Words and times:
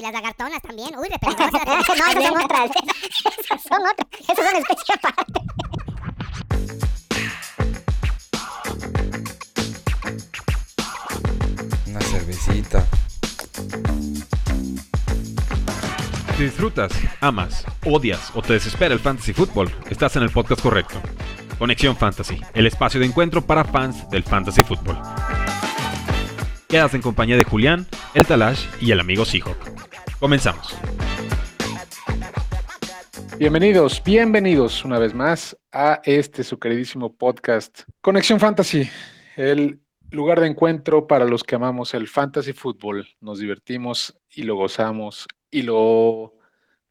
Y 0.00 0.02
las 0.02 0.14
lagartonas 0.14 0.62
también. 0.62 0.96
Uy, 0.96 1.08
re 1.10 1.18
peligrosas. 1.18 1.52
no, 1.66 1.80
esas 1.80 1.92
son 1.92 2.42
otras. 2.42 2.70
Esas 3.38 3.62
son 3.62 3.80
otras. 3.82 4.08
Esas 4.18 4.46
son 4.46 4.56
especie 4.56 4.94
aparte. 4.94 5.40
Una 11.86 12.00
cervecita. 12.00 12.86
Si 16.38 16.44
disfrutas, 16.44 16.92
amas, 17.20 17.66
odias 17.84 18.32
o 18.34 18.40
te 18.40 18.54
desespera 18.54 18.94
el 18.94 19.00
fantasy 19.00 19.34
fútbol, 19.34 19.70
estás 19.90 20.16
en 20.16 20.22
el 20.22 20.30
podcast 20.30 20.62
correcto. 20.62 20.98
Conexión 21.58 21.94
Fantasy, 21.94 22.40
el 22.54 22.66
espacio 22.66 23.00
de 23.00 23.04
encuentro 23.04 23.42
para 23.42 23.64
fans 23.64 24.08
del 24.08 24.22
fantasy 24.22 24.62
fútbol. 24.62 24.96
Quedas 26.68 26.94
en 26.94 27.02
compañía 27.02 27.36
de 27.36 27.44
Julián, 27.44 27.86
el 28.14 28.24
Talash 28.24 28.64
y 28.80 28.92
el 28.92 29.00
amigo 29.00 29.26
Seahawk. 29.26 29.89
Comenzamos. 30.20 30.76
Bienvenidos, 33.38 34.02
bienvenidos 34.04 34.84
una 34.84 34.98
vez 34.98 35.14
más 35.14 35.56
a 35.72 36.02
este 36.04 36.44
su 36.44 36.58
queridísimo 36.58 37.16
podcast 37.16 37.84
Conexión 38.02 38.38
Fantasy, 38.38 38.86
el 39.36 39.80
lugar 40.10 40.40
de 40.40 40.48
encuentro 40.48 41.06
para 41.06 41.24
los 41.24 41.42
que 41.42 41.54
amamos 41.54 41.94
el 41.94 42.06
fantasy 42.06 42.52
fútbol. 42.52 43.08
Nos 43.22 43.38
divertimos 43.38 44.14
y 44.28 44.42
lo 44.42 44.56
gozamos 44.56 45.26
y 45.50 45.62
lo 45.62 46.34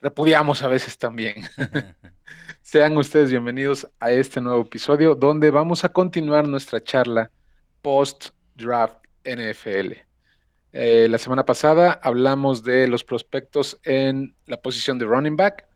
repudiamos 0.02 0.64
a 0.64 0.68
veces 0.68 0.98
también. 0.98 1.36
Sean 2.64 2.98
ustedes 2.98 3.30
bienvenidos 3.30 3.88
a 4.00 4.10
este 4.10 4.42
nuevo 4.42 4.64
episodio 4.64 5.14
donde 5.14 5.52
vamos 5.52 5.84
a 5.84 5.90
continuar 5.90 6.48
nuestra 6.48 6.84
charla 6.84 7.30
post-draft 7.84 9.06
NFL. 9.24 10.09
Eh, 10.72 11.08
la 11.10 11.18
semana 11.18 11.46
pasada 11.46 12.00
hablamos 12.04 12.64
de 12.64 12.88
los 12.88 13.04
prospectos 13.04 13.80
en 13.84 14.36
la 14.46 14.58
posición 14.62 15.00
de 15.00 15.06
running 15.06 15.36
back. 15.36 15.68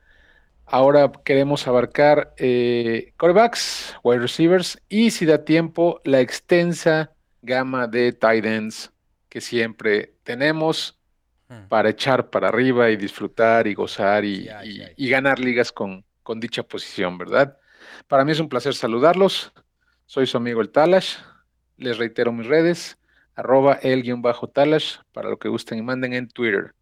Ahora 0.66 1.11
queremos 1.25 1.67
abarcar 1.67 2.33
eh, 2.38 3.13
quarterbacks, 3.17 3.95
wide 4.03 4.19
receivers 4.19 4.81
y, 4.88 5.11
si 5.11 5.25
da 5.25 5.44
tiempo, 5.44 6.00
la 6.03 6.22
extensa 6.22 7.11
gama 7.41 7.88
de 7.88 8.13
tight 8.13 8.45
ends 8.45 8.91
que 9.30 9.41
siempre 9.41 10.13
tenemos 10.23 10.97
Hmm. 11.53 11.67
para 11.67 11.89
echar 11.89 12.30
para 12.30 12.47
arriba 12.47 12.89
y 12.89 12.95
disfrutar 12.95 13.67
y 13.67 13.73
gozar 13.73 14.23
y, 14.25 14.47
ganar 15.09 15.39
ligas 15.39 15.72
con, 15.72 16.05
con 16.23 16.39
dicha 16.39 16.63
posición, 16.63 17.17
¿verdad? 17.17 17.57
Para 18.07 18.23
mí 18.23 18.31
es 18.31 18.39
un 18.39 18.50
placer 18.50 18.73
saludarlos. 18.73 19.52
Soy 20.05 20.25
su 20.25 20.38
amigo 20.38 20.61
el 20.61 20.69
Talash. 20.69 21.17
Les 21.78 21.97
reitero 21.97 22.31
mis 22.31 22.47
redes, 22.47 22.97
arroba 23.36 23.73
el 23.73 24.03
guion 24.03 24.22
bajo 24.22 24.48
Talash, 24.48 24.98
para 25.12 25.30
lo 25.30 25.38
que 25.38 25.50
gusten 25.50 25.80
y 25.80 25.81
manden 25.81 26.14
en 26.14 26.28
Twitter. 26.28 26.76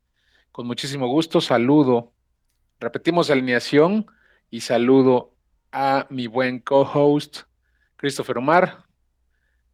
Con 0.52 0.68
muchísimo 0.68 1.08
gusto, 1.08 1.42
saludo. 1.42 2.14
Repetimos 2.80 3.30
alineación 3.30 4.06
y 4.50 4.62
saludo 4.62 5.34
a 5.72 6.08
mi 6.10 6.28
buen 6.28 6.60
co-host, 6.60 7.44
Christopher 7.96 8.38
Omar, 8.40 8.86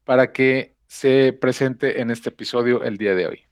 para 0.04 0.32
que 0.32 0.76
se 0.88 1.34
presente 1.34 2.02
en 2.02 2.12
este 2.12 2.30
episodio 2.30 2.84
el 2.84 2.98
día 2.98 3.16
de 3.16 3.28
hoy. 3.28 3.44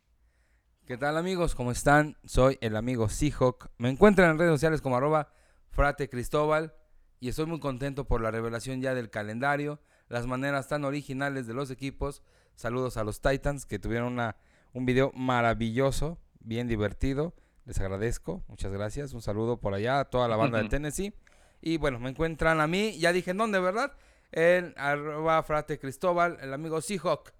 ¿Qué 0.85 0.97
tal 0.97 1.17
amigos? 1.17 1.55
¿Cómo 1.55 1.71
están? 1.71 2.15
Soy 2.25 2.59
el 2.61 2.75
amigo 2.75 3.09
Seahawk. 3.09 3.69
Me 3.79 3.89
encuentran 3.89 4.29
en 4.29 4.37
redes 4.37 4.53
sociales 4.53 4.81
como 4.81 4.95
arroba 4.95 5.33
frate 5.71 6.07
Cristóbal 6.09 6.73
y 7.19 7.29
estoy 7.29 7.47
muy 7.47 7.59
contento 7.59 8.05
por 8.05 8.21
la 8.21 8.29
revelación 8.29 8.81
ya 8.81 8.93
del 8.93 9.09
calendario, 9.09 9.79
las 10.09 10.27
maneras 10.27 10.67
tan 10.67 10.85
originales 10.85 11.47
de 11.47 11.55
los 11.55 11.71
equipos. 11.71 12.21
Saludos 12.55 12.97
a 12.97 13.03
los 13.03 13.21
Titans 13.21 13.65
que 13.65 13.79
tuvieron 13.79 14.13
una, 14.13 14.37
un 14.73 14.85
video 14.85 15.11
maravilloso, 15.13 16.17
bien 16.39 16.67
divertido. 16.67 17.33
Les 17.65 17.79
agradezco, 17.79 18.43
muchas 18.47 18.71
gracias. 18.71 19.13
Un 19.13 19.21
saludo 19.21 19.59
por 19.59 19.73
allá 19.73 19.99
a 19.99 20.05
toda 20.05 20.27
la 20.27 20.35
banda 20.35 20.61
de. 20.61 20.69
Tennessee. 20.69 21.13
Y 21.61 21.77
bueno, 21.77 21.99
me 21.99 22.09
encuentran 22.09 22.61
a 22.61 22.67
mí, 22.67 22.97
ya 22.99 23.11
dije 23.11 23.31
en 23.31 23.37
dónde, 23.37 23.59
¿verdad? 23.59 23.93
En 24.31 24.73
arroba 24.77 25.41
frate 25.43 25.79
Cristóbal, 25.79 26.37
el 26.41 26.53
amigo 26.53 26.79
Seahawk. 26.79 27.33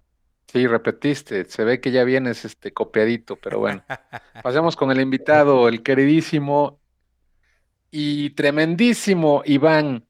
Sí, 0.48 0.66
repetiste, 0.66 1.44
se 1.44 1.64
ve 1.64 1.80
que 1.80 1.90
ya 1.90 2.04
vienes 2.04 2.44
este 2.44 2.72
copiadito, 2.72 3.36
pero 3.36 3.58
bueno. 3.58 3.84
Pasemos 4.42 4.76
con 4.76 4.90
el 4.90 5.00
invitado, 5.00 5.68
el 5.68 5.82
queridísimo 5.82 6.80
y 7.90 8.30
tremendísimo 8.30 9.42
Iván, 9.44 10.06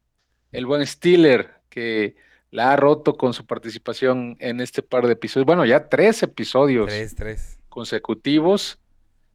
el 0.51 0.65
buen 0.65 0.85
Steeler, 0.85 1.55
que 1.69 2.15
la 2.51 2.71
ha 2.71 2.75
roto 2.75 3.15
con 3.17 3.33
su 3.33 3.45
participación 3.45 4.35
en 4.39 4.61
este 4.61 4.81
par 4.81 5.05
de 5.07 5.13
episodios. 5.13 5.45
Bueno, 5.45 5.65
ya 5.65 5.89
tres 5.89 6.23
episodios 6.23 6.87
Tres, 6.87 7.15
tres. 7.15 7.59
consecutivos. 7.69 8.79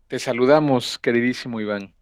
Te 0.09 0.19
saludamos, 0.19 0.99
queridísimo 0.99 1.61
Iván. 1.61 1.95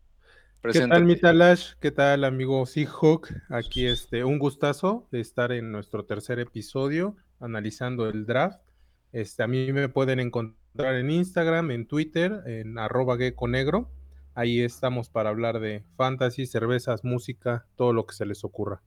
¿Qué 0.73 0.81
tal, 0.89 1.01
Preséntate. 1.01 1.03
mi 1.05 1.17
Talash? 1.17 1.73
¿Qué 1.81 1.91
tal, 1.91 2.25
amigo 2.25 2.65
Seahawk? 2.67 3.29
Aquí, 3.49 3.87
este, 3.87 4.25
un 4.25 4.39
gustazo 4.39 5.07
de 5.11 5.21
estar 5.21 5.53
en 5.53 5.73
nuestro 5.73 6.05
tercer 6.05 6.39
episodio 6.39 7.17
analizando 7.41 8.09
el 8.09 8.27
draft. 8.27 8.61
Este, 9.13 9.43
a 9.43 9.47
mí 9.47 9.73
me 9.73 9.89
pueden 9.89 10.21
encontrar 10.21 10.97
en 10.97 11.11
Instagram, 11.11 11.71
en 11.71 11.87
Twitter, 11.87 12.43
en 12.47 12.79
arroba 12.79 13.17
gecko 13.17 13.49
negro. 13.49 13.91
Ahí 14.35 14.61
estamos 14.61 15.09
para 15.11 15.31
hablar 15.31 15.61
de 15.61 15.85
fantasy, 15.97 16.47
cervezas, 16.47 17.05
música, 17.05 17.67
todo 17.77 17.93
lo 17.93 18.07
que 18.07 18.15
se 18.15 18.27
les 18.27 18.45
ocurra. 18.45 18.83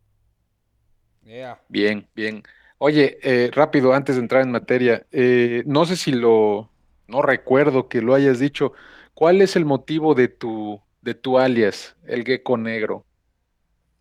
Yeah. 1.25 1.61
Bien, 1.69 2.07
bien. 2.15 2.43
Oye, 2.77 3.17
eh, 3.23 3.49
rápido, 3.53 3.93
antes 3.93 4.15
de 4.15 4.21
entrar 4.21 4.41
en 4.41 4.51
materia, 4.51 5.05
eh, 5.11 5.63
no 5.65 5.85
sé 5.85 5.95
si 5.95 6.11
lo, 6.11 6.69
no 7.07 7.21
recuerdo 7.21 7.87
que 7.87 8.01
lo 8.01 8.13
hayas 8.13 8.39
dicho. 8.39 8.73
¿Cuál 9.13 9.41
es 9.41 9.55
el 9.55 9.65
motivo 9.65 10.15
de 10.15 10.27
tu, 10.27 10.81
de 11.01 11.13
tu 11.13 11.37
alias, 11.37 11.95
el 12.05 12.23
gecko 12.25 12.57
negro? 12.57 13.05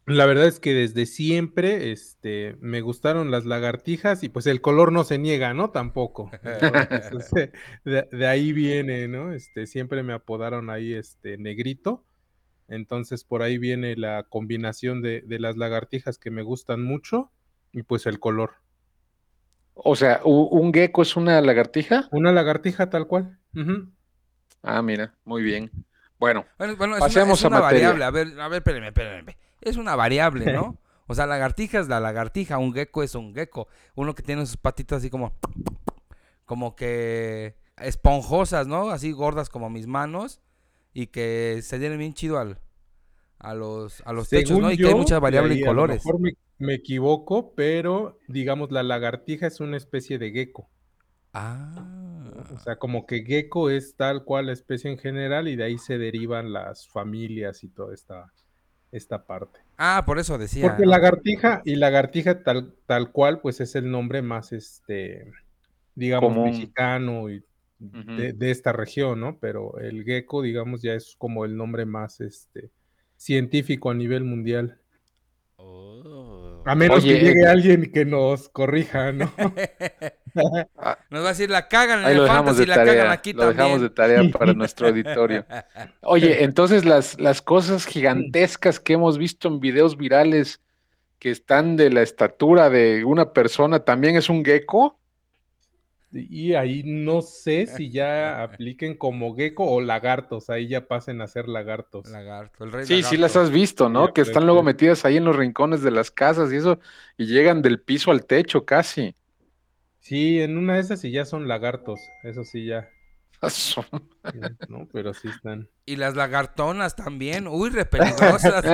La 0.05 0.27
verdad 0.27 0.49
es 0.49 0.59
que 0.59 0.75
desde 0.75 1.07
siempre 1.07 1.93
este, 1.93 2.57
me 2.61 2.81
gustaron 2.81 3.31
las 3.31 3.45
lagartijas 3.45 4.25
y 4.25 4.29
pues 4.29 4.47
el 4.47 4.61
color 4.61 4.91
no 4.91 5.05
se 5.05 5.19
niega, 5.19 5.55
¿no? 5.55 5.71
Tampoco. 5.71 6.29
Entonces, 6.43 7.51
de, 7.85 8.09
de 8.11 8.27
ahí 8.27 8.53
viene, 8.53 9.07
¿no? 9.07 9.33
Este, 9.33 9.67
siempre 9.69 10.03
me 10.03 10.13
apodaron 10.13 10.71
ahí 10.71 10.93
este 10.93 11.39
negrito. 11.39 12.05
Entonces 12.69 13.25
por 13.25 13.43
ahí 13.43 13.59
viene 13.59 13.97
la 13.97 14.23
combinación 14.25 15.03
de, 15.03 15.21
de 15.23 15.39
las 15.39 15.57
lagartijas 15.57 16.19
que 16.19 16.31
me 16.31 16.43
gustan 16.43 16.83
mucho 16.83 17.31
y 17.73 17.83
pues 17.83 18.07
el 18.07 18.19
color. 18.19 18.53
O 19.75 19.97
sea, 19.97 20.21
¿u- 20.25 20.49
¿un 20.59 20.73
gecko 20.73 21.03
es 21.03 21.17
una 21.17 21.41
lagartija? 21.41 22.09
Una 22.13 22.33
lagartija 22.33 22.91
tal 22.91 23.07
cual. 23.07 23.39
Ah, 24.63 24.83
mira, 24.83 25.15
muy 25.25 25.43
bien. 25.43 25.71
Bueno, 26.19 26.45
Bueno, 26.59 26.77
bueno, 26.77 26.95
es 26.97 27.01
Pasemos 27.01 27.27
una, 27.27 27.35
es 27.35 27.45
a 27.45 27.49
una 27.49 27.61
materia. 27.61 27.89
variable. 27.93 28.05
A 28.05 28.11
ver, 28.11 28.41
a 28.41 28.49
ver, 28.49 28.59
espérenme, 28.59 28.89
espérenme. 28.89 29.37
Es 29.61 29.77
una 29.77 29.97
variable, 29.97 30.53
¿no? 30.53 30.79
O 31.09 31.15
sea, 31.15 31.27
lagartija 31.27 31.81
es 31.81 31.89
la 31.89 31.99
lagartija, 32.01 32.59
un 32.59 32.73
gecko 32.73 33.03
es 33.03 33.15
un 33.17 33.35
gecko. 33.35 33.67
Uno 33.97 34.15
que 34.15 34.23
tiene 34.23 34.47
sus 34.47 34.57
patitas 34.57 34.99
así 34.99 35.11
como. 35.11 35.35
Como 36.47 36.75
que. 36.77 37.57
esponjosas, 37.77 38.67
¿no? 38.67 38.89
Así 38.91 39.11
gordas 39.13 39.51
como 39.51 39.69
mis 39.69 39.87
manos. 39.87 40.41
Y 40.93 41.07
que 41.09 41.61
se 41.63 41.79
dieron 41.79 41.99
bien 41.99 42.15
chido 42.15 42.39
al, 42.39 42.59
a 43.39 43.55
los, 43.55 44.03
a 44.07 44.13
los 44.13 44.29
techos, 44.29 44.59
¿no? 44.59 44.71
Y 44.71 44.77
que 44.77 44.89
hay 44.89 44.95
muchas 44.95 45.19
y 45.19 45.23
variables 45.23 45.57
ahí 45.57 45.63
en 45.63 45.69
a 45.69 45.73
lo 45.73 45.75
colores. 45.75 46.05
mejor 46.05 46.21
me, 46.21 46.33
me 46.59 46.75
equivoco, 46.75 47.55
pero 47.55 48.19
digamos 48.29 48.71
la 48.71 48.83
lagartija 48.83 49.47
es 49.47 49.61
una 49.61 49.77
especie 49.77 50.19
de 50.19 50.31
gecko. 50.31 50.69
Ah. 51.35 52.31
O 52.55 52.59
sea, 52.59 52.77
como 52.77 53.07
que 53.07 53.25
gecko 53.25 53.71
es 53.71 53.97
tal 53.97 54.25
cual 54.25 54.47
la 54.47 54.53
especie 54.53 54.91
en 54.91 54.99
general 54.99 55.49
y 55.49 55.57
de 55.57 55.65
ahí 55.65 55.79
se 55.79 55.99
derivan 55.99 56.53
las 56.53 56.87
familias 56.89 57.65
y 57.65 57.69
toda 57.69 57.95
esta, 57.95 58.33
esta 58.91 59.25
parte. 59.25 59.61
Ah, 59.79 60.05
por 60.07 60.19
eso 60.19 60.39
decía. 60.39 60.69
Porque 60.69 60.87
lagartija 60.87 61.63
y 61.65 61.77
lagartija 61.77 62.43
tal, 62.43 62.75
tal 62.87 63.11
cual, 63.11 63.41
pues 63.41 63.61
es 63.61 63.75
el 63.75 63.91
nombre 63.91 64.23
más, 64.23 64.53
este, 64.53 65.33
digamos, 65.95 66.33
Común. 66.33 66.51
mexicano 66.51 67.31
y 67.31 67.43
De, 67.83 68.33
de 68.33 68.51
esta 68.53 68.73
región, 68.73 69.19
¿no? 69.19 69.39
Pero 69.41 69.77
el 69.81 70.05
gecko, 70.05 70.41
digamos, 70.41 70.83
ya 70.83 70.95
es 70.95 71.17
como 71.19 71.45
el 71.45 71.57
nombre 71.57 71.85
más, 71.85 72.21
este, 72.21 72.71
científico 73.17 73.91
a 73.91 73.95
nivel 73.95 74.23
mundial. 74.23 74.79
Oh. 75.57 76.63
A 76.65 76.75
menos 76.75 76.99
Oye, 76.99 77.15
que 77.15 77.25
llegue 77.25 77.43
eh, 77.43 77.49
alguien 77.49 77.91
que 77.91 78.05
nos 78.05 78.49
corrija, 78.49 79.13
¿no? 79.13 79.33
Nos 81.11 81.23
va 81.23 81.27
a 81.27 81.33
decir, 81.33 81.51
la 81.51 81.69
cagan 81.69 82.01
en 82.01 82.05
ahí 82.07 82.13
el 82.13 82.19
lo 82.19 82.23
dejamos 82.23 82.57
fantasy, 82.57 82.61
de 82.61 82.67
la 82.69 82.75
cagan 82.77 82.97
tarea, 82.97 83.13
aquí 83.13 83.33
lo 83.35 83.49
dejamos 83.49 83.81
de 83.83 83.91
también. 83.91 84.21
tarea 84.23 84.39
para 84.39 84.55
nuestro 84.55 84.89
auditorio. 84.89 85.45
Oye, 86.01 86.43
entonces 86.43 86.87
las, 86.87 87.21
las 87.21 87.43
cosas 87.43 87.85
gigantescas 87.85 88.81
que 88.81 88.95
hemos 88.95 89.19
visto 89.19 89.49
en 89.49 89.61
videos 89.61 89.99
virales 89.99 90.63
que 91.19 91.31
están 91.31 91.77
de 91.77 91.91
la 91.91 92.01
estatura 92.01 92.71
de 92.71 93.05
una 93.05 93.33
persona, 93.33 93.81
¿también 93.81 94.17
es 94.17 94.31
un 94.31 94.43
gecko? 94.43 94.99
Y 96.13 96.55
ahí 96.55 96.83
no 96.85 97.23
sé 97.23 97.67
si 97.67 97.91
ya 97.91 98.43
apliquen 98.43 98.97
como 98.97 99.35
gecko 99.35 99.65
o 99.65 99.81
lagartos, 99.81 100.51
ahí 100.51 100.69
ya 100.69 100.87
pasen 100.87 101.21
a 101.23 101.27
ser 101.27 101.49
lagartos. 101.49 102.09
Lagarto, 102.09 102.65
el 102.65 102.73
rey 102.73 102.87
Sí, 102.87 103.03
sí 103.03 103.17
las 103.17 103.37
has 103.37 103.51
visto, 103.51 103.89
¿no? 103.89 104.09
Ya 104.09 104.13
Que 104.13 104.21
están 104.21 104.45
luego 104.45 104.63
metidas 104.63 105.05
ahí 105.05 105.17
en 105.17 105.25
los 105.25 105.37
rincones 105.37 105.83
de 105.83 105.91
las 105.91 106.11
casas 106.11 106.53
y 106.53 106.57
eso, 106.57 106.79
y 107.17 107.27
llegan 107.27 107.63
del 107.63 107.81
piso 107.81 108.11
al 108.11 108.27
techo 108.27 108.65
casi. 108.65 109.15
Sí, 110.01 110.41
en 110.41 110.59
una 110.59 110.75
de 110.75 110.81
esas 110.81 111.01
sí 111.01 111.11
ya 111.11 111.25
son 111.25 111.49
lagartos, 111.49 112.01
eso 112.25 112.45
sí 112.45 112.67
ya. 112.67 112.89
¿no? 114.69 114.87
Pero 114.93 115.15
sí 115.15 115.29
están. 115.29 115.69
Y 115.85 115.97
las 115.97 116.15
lagartonas 116.15 116.95
también. 116.95 117.49
Uy, 117.49 117.71
re 117.71 117.85
peligrosas. 117.87 118.65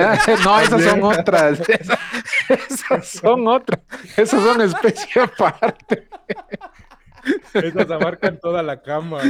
no, 0.43 0.59
esas 0.59 0.83
son 0.83 1.03
otras. 1.03 1.59
Esas, 1.67 1.99
esas 2.49 3.07
son 3.07 3.47
otras. 3.47 3.81
Esas 4.15 4.43
son 4.43 4.61
especie 4.61 5.21
aparte. 5.21 6.07
Esas 7.53 7.89
abarcan 7.91 8.39
toda 8.39 8.63
la 8.63 8.81
cama. 8.81 9.21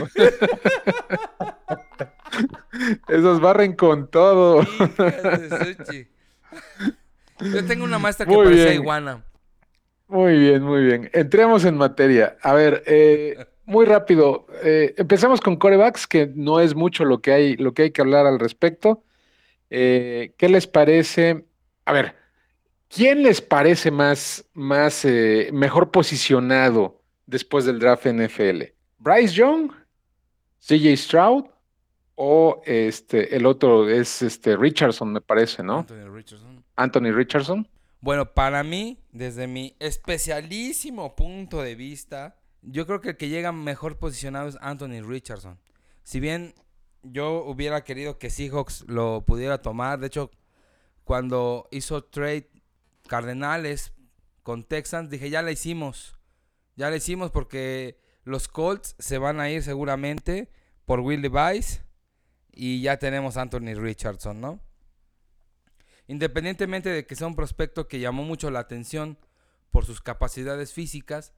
Esas 3.08 3.40
barren 3.40 3.74
con 3.76 4.10
todo. 4.10 4.62
Yo 7.40 7.66
tengo 7.66 7.84
una 7.86 8.00
maestra 8.00 8.26
que 8.26 8.32
Muy 8.32 8.46
parecía 8.46 8.66
bien. 8.66 8.82
iguana. 8.82 9.24
Muy 10.08 10.38
bien, 10.40 10.64
muy 10.64 10.84
bien. 10.84 11.10
Entremos 11.14 11.66
en 11.66 11.78
materia. 11.78 12.38
A 12.42 12.54
ver, 12.54 12.84
eh, 12.88 13.46
muy 13.66 13.86
rápido. 13.86 14.48
eh, 14.64 14.94
empecemos 14.98 15.40
con 15.42 15.56
corebacks, 15.58 16.08
que 16.08 16.32
no 16.34 16.60
es 16.60 16.76
mucho 16.76 17.06
lo 17.06 17.22
que 17.22 17.32
hay, 17.32 17.58
lo 17.58 17.74
que 17.74 17.84
hay 17.84 17.92
que 17.92 18.02
hablar 18.02 18.26
al 18.26 18.40
respecto. 18.40 19.04
Eh, 19.70 20.34
¿qué 20.38 20.50
les 20.50 20.66
parece? 20.68 21.46
A 21.86 21.94
ver, 21.94 22.16
¿quién 22.88 23.22
les 23.24 23.42
parece 23.42 23.92
más, 23.92 24.46
más 24.54 25.06
eh, 25.06 25.50
mejor 25.54 25.92
posicionado 25.92 26.99
después 27.30 27.66
del 27.66 27.80
draft 27.80 28.06
NFL? 28.08 28.64
¿Bryce 28.98 29.34
Young? 29.34 29.72
¿CJ 30.60 30.98
Stroud? 30.98 31.46
O 32.16 32.62
este, 32.66 33.36
el 33.36 33.46
otro 33.46 33.88
es 33.90 34.22
este 34.22 34.58
Richardson, 34.58 35.14
me 35.14 35.22
parece, 35.22 35.64
¿no? 35.64 35.80
Anthony 35.80 36.10
Richardson. 36.14 36.66
Anthony 36.76 37.12
Richardson. 37.14 37.68
Bueno, 38.02 38.34
para 38.34 38.64
mí, 38.64 39.00
desde 39.12 39.48
mi 39.48 39.76
especialísimo 39.80 41.16
punto 41.16 41.62
de 41.62 41.76
vista, 41.76 42.36
yo 42.62 42.86
creo 42.86 43.00
que 43.00 43.10
el 43.10 43.18
que 43.18 43.30
llega 43.30 43.52
mejor 43.54 43.98
posicionado 43.98 44.50
es 44.50 44.58
Anthony 44.60 45.02
Richardson. 45.02 45.58
Si 46.04 46.20
bien 46.20 46.54
yo 47.04 47.46
hubiera 47.46 47.84
querido 47.84 48.18
que 48.18 48.30
Seahawks 48.30 48.84
lo 48.88 49.24
pudiera 49.26 49.62
tomar, 49.62 50.00
de 50.00 50.08
hecho, 50.08 50.32
cuando 51.06 51.68
hizo 51.72 52.04
trade 52.04 52.50
Cardenales 53.08 53.94
con 54.44 54.64
Texans, 54.64 55.10
dije, 55.10 55.30
ya 55.30 55.42
la 55.42 55.52
hicimos. 55.52 56.19
Ya 56.80 56.90
la 56.90 56.96
hicimos 56.96 57.30
porque 57.30 58.00
los 58.24 58.48
Colts 58.48 58.96
se 59.00 59.18
van 59.18 59.42
a 59.42 59.50
ir 59.50 59.64
seguramente 59.64 60.50
por 60.86 61.02
Will 61.02 61.22
Levis 61.22 61.82
y 62.54 62.82
ya 62.82 62.98
tenemos 62.98 63.36
Anthony 63.36 63.74
Richardson, 63.76 64.40
¿no? 64.40 64.62
Independientemente 66.08 66.88
de 66.88 67.06
que 67.06 67.18
sea 67.18 67.28
un 67.28 67.36
prospecto 67.36 67.90
que 67.90 68.00
llamó 68.00 68.24
mucho 68.24 68.50
la 68.50 68.60
atención 68.60 69.18
por 69.72 69.86
sus 69.86 70.00
capacidades 70.00 70.72
físicas, 70.72 71.34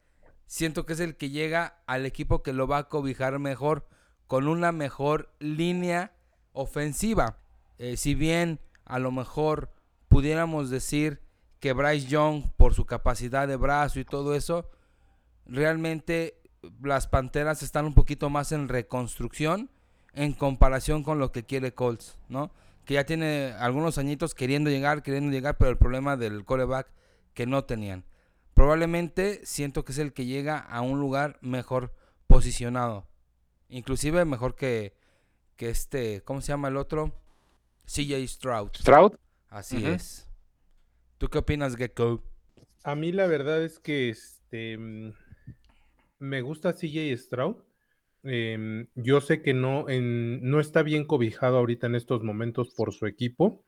siento 0.46 0.86
que 0.86 0.94
es 0.94 1.00
el 1.00 1.18
que 1.18 1.32
llega 1.32 1.82
al 1.88 2.06
equipo 2.06 2.44
que 2.44 2.54
lo 2.54 2.68
va 2.68 2.78
a 2.78 2.88
cobijar 2.88 3.40
mejor, 3.40 3.88
con 4.28 4.48
una 4.48 4.72
mejor 4.72 5.34
línea 5.40 6.14
ofensiva. 6.52 7.40
Eh, 7.80 7.98
si 7.98 8.14
bien 8.14 8.60
a 8.86 9.00
lo 9.00 9.10
mejor 9.10 9.74
pudiéramos 10.08 10.70
decir 10.70 11.20
que 11.60 11.74
Bryce 11.74 12.06
Young, 12.06 12.52
por 12.58 12.76
su 12.76 12.86
capacidad 12.86 13.48
de 13.48 13.56
brazo 13.56 14.00
y 14.00 14.06
todo 14.06 14.36
eso, 14.36 14.70
realmente 15.52 16.42
las 16.82 17.08
Panteras 17.08 17.64
están 17.64 17.86
un 17.86 17.94
poquito 17.94 18.30
más 18.30 18.52
en 18.52 18.68
reconstrucción 18.70 19.70
en 20.14 20.34
comparación 20.34 21.04
con 21.04 21.20
lo 21.20 21.32
que 21.32 21.44
quiere 21.44 21.74
Colts, 21.74 22.18
¿no? 22.28 22.52
Que 22.86 22.96
ya 22.96 23.06
tiene 23.06 23.54
algunos 23.60 23.98
añitos 23.98 24.36
queriendo 24.36 24.70
llegar, 24.70 25.04
queriendo 25.04 25.32
llegar, 25.32 25.58
pero 25.58 25.72
el 25.72 25.78
problema 25.78 26.18
del 26.18 26.44
coreback 26.46 26.92
que 27.34 27.46
no 27.46 27.64
tenían. 27.64 28.04
Probablemente 28.54 29.42
siento 29.46 29.86
que 29.86 29.94
es 29.94 29.98
el 29.98 30.14
que 30.14 30.26
llega 30.26 30.60
a 30.60 30.82
un 30.82 31.00
lugar 31.00 31.38
mejor 31.42 31.94
posicionado. 32.28 33.08
Inclusive 33.70 34.26
mejor 34.26 34.56
que, 34.56 34.94
que 35.56 35.70
este, 35.70 36.22
¿cómo 36.24 36.42
se 36.42 36.50
llama 36.50 36.68
el 36.68 36.78
otro? 36.78 37.16
CJ 37.86 38.28
Stroud. 38.28 38.72
Stroud. 38.76 39.14
Así 39.50 39.86
es. 39.86 40.28
¿Tú 41.18 41.30
qué 41.30 41.38
opinas, 41.38 41.76
Gecko? 41.76 42.22
A 42.84 42.96
mí 42.96 43.12
la 43.12 43.28
verdad 43.28 43.64
es 43.64 43.80
que 43.80 44.10
este 44.10 44.78
mm, 44.78 45.14
me 46.22 46.42
gusta 46.42 46.74
CJ 46.74 47.18
Stroud. 47.18 47.58
Em, 48.24 48.88
yo 48.96 49.20
sé 49.22 49.42
que 49.42 49.54
no, 49.54 49.90
en- 49.90 50.42
no 50.50 50.60
está 50.60 50.84
bien 50.84 51.06
cobijado 51.06 51.58
ahorita 51.58 51.88
en 51.88 51.96
estos 51.96 52.24
momentos 52.24 52.70
por 52.76 52.94
su 52.94 53.08
equipo, 53.08 53.66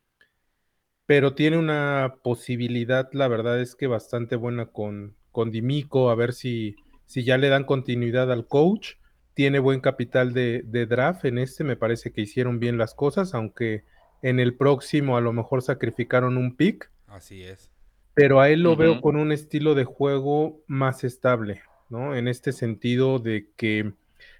pero 1.05 1.35
tiene 1.35 1.57
una 1.57 2.15
posibilidad, 2.23 3.09
la 3.11 3.27
verdad 3.27 3.59
es 3.59 3.75
que 3.75 3.87
bastante 3.87 4.35
buena 4.35 4.67
con, 4.67 5.15
con 5.31 5.51
Dimico, 5.51 6.09
a 6.09 6.15
ver 6.15 6.33
si, 6.33 6.75
si 7.05 7.23
ya 7.23 7.37
le 7.37 7.49
dan 7.49 7.65
continuidad 7.65 8.31
al 8.31 8.47
coach. 8.47 8.93
Tiene 9.33 9.57
buen 9.59 9.81
capital 9.81 10.31
de, 10.33 10.61
de 10.63 10.85
draft 10.85 11.25
en 11.25 11.39
este, 11.39 11.63
me 11.63 11.75
parece 11.75 12.13
que 12.13 12.21
hicieron 12.21 12.59
bien 12.59 12.77
las 12.77 12.93
cosas, 12.93 13.33
aunque 13.33 13.83
en 14.21 14.39
el 14.39 14.55
próximo 14.55 15.17
a 15.17 15.21
lo 15.21 15.33
mejor 15.33 15.63
sacrificaron 15.63 16.37
un 16.37 16.55
pick 16.55 16.91
Así 17.07 17.41
es. 17.41 17.71
pero 18.13 18.39
a 18.39 18.49
él 18.49 18.61
lo 18.61 18.75
veo 18.75 19.01
con 19.01 19.15
un 19.15 19.31
estilo 19.31 19.73
de 19.75 19.85
juego 19.85 20.61
más 20.67 21.03
estable, 21.03 21.63
¿no? 21.89 22.15
En 22.15 22.27
este 22.27 22.51
sentido 22.51 23.19
de 23.19 23.49
que 23.55 23.93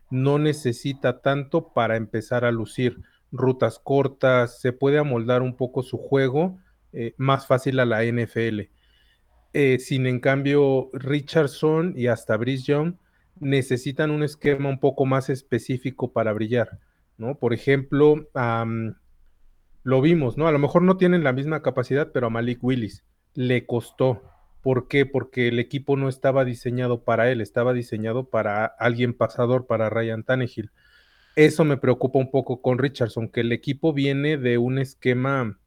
no 0.10 0.38
necesita 0.40 1.22
tanto 1.22 1.74
para 1.74 1.98
empezar 1.98 2.46
a 2.46 2.52
lucir 2.52 3.02
rutas 3.32 3.80
cortas, 3.80 4.62
se 4.62 4.74
puede 4.74 5.00
amoldar 5.00 5.42
un 5.42 5.56
poco 5.56 5.82
su 5.82 5.98
juego 5.98 6.60
eh, 6.94 7.16
más 7.18 7.48
fácil 7.48 7.80
a 7.80 7.86
la 7.86 8.04
NFL. 8.04 8.70
Eh, 9.54 9.80
sin 9.80 10.06
en 10.08 10.20
cambio, 10.20 10.90
Richardson 10.94 11.94
y 11.96 12.08
hasta 12.08 12.38
Brice 12.38 12.66
Young 12.66 12.96
necesitan 13.40 14.12
un 14.12 14.24
esquema 14.24 14.70
un 14.70 14.80
poco 14.80 15.06
más 15.06 15.30
específico 15.30 16.12
para 16.12 16.34
brillar, 16.34 16.80
¿no? 17.18 17.36
Por 17.40 17.54
ejemplo, 17.54 18.30
lo 19.84 20.02
vimos, 20.02 20.38
¿no? 20.38 20.48
A 20.48 20.52
lo 20.52 20.60
mejor 20.60 20.84
no 20.84 20.98
tienen 20.98 21.24
la 21.24 21.34
misma 21.34 21.62
capacidad, 21.62 22.12
pero 22.12 22.28
a 22.28 22.30
Malik 22.30 22.64
Willis 22.64 23.04
le 23.34 23.66
costó. 23.66 24.22
¿Por 24.64 24.88
qué? 24.88 25.06
Porque 25.06 25.50
el 25.50 25.60
equipo 25.60 25.98
no 25.98 26.08
estaba 26.08 26.46
diseñado 26.46 27.04
para 27.04 27.30
él, 27.30 27.42
estaba 27.42 27.74
diseñado 27.74 28.30
para 28.30 28.66
alguien 28.66 29.14
pasador, 29.14 29.68
para 29.68 29.90
Ryan 29.90 30.24
Tannehill. 30.24 30.72
Eso 31.36 31.66
me 31.66 31.76
preocupa 31.76 32.18
un 32.18 32.32
poco 32.32 32.62
con 32.62 32.78
Richardson, 32.78 33.28
que 33.28 33.42
el 33.42 33.52
equipo 33.52 33.92
viene 33.92 34.38
de 34.38 34.58
un 34.58 34.80
esquema 34.80 35.60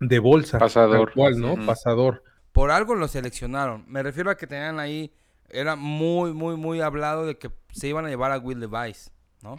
de 0.00 0.18
bolsa, 0.20 0.58
Pasador. 0.58 1.12
cual, 1.12 1.38
¿no? 1.38 1.54
Pasador. 1.66 2.22
Por 2.52 2.70
algo 2.70 2.94
lo 2.94 3.08
seleccionaron. 3.08 3.84
Me 3.86 4.02
refiero 4.02 4.30
a 4.30 4.36
que 4.38 4.46
tenían 4.46 4.80
ahí, 4.80 5.12
era 5.50 5.76
muy, 5.76 6.32
muy, 6.32 6.56
muy 6.56 6.80
hablado 6.80 7.26
de 7.26 7.36
que 7.36 7.50
se 7.72 7.88
iban 7.88 8.06
a 8.06 8.08
llevar 8.08 8.32
a 8.32 8.38
Will 8.38 8.58
Levis, 8.58 9.12
¿no? 9.42 9.56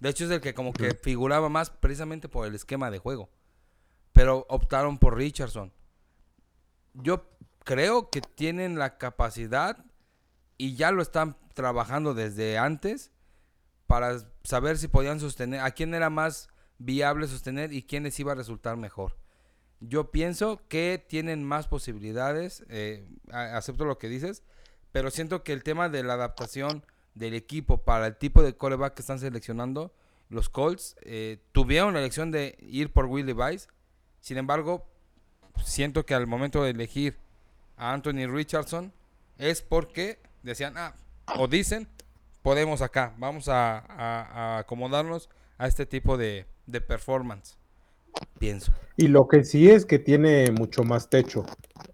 De 0.00 0.10
hecho 0.10 0.26
es 0.26 0.30
el 0.30 0.42
que 0.42 0.52
como 0.52 0.74
que 0.74 0.94
figuraba 0.94 1.48
más 1.48 1.70
precisamente 1.70 2.28
por 2.28 2.46
el 2.46 2.54
esquema 2.54 2.90
de 2.90 2.98
juego. 2.98 3.30
Pero 4.12 4.44
optaron 4.50 4.98
por 4.98 5.16
Richardson. 5.16 5.72
Yo 6.92 7.26
creo 7.68 8.08
que 8.08 8.22
tienen 8.22 8.78
la 8.78 8.96
capacidad 8.96 9.84
y 10.56 10.74
ya 10.74 10.90
lo 10.90 11.02
están 11.02 11.36
trabajando 11.52 12.14
desde 12.14 12.56
antes 12.56 13.12
para 13.86 14.20
saber 14.42 14.78
si 14.78 14.88
podían 14.88 15.20
sostener, 15.20 15.60
a 15.60 15.72
quién 15.72 15.92
era 15.92 16.08
más 16.08 16.48
viable 16.78 17.28
sostener 17.28 17.74
y 17.74 17.82
quién 17.82 18.04
les 18.04 18.18
iba 18.20 18.32
a 18.32 18.36
resultar 18.36 18.78
mejor. 18.78 19.18
Yo 19.80 20.10
pienso 20.10 20.62
que 20.68 21.04
tienen 21.06 21.44
más 21.44 21.68
posibilidades, 21.68 22.64
eh, 22.70 23.06
acepto 23.30 23.84
lo 23.84 23.98
que 23.98 24.08
dices, 24.08 24.44
pero 24.90 25.10
siento 25.10 25.44
que 25.44 25.52
el 25.52 25.62
tema 25.62 25.90
de 25.90 26.02
la 26.02 26.14
adaptación 26.14 26.86
del 27.12 27.34
equipo 27.34 27.84
para 27.84 28.06
el 28.06 28.16
tipo 28.16 28.42
de 28.42 28.56
coreback 28.56 28.94
que 28.94 29.02
están 29.02 29.18
seleccionando, 29.18 29.92
los 30.30 30.48
Colts 30.48 30.96
eh, 31.02 31.44
tuvieron 31.52 31.92
la 31.92 32.00
elección 32.00 32.30
de 32.30 32.56
ir 32.62 32.94
por 32.94 33.04
Will 33.04 33.26
Levis, 33.26 33.68
sin 34.20 34.38
embargo, 34.38 34.88
siento 35.62 36.06
que 36.06 36.14
al 36.14 36.26
momento 36.26 36.62
de 36.62 36.70
elegir 36.70 37.27
a 37.78 37.92
Anthony 37.92 38.26
Richardson 38.28 38.92
es 39.38 39.62
porque 39.62 40.18
decían, 40.42 40.74
ah, 40.76 40.94
o 41.38 41.46
dicen, 41.48 41.88
podemos 42.42 42.82
acá, 42.82 43.14
vamos 43.18 43.48
a, 43.48 43.78
a- 43.78 44.56
a 44.56 44.58
acomodarnos 44.58 45.28
a 45.58 45.66
este 45.66 45.86
tipo 45.86 46.16
de, 46.16 46.46
de 46.66 46.80
performance, 46.80 47.56
pienso. 48.38 48.72
Y 48.96 49.08
lo 49.08 49.28
que 49.28 49.44
sí 49.44 49.70
es 49.70 49.84
que 49.86 49.98
tiene 49.98 50.50
mucho 50.50 50.82
más 50.84 51.08
techo, 51.08 51.44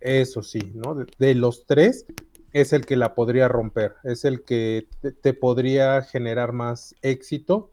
eso 0.00 0.42
sí, 0.42 0.72
¿no? 0.74 0.94
De, 0.94 1.06
de 1.18 1.34
los 1.34 1.66
tres, 1.66 2.06
es 2.52 2.72
el 2.72 2.86
que 2.86 2.96
la 2.96 3.14
podría 3.14 3.48
romper, 3.48 3.96
es 4.04 4.24
el 4.24 4.44
que 4.44 4.88
te, 5.00 5.12
te 5.12 5.34
podría 5.34 6.02
generar 6.02 6.52
más 6.52 6.94
éxito 7.02 7.72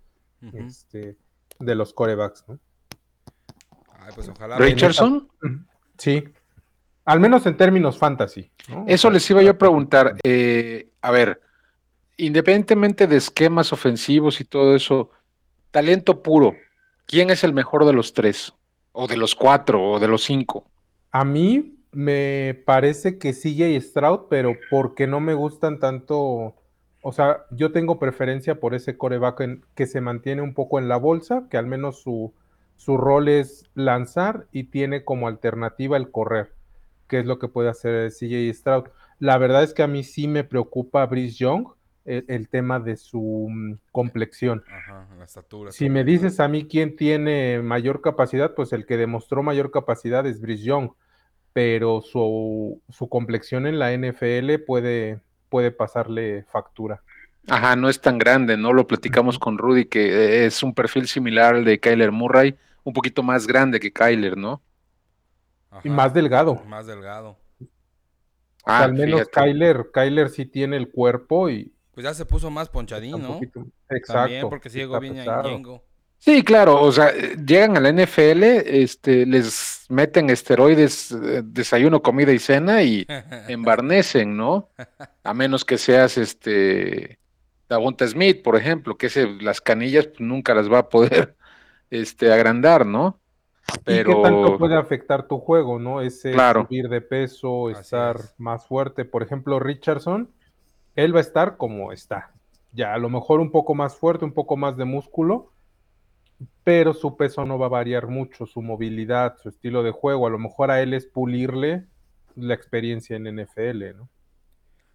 este, 0.53 1.17
de 1.59 1.75
los 1.75 1.93
corebacks, 1.93 2.45
¿no? 2.47 2.59
Ay, 3.99 4.11
pues 4.15 4.27
ojalá. 4.27 4.57
Richardson. 4.57 5.29
Sí, 5.99 6.23
al 7.05 7.19
menos 7.19 7.45
en 7.45 7.57
términos 7.57 7.97
fantasy. 7.97 8.51
¿no? 8.69 8.85
Eso 8.87 9.09
les 9.09 9.29
iba 9.29 9.41
yo 9.41 9.51
a 9.51 9.57
preguntar. 9.57 10.15
eh, 10.23 10.89
a 11.01 11.11
ver, 11.11 11.41
independientemente 12.17 13.07
de 13.07 13.17
esquemas 13.17 13.73
ofensivos 13.73 14.39
y 14.41 14.45
todo 14.45 14.75
eso, 14.75 15.09
talento 15.71 16.21
puro, 16.21 16.55
¿quién 17.05 17.29
es 17.29 17.43
el 17.43 17.53
mejor 17.53 17.85
de 17.85 17.93
los 17.93 18.13
tres? 18.13 18.53
O 18.91 19.07
de 19.07 19.17
los 19.17 19.35
cuatro, 19.35 19.81
o 19.91 19.99
de 19.99 20.07
los 20.07 20.23
cinco. 20.23 20.65
A 21.11 21.23
mí 21.25 21.75
me 21.91 22.61
parece 22.65 23.17
que 23.17 23.33
CJ 23.33 23.79
Stroud, 23.81 24.27
pero 24.29 24.55
porque 24.69 25.07
no 25.07 25.19
me 25.19 25.33
gustan 25.33 25.79
tanto 25.79 26.55
O 27.03 27.13
sea, 27.13 27.45
yo 27.49 27.71
tengo 27.71 27.97
preferencia 27.97 28.59
por 28.59 28.75
ese 28.75 28.95
coreback 28.95 29.39
en- 29.41 29.65
que 29.73 29.87
se 29.87 30.01
mantiene 30.01 30.43
un 30.43 30.53
poco 30.53 30.77
en 30.77 30.87
la 30.87 30.97
bolsa, 30.97 31.47
que 31.49 31.57
al 31.57 31.65
menos 31.65 31.99
su, 31.99 32.31
su 32.75 32.95
rol 32.95 33.27
es 33.27 33.63
lanzar 33.73 34.45
y 34.51 34.65
tiene 34.65 35.03
como 35.03 35.27
alternativa 35.27 35.97
el 35.97 36.11
correr, 36.11 36.53
que 37.11 37.19
es 37.19 37.25
lo 37.25 37.39
que 37.39 37.49
puede 37.49 37.67
hacer 37.67 38.09
CJ 38.09 38.53
Stroud. 38.53 38.85
La 39.19 39.37
verdad 39.37 39.63
es 39.63 39.73
que 39.73 39.83
a 39.83 39.87
mí 39.87 40.01
sí 40.01 40.29
me 40.29 40.45
preocupa 40.45 41.05
Brice 41.05 41.35
Young, 41.39 41.67
el, 42.05 42.23
el 42.29 42.47
tema 42.47 42.79
de 42.79 42.95
su 42.95 43.49
mm, 43.51 43.73
complexión. 43.91 44.63
Ajá, 44.71 45.05
la 45.17 45.25
estatura. 45.25 45.73
Si 45.73 45.89
me 45.89 46.05
dices 46.05 46.39
a 46.39 46.47
mí 46.47 46.69
quién 46.69 46.95
tiene 46.95 47.61
mayor 47.61 47.99
capacidad, 47.99 48.55
pues 48.55 48.71
el 48.71 48.85
que 48.85 48.95
demostró 48.95 49.43
mayor 49.43 49.71
capacidad 49.71 50.25
es 50.25 50.39
Brice 50.39 50.63
Young, 50.63 50.91
pero 51.51 51.99
su, 51.99 52.81
su 52.87 53.09
complexión 53.09 53.67
en 53.67 53.77
la 53.77 53.91
NFL 53.91 54.63
puede, 54.65 55.19
puede 55.49 55.71
pasarle 55.71 56.45
factura. 56.49 57.03
Ajá, 57.49 57.75
no 57.75 57.89
es 57.89 57.99
tan 57.99 58.19
grande, 58.19 58.55
¿no? 58.55 58.71
Lo 58.71 58.87
platicamos 58.87 59.37
con 59.37 59.57
Rudy, 59.57 59.83
que 59.83 60.13
eh, 60.13 60.45
es 60.45 60.63
un 60.63 60.73
perfil 60.73 61.09
similar 61.09 61.55
al 61.55 61.65
de 61.65 61.77
Kyler 61.77 62.13
Murray, 62.13 62.55
un 62.85 62.93
poquito 62.93 63.21
más 63.21 63.47
grande 63.47 63.81
que 63.81 63.91
Kyler, 63.91 64.37
¿no? 64.37 64.61
Ajá, 65.71 65.81
Y 65.83 65.89
más 65.89 66.13
delgado. 66.13 66.63
Más 66.65 66.85
delgado. 66.85 67.39
O 68.63 68.73
sea, 68.73 68.83
Ah, 68.83 68.83
al 68.83 68.93
menos 68.93 69.21
fíjate. 69.21 69.31
Kyler, 69.31 69.89
Kyler 69.93 70.29
sí 70.29 70.45
tiene 70.45 70.77
el 70.77 70.89
cuerpo 70.91 71.49
y 71.49 71.73
Pues 71.93 72.03
ya 72.05 72.13
se 72.13 72.25
puso 72.25 72.51
más 72.51 72.69
ponchadín, 72.69 73.21
¿no? 73.21 73.33
poquito. 73.35 73.61
También 73.61 73.71
Exacto. 73.89 74.49
porque 74.49 74.69
sí 74.69 74.79
llegó 74.79 74.99
bien. 74.99 75.15
Ñengo. 75.15 75.83
Sí, 76.19 76.43
claro, 76.43 76.81
o 76.81 76.91
sea, 76.91 77.09
eh, 77.09 77.35
llegan 77.43 77.75
a 77.77 77.79
la 77.79 77.89
NFL, 77.89 78.43
este, 78.43 79.25
les 79.25 79.85
meten 79.89 80.29
esteroides, 80.29 81.11
eh, 81.11 81.41
desayuno, 81.43 82.03
comida 82.03 82.31
y 82.31 82.39
cena 82.39 82.83
y 82.83 83.07
embarnecen, 83.47 84.37
¿no? 84.37 84.69
A 85.23 85.33
menos 85.33 85.65
que 85.65 85.79
seas 85.79 86.17
este 86.19 87.19
Davonta 87.69 88.07
Smith, 88.07 88.43
por 88.43 88.55
ejemplo, 88.57 88.97
que 88.97 89.07
ese, 89.07 89.27
las 89.41 89.61
canillas 89.61 90.07
pues, 90.07 90.19
nunca 90.21 90.53
las 90.53 90.71
va 90.71 90.79
a 90.79 90.89
poder 90.89 91.35
este, 91.89 92.31
agrandar, 92.33 92.85
¿no? 92.85 93.20
¿Y 93.85 94.03
qué 94.03 94.03
tanto 94.03 94.21
Pero 94.23 94.57
puede 94.57 94.75
afectar 94.75 95.27
tu 95.27 95.39
juego, 95.39 95.79
no? 95.79 96.01
Ese 96.01 96.31
Claro. 96.31 96.63
subir 96.63 96.89
de 96.89 97.01
peso, 97.01 97.69
Así 97.69 97.81
estar 97.81 98.15
es. 98.17 98.35
más 98.37 98.65
fuerte. 98.67 99.05
Por 99.05 99.23
ejemplo, 99.23 99.59
Richardson, 99.59 100.29
él 100.95 101.13
va 101.15 101.19
a 101.19 101.21
estar 101.21 101.57
como 101.57 101.91
está. 101.91 102.31
Ya, 102.73 102.93
a 102.93 102.97
lo 102.97 103.09
mejor 103.09 103.39
un 103.39 103.51
poco 103.51 103.75
más 103.75 103.95
fuerte, 103.95 104.25
un 104.25 104.33
poco 104.33 104.55
más 104.57 104.77
de 104.77 104.85
músculo, 104.85 105.51
pero 106.63 106.93
su 106.93 107.17
peso 107.17 107.45
no 107.45 107.59
va 107.59 107.65
a 107.67 107.69
variar 107.69 108.07
mucho, 108.07 108.45
su 108.45 108.61
movilidad, 108.61 109.37
su 109.37 109.49
estilo 109.49 109.83
de 109.83 109.91
juego. 109.91 110.27
A 110.27 110.29
lo 110.29 110.39
mejor 110.39 110.71
a 110.71 110.81
él 110.81 110.93
es 110.93 111.05
pulirle 111.05 111.85
la 112.35 112.53
experiencia 112.53 113.15
en 113.17 113.27
NFL, 113.27 113.93
¿no? 113.97 114.09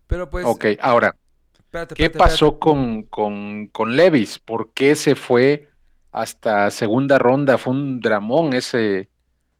Pero 0.06 0.30
pues, 0.30 0.44
ok, 0.46 0.64
ahora, 0.80 1.16
espérate, 1.58 1.94
¿qué 1.94 2.04
espérate. 2.04 2.30
pasó 2.30 2.58
con, 2.58 3.02
con, 3.04 3.66
con 3.68 3.94
Levis? 3.96 4.38
¿Por 4.38 4.72
qué 4.72 4.94
se 4.94 5.14
fue 5.14 5.68
hasta 6.12 6.70
segunda 6.70 7.18
ronda? 7.18 7.58
Fue 7.58 7.72
un 7.72 8.00
dramón 8.00 8.54
ese, 8.54 9.08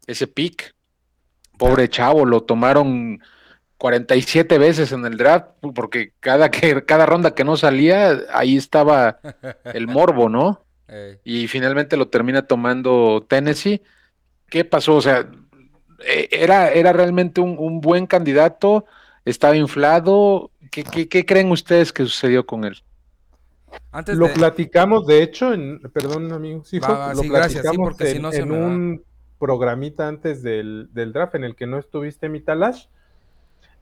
ese 0.06 0.26
pick. 0.26 0.74
Pobre 1.58 1.88
chavo, 1.88 2.24
lo 2.26 2.42
tomaron 2.42 3.20
47 3.78 4.58
veces 4.58 4.92
en 4.92 5.04
el 5.04 5.16
draft, 5.16 5.48
porque 5.74 6.12
cada, 6.20 6.50
que, 6.50 6.84
cada 6.84 7.06
ronda 7.06 7.34
que 7.34 7.44
no 7.44 7.56
salía, 7.56 8.20
ahí 8.32 8.56
estaba 8.56 9.20
el 9.64 9.86
morbo, 9.88 10.28
¿no? 10.28 10.62
Y 11.24 11.48
finalmente 11.48 11.96
lo 11.96 12.08
termina 12.08 12.46
tomando 12.46 13.26
Tennessee. 13.28 13.82
¿Qué 14.48 14.64
pasó? 14.64 14.94
O 14.94 15.00
sea, 15.00 15.28
eh, 16.04 16.28
era, 16.30 16.70
era 16.70 16.92
realmente 16.92 17.40
un, 17.40 17.56
un 17.58 17.80
buen 17.80 18.06
candidato, 18.06 18.84
estaba 19.24 19.56
inflado. 19.56 20.52
¿Qué, 20.70 20.84
qué, 20.84 21.08
qué 21.08 21.26
creen 21.26 21.50
ustedes 21.50 21.92
que 21.92 22.04
sucedió 22.04 22.46
con 22.46 22.64
él? 22.64 22.82
Antes 23.92 24.16
Lo 24.16 24.28
de... 24.28 24.34
platicamos, 24.34 25.06
de 25.06 25.22
hecho, 25.22 25.52
en, 25.54 25.80
perdón, 25.92 26.32
amigo, 26.32 26.64
sí, 26.64 26.78
Va, 26.78 26.88
Joc, 26.88 26.98
va, 26.98 27.14
lo 27.14 27.22
sí, 27.22 27.28
gracias, 27.28 27.66
sí, 27.66 27.76
platicamos 27.76 27.96
si 28.30 28.38
en, 28.38 28.48
no 28.48 28.54
un 28.54 29.04
programita 29.38 30.08
antes 30.08 30.42
del, 30.42 30.88
del 30.92 31.12
draft 31.12 31.34
en 31.34 31.44
el 31.44 31.54
que 31.56 31.66
no 31.66 31.78
estuviste, 31.78 32.28
Mitalash. 32.28 32.86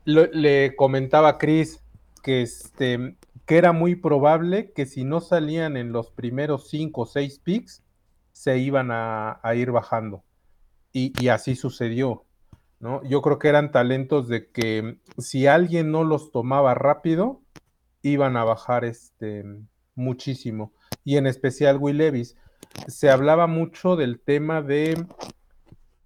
Lo- 0.05 0.27
le 0.33 0.77
comentaba 0.77 1.29
a 1.31 1.39
Chris 1.39 1.81
que, 2.23 2.43
este, 2.43 3.17
que 3.47 3.57
era 3.57 3.73
muy 3.73 3.97
probable 3.97 4.73
que 4.73 4.87
si 4.87 5.05
no 5.05 5.21
salían 5.21 5.77
en 5.77 5.93
los 5.93 6.11
primeros 6.11 6.69
cinco 6.69 7.03
o 7.03 7.07
seis 7.07 7.39
picks, 7.39 7.83
se 8.33 8.59
iban 8.59 8.91
a, 8.91 9.41
a 9.43 9.55
ir 9.55 9.71
bajando. 9.71 10.23
Y, 10.93 11.13
y 11.21 11.29
así 11.29 11.57
sucedió. 11.57 12.25
¿no? 12.81 13.03
Yo 13.05 13.23
creo 13.23 13.39
que 13.39 13.49
eran 13.49 13.73
talentos 13.73 14.29
de 14.29 14.51
que 14.51 14.99
si 15.19 15.47
alguien 15.47 15.91
no 15.91 16.05
los 16.05 16.31
tomaba 16.33 16.75
rápido, 16.75 17.41
iban 18.03 18.37
a 18.37 18.45
bajar 18.45 18.85
este, 18.85 19.45
muchísimo. 19.95 20.73
Y 21.05 21.17
en 21.17 21.27
especial 21.27 21.79
Will 21.79 21.99
Levis. 21.99 22.37
Se 22.89 23.11
hablaba 23.11 23.47
mucho 23.47 23.97
del 23.97 24.21
tema 24.21 24.63
de 24.63 25.07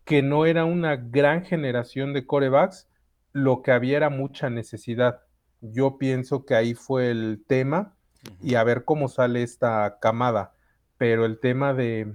que 0.05 0.23
no 0.23 0.47
era 0.47 0.65
una 0.65 0.97
gran 0.97 1.45
generación 1.45 2.13
de 2.13 2.27
corebacks, 2.27 2.89
lo 3.33 3.63
que 3.63 3.73
había 3.73 3.99
era 3.99 4.11
mucha 4.11 4.49
necesidad. 4.51 5.21
Yo 5.61 5.99
pienso 5.99 6.45
que 6.47 6.55
ahí 6.55 6.75
fue 6.75 7.11
el 7.11 7.45
tema 7.47 7.95
y 8.43 8.55
a 8.55 8.65
ver 8.65 8.85
cómo 8.85 9.09
sale 9.09 9.43
esta 9.43 9.99
camada. 10.01 10.55
Pero 10.97 11.27
el 11.27 11.39
tema 11.39 11.75
de, 11.75 12.15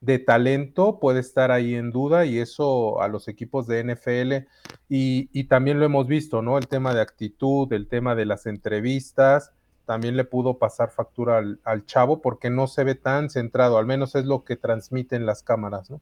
de 0.00 0.18
talento 0.18 1.00
puede 1.00 1.20
estar 1.20 1.50
ahí 1.50 1.74
en 1.74 1.90
duda 1.90 2.26
y 2.26 2.38
eso 2.38 3.00
a 3.00 3.08
los 3.08 3.26
equipos 3.26 3.66
de 3.66 3.82
NFL 3.84 4.46
y, 4.88 5.30
y 5.32 5.44
también 5.44 5.80
lo 5.80 5.86
hemos 5.86 6.06
visto, 6.06 6.42
¿no? 6.42 6.58
El 6.58 6.68
tema 6.68 6.94
de 6.94 7.00
actitud, 7.00 7.72
el 7.72 7.88
tema 7.88 8.14
de 8.14 8.26
las 8.26 8.46
entrevistas, 8.46 9.52
también 9.84 10.16
le 10.16 10.24
pudo 10.24 10.58
pasar 10.58 10.90
factura 10.90 11.38
al, 11.38 11.60
al 11.64 11.86
chavo 11.86 12.22
porque 12.22 12.50
no 12.50 12.66
se 12.66 12.84
ve 12.84 12.94
tan 12.94 13.30
centrado, 13.30 13.78
al 13.78 13.86
menos 13.86 14.14
es 14.14 14.24
lo 14.24 14.44
que 14.44 14.56
transmiten 14.56 15.26
las 15.26 15.42
cámaras, 15.42 15.90
¿no? 15.90 16.00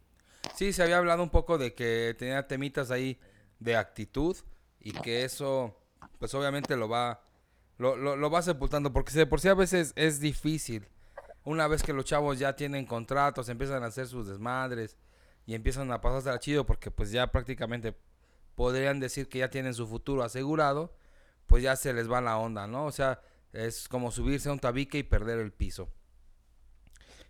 Sí, 0.54 0.72
se 0.72 0.82
había 0.82 0.98
hablado 0.98 1.22
un 1.22 1.30
poco 1.30 1.58
de 1.58 1.74
que 1.74 2.14
tenía 2.18 2.46
temitas 2.46 2.90
ahí 2.90 3.18
de 3.58 3.76
actitud 3.76 4.36
y 4.80 4.92
que 4.92 5.24
eso, 5.24 5.76
pues 6.18 6.34
obviamente 6.34 6.76
lo 6.76 6.88
va, 6.88 7.22
lo, 7.78 7.96
lo, 7.96 8.16
lo 8.16 8.30
va 8.30 8.42
sepultando, 8.42 8.92
porque 8.92 9.12
de 9.12 9.26
por 9.26 9.40
sí 9.40 9.48
a 9.48 9.54
veces 9.54 9.92
es 9.96 10.20
difícil. 10.20 10.88
Una 11.44 11.66
vez 11.66 11.82
que 11.82 11.92
los 11.92 12.04
chavos 12.04 12.38
ya 12.38 12.54
tienen 12.54 12.86
contratos, 12.86 13.48
empiezan 13.48 13.82
a 13.82 13.86
hacer 13.86 14.06
sus 14.06 14.28
desmadres 14.28 14.96
y 15.46 15.54
empiezan 15.54 15.90
a 15.90 16.00
pasarse 16.00 16.30
al 16.30 16.38
chido 16.38 16.66
porque 16.66 16.90
pues 16.90 17.10
ya 17.10 17.26
prácticamente 17.32 17.96
podrían 18.54 19.00
decir 19.00 19.28
que 19.28 19.38
ya 19.38 19.50
tienen 19.50 19.74
su 19.74 19.86
futuro 19.86 20.22
asegurado, 20.22 20.94
pues 21.46 21.62
ya 21.62 21.74
se 21.76 21.92
les 21.92 22.10
va 22.10 22.20
la 22.20 22.38
onda, 22.38 22.66
¿no? 22.66 22.86
O 22.86 22.92
sea, 22.92 23.20
es 23.52 23.88
como 23.88 24.10
subirse 24.10 24.48
a 24.48 24.52
un 24.52 24.58
tabique 24.58 24.98
y 24.98 25.02
perder 25.02 25.38
el 25.38 25.52
piso. 25.52 25.90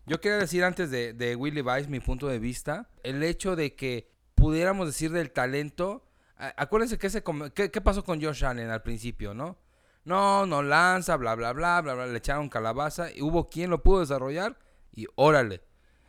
Yo 0.06 0.20
quería 0.20 0.38
decir 0.38 0.64
antes 0.64 0.90
de, 0.90 1.12
de 1.12 1.36
Willy 1.36 1.62
Vice 1.62 1.88
mi 1.88 2.00
punto 2.00 2.26
de 2.26 2.38
vista, 2.38 2.90
el 3.02 3.22
hecho 3.22 3.54
de 3.54 3.74
que 3.74 4.10
pudiéramos 4.34 4.86
decir 4.86 5.12
del 5.12 5.30
talento, 5.30 6.04
acuérdense 6.36 6.98
que 6.98 7.06
ese 7.06 7.22
¿qué, 7.54 7.70
qué 7.70 7.80
pasó 7.80 8.02
con 8.02 8.20
Josh 8.20 8.44
Allen 8.44 8.70
al 8.70 8.82
principio, 8.82 9.34
¿no? 9.34 9.58
No, 10.04 10.46
no 10.46 10.62
lanza, 10.64 11.16
bla, 11.16 11.36
bla, 11.36 11.52
bla, 11.52 11.80
bla, 11.80 11.94
bla, 11.94 12.06
le 12.06 12.18
echaron 12.18 12.48
calabaza, 12.48 13.12
y 13.12 13.22
hubo 13.22 13.48
quien 13.48 13.70
lo 13.70 13.84
pudo 13.84 14.00
desarrollar, 14.00 14.58
y 14.92 15.06
órale. 15.14 15.62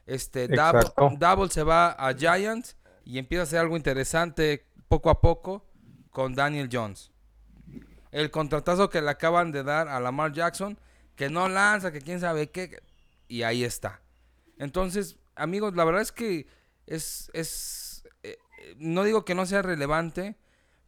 Este, 0.07 0.47
Double. 0.47 0.89
Double 1.17 1.49
se 1.49 1.63
va 1.63 1.91
a 1.91 2.13
Giants 2.13 2.75
y 3.05 3.19
empieza 3.19 3.41
a 3.41 3.43
hacer 3.43 3.59
algo 3.59 3.77
interesante 3.77 4.67
poco 4.87 5.09
a 5.09 5.21
poco 5.21 5.65
con 6.09 6.33
Daniel 6.33 6.69
Jones. 6.71 7.12
El 8.13 8.29
contratazo 8.29 8.89
que 8.91 9.01
le 9.01 9.09
acaban 9.09 9.51
de 9.51 9.63
dar 9.63 9.87
a 9.87 9.99
Lamar 9.99 10.31
Jackson, 10.33 10.77
que 11.15 11.29
no 11.29 11.49
lanza, 11.49 11.91
que 11.91 11.99
quién 11.99 12.19
sabe 12.19 12.51
qué, 12.51 12.81
y 13.27 13.41
ahí 13.41 13.63
está. 13.63 14.01
Entonces, 14.59 15.17
amigos, 15.35 15.75
la 15.75 15.83
verdad 15.83 16.03
es 16.03 16.11
que 16.11 16.45
es, 16.85 17.31
es 17.33 18.03
eh, 18.21 18.37
eh, 18.59 18.75
no 18.77 19.03
digo 19.03 19.25
que 19.25 19.33
no 19.33 19.47
sea 19.47 19.63
relevante, 19.63 20.37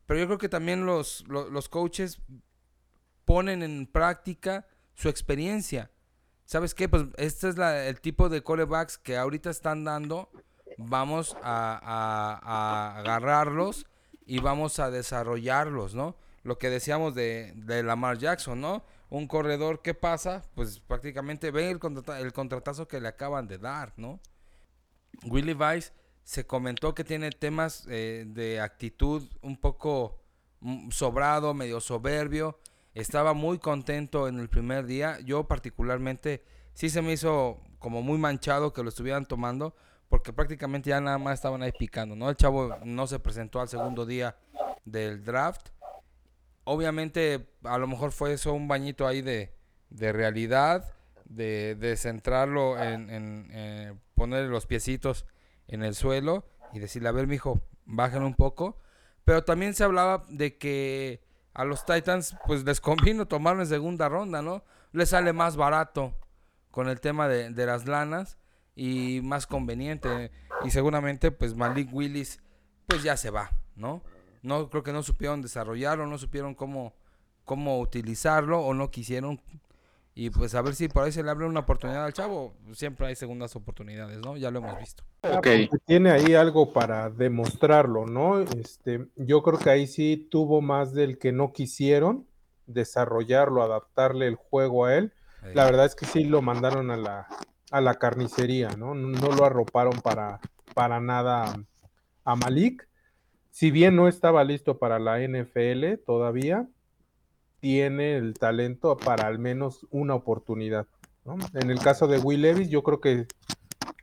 pero 0.06 0.20
yo 0.20 0.28
creo 0.28 0.38
que 0.38 0.50
también 0.50 0.86
los, 0.86 1.26
lo- 1.28 1.50
los, 1.50 1.68
coaches 1.68 2.22
ponen 3.26 3.64
en 3.64 3.88
práctica 3.88 4.68
su 4.94 5.10
experiencia. 5.10 5.90
¿Sabes 6.46 6.76
qué? 6.76 6.88
Pues 6.88 7.06
este 7.18 7.50
es 7.50 7.58
el 7.58 8.00
tipo 8.02 8.30
de 8.30 8.44
corebacks 8.44 9.00
que 9.00 9.18
ahorita 9.18 9.50
están 9.50 9.84
dando. 9.84 10.30
Vamos 10.78 11.36
a- 11.42 11.80
a 11.82 13.00
agarrarlos 13.00 13.88
y 14.28 14.40
vamos 14.42 14.78
a 14.80 14.92
desarrollarlos, 14.92 15.96
¿no? 15.96 16.16
Lo 16.46 16.58
que 16.60 16.70
decíamos 16.70 17.16
de, 17.16 17.54
de 17.56 17.82
Lamar 17.82 18.20
Jackson, 18.20 18.62
¿no? 18.62 18.86
Un 19.10 19.28
corredor, 19.28 19.82
¿qué 19.82 19.96
pasa? 19.96 20.44
Pues 20.54 20.80
prácticamente 20.80 21.50
ve 21.50 21.72
el, 21.72 21.80
contrata- 21.80 22.20
el 22.20 22.34
contratazo 22.34 22.88
que 22.88 23.02
le 23.02 23.08
acaban 23.08 23.48
de 23.48 23.58
dar, 23.58 23.94
¿no? 23.98 24.20
Willie 25.24 25.56
Vice 25.56 25.92
se 26.24 26.46
comentó 26.46 26.94
que 26.94 27.04
tiene 27.04 27.32
temas 27.32 27.86
eh, 27.90 28.26
de 28.28 28.60
actitud 28.62 29.28
un 29.42 29.58
poco 29.58 30.22
mm, 30.60 30.92
sobrado, 30.92 31.54
medio 31.56 31.80
soberbio. 31.80 32.60
Estaba 32.94 33.34
muy 33.34 33.58
contento 33.58 34.28
en 34.28 34.40
el 34.40 34.48
primer 34.48 34.86
día. 34.86 35.20
Yo 35.22 35.48
particularmente 35.48 36.44
sí 36.76 36.90
se 36.92 37.02
me 37.02 37.14
hizo 37.14 37.60
como 37.80 38.04
muy 38.04 38.20
manchado 38.20 38.72
que 38.72 38.84
lo 38.84 38.90
estuvieran 38.90 39.26
tomando 39.26 39.76
porque 40.10 40.32
prácticamente 40.32 40.92
ya 40.92 41.02
nada 41.02 41.18
más 41.18 41.34
estaban 41.36 41.64
ahí 41.64 41.72
picando, 41.72 42.16
¿no? 42.16 42.30
El 42.30 42.36
chavo 42.36 42.78
no 42.84 43.08
se 43.08 43.18
presentó 43.20 43.60
al 43.60 43.68
segundo 43.68 44.06
día 44.06 44.38
del 44.86 45.24
draft 45.24 45.70
obviamente, 46.66 47.48
a 47.64 47.78
lo 47.78 47.88
mejor 47.88 48.12
fue 48.12 48.34
eso 48.34 48.54
un 48.54 48.68
bañito 48.68 49.08
ahí 49.08 49.22
de, 49.22 49.56
de 49.90 50.12
realidad, 50.12 50.94
de, 51.24 51.76
de 51.76 51.96
centrarlo 51.96 52.78
en, 52.82 53.10
en 53.10 53.48
eh, 53.52 53.94
poner 54.14 54.46
los 54.46 54.68
piecitos 54.68 55.26
en 55.68 55.84
el 55.84 55.96
suelo 55.96 56.46
y 56.74 56.80
decirle, 56.80 57.10
a 57.10 57.14
ver, 57.14 57.28
mijo, 57.28 57.62
bajen 57.86 58.24
un 58.24 58.36
poco. 58.36 58.80
Pero 59.24 59.44
también 59.44 59.74
se 59.74 59.84
hablaba 59.84 60.24
de 60.30 60.58
que 60.58 61.24
a 61.54 61.66
los 61.66 61.86
Titans, 61.86 62.36
pues 62.46 62.64
les 62.64 62.82
convino 62.82 63.28
tomarlo 63.28 63.62
en 63.62 63.68
segunda 63.68 64.10
ronda, 64.10 64.42
¿no? 64.42 64.64
Les 64.92 65.10
sale 65.10 65.34
más 65.34 65.56
barato 65.56 66.14
con 66.70 66.90
el 66.90 67.00
tema 67.00 67.28
de, 67.28 67.50
de 67.50 67.66
las 67.66 67.88
lanas 67.88 68.38
y 68.76 69.22
más 69.24 69.48
conveniente. 69.48 70.32
Y 70.64 70.70
seguramente, 70.70 71.32
pues 71.32 71.56
Malik 71.56 71.90
Willis, 71.92 72.40
pues 72.88 73.02
ya 73.04 73.18
se 73.18 73.30
va, 73.30 73.52
¿no? 73.76 74.04
No 74.46 74.70
creo 74.70 74.84
que 74.84 74.94
no 74.94 75.04
supieron 75.04 75.42
desarrollarlo, 75.42 76.06
no 76.08 76.18
supieron 76.18 76.56
cómo, 76.56 76.94
cómo 77.44 77.80
utilizarlo 77.80 78.60
o 78.60 78.74
no 78.74 78.92
quisieron. 78.92 79.42
Y 80.18 80.30
pues 80.30 80.56
a 80.56 80.62
ver 80.62 80.76
si 80.76 80.88
por 80.88 81.04
ahí 81.04 81.12
se 81.12 81.24
le 81.24 81.30
abre 81.30 81.46
una 81.46 81.60
oportunidad 81.62 82.06
al 82.06 82.14
chavo. 82.14 82.54
Siempre 82.74 83.08
hay 83.08 83.16
segundas 83.16 83.54
oportunidades, 83.58 84.20
¿no? 84.20 84.38
Ya 84.38 84.50
lo 84.50 84.60
hemos 84.60 84.80
visto. 84.80 85.04
Tiene 85.86 86.12
ahí 86.12 86.36
algo 86.36 86.72
para 86.72 87.10
demostrarlo, 87.10 88.06
¿no? 88.06 88.40
Este, 88.40 89.08
yo 89.18 89.44
creo 89.44 89.60
que 89.60 89.70
ahí 89.70 89.88
sí 89.88 90.28
tuvo 90.32 90.62
más 90.62 90.94
del 90.94 91.18
que 91.18 91.34
no 91.34 91.52
quisieron 91.52 92.26
desarrollarlo, 92.66 93.62
adaptarle 93.62 94.28
el 94.28 94.36
juego 94.36 94.86
a 94.86 94.96
él. 94.96 95.12
La 95.54 95.66
verdad 95.66 95.86
es 95.86 95.96
que 95.96 96.06
sí 96.06 96.24
lo 96.24 96.42
mandaron 96.42 96.90
a 96.92 96.98
la, 96.98 97.28
a 97.72 97.82
la 97.82 97.96
carnicería, 97.96 98.70
¿no? 98.70 98.96
No 98.96 99.32
lo 99.32 99.46
arroparon 99.46 100.00
para, 100.02 100.40
para 100.74 101.00
nada 101.00 101.56
a 102.24 102.36
Malik. 102.36 102.88
Si 103.56 103.72
bien 103.72 103.96
no 103.96 104.10
estaba 104.10 104.44
listo 104.44 104.80
para 104.80 105.00
la 105.00 105.18
NFL 105.26 106.04
todavía, 106.06 106.68
tiene 107.62 108.18
el 108.18 108.34
talento 108.34 108.98
para 108.98 109.28
al 109.28 109.40
menos 109.40 109.88
una 109.92 110.14
oportunidad. 110.14 110.88
En 111.54 111.70
el 111.70 111.80
caso 111.80 112.08
de 112.08 112.18
Will 112.18 112.42
Levis, 112.42 112.70
yo 112.70 112.84
creo 112.84 113.00
que 113.00 113.28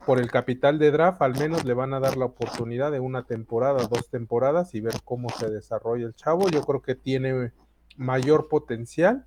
por 0.06 0.18
el 0.18 0.30
capital 0.30 0.78
de 0.78 0.90
draft 0.90 1.21
al 1.21 1.38
menos 1.38 1.66
le 1.66 1.75
van 1.75 1.92
a 1.92 2.00
dar 2.00 2.16
la 2.16 2.25
oportunidad 2.25 2.90
de 2.92 3.00
una 3.00 3.25
temporada, 3.25 3.87
dos 3.88 4.09
temporadas 4.09 4.75
y 4.75 4.80
ver 4.80 4.94
cómo 5.04 5.28
se 5.28 5.50
desarrolla 5.50 6.06
el 6.06 6.14
chavo. 6.14 6.49
Yo 6.49 6.62
creo 6.62 6.80
que 6.80 6.94
tiene 6.94 7.52
mayor 7.99 8.49
potencial 8.49 9.26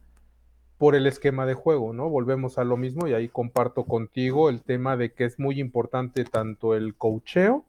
por 0.79 0.95
el 0.95 1.05
esquema 1.05 1.45
de 1.45 1.53
juego, 1.53 1.93
¿no? 1.93 2.09
Volvemos 2.09 2.57
a 2.57 2.63
lo 2.63 2.77
mismo 2.77 3.07
y 3.07 3.13
ahí 3.13 3.29
comparto 3.29 3.83
contigo 3.83 4.49
el 4.49 4.63
tema 4.63 4.97
de 4.97 5.13
que 5.13 5.25
es 5.25 5.37
muy 5.37 5.59
importante 5.59 6.25
tanto 6.25 6.73
el 6.73 6.95
cocheo 6.95 7.63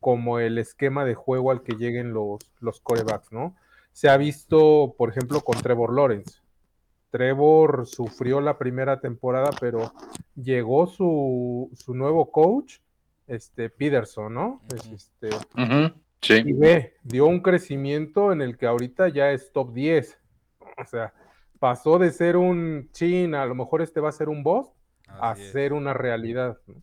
como 0.00 0.38
el 0.38 0.58
esquema 0.58 1.04
de 1.04 1.14
juego 1.14 1.50
al 1.50 1.62
que 1.62 1.74
lleguen 1.76 2.12
los, 2.12 2.38
los 2.60 2.80
corebacks, 2.80 3.32
¿no? 3.32 3.56
Se 3.92 4.08
ha 4.08 4.16
visto, 4.16 4.94
por 4.96 5.10
ejemplo, 5.10 5.40
con 5.40 5.60
Trevor 5.60 5.92
Lawrence. 5.94 6.40
Trevor 7.10 7.86
sufrió 7.86 8.40
la 8.40 8.58
primera 8.58 9.00
temporada, 9.00 9.50
pero 9.60 9.92
llegó 10.34 10.86
su, 10.86 11.70
su 11.74 11.94
nuevo 11.94 12.30
coach, 12.30 12.76
este 13.26 13.70
Peterson, 13.70 14.34
¿no? 14.34 14.62
Este, 14.92 15.30
Sí. 16.20 16.42
y 16.44 16.52
ve, 16.52 16.94
dio 17.04 17.26
un 17.26 17.40
crecimiento 17.40 18.32
en 18.32 18.42
el 18.42 18.56
que 18.58 18.66
ahorita 18.66 19.08
ya 19.08 19.30
es 19.30 19.52
top 19.52 19.72
10. 19.72 20.18
O 20.76 20.84
sea, 20.84 21.12
pasó 21.60 21.98
de 21.98 22.10
ser 22.10 22.36
un 22.36 22.88
chin, 22.92 23.34
a 23.36 23.46
lo 23.46 23.54
mejor 23.54 23.82
este 23.82 24.00
va 24.00 24.08
a 24.08 24.12
ser 24.12 24.28
un 24.28 24.42
boss, 24.42 24.68
a 25.06 25.32
es. 25.32 25.52
ser 25.52 25.72
una 25.72 25.94
realidad. 25.94 26.58
¿no? 26.66 26.74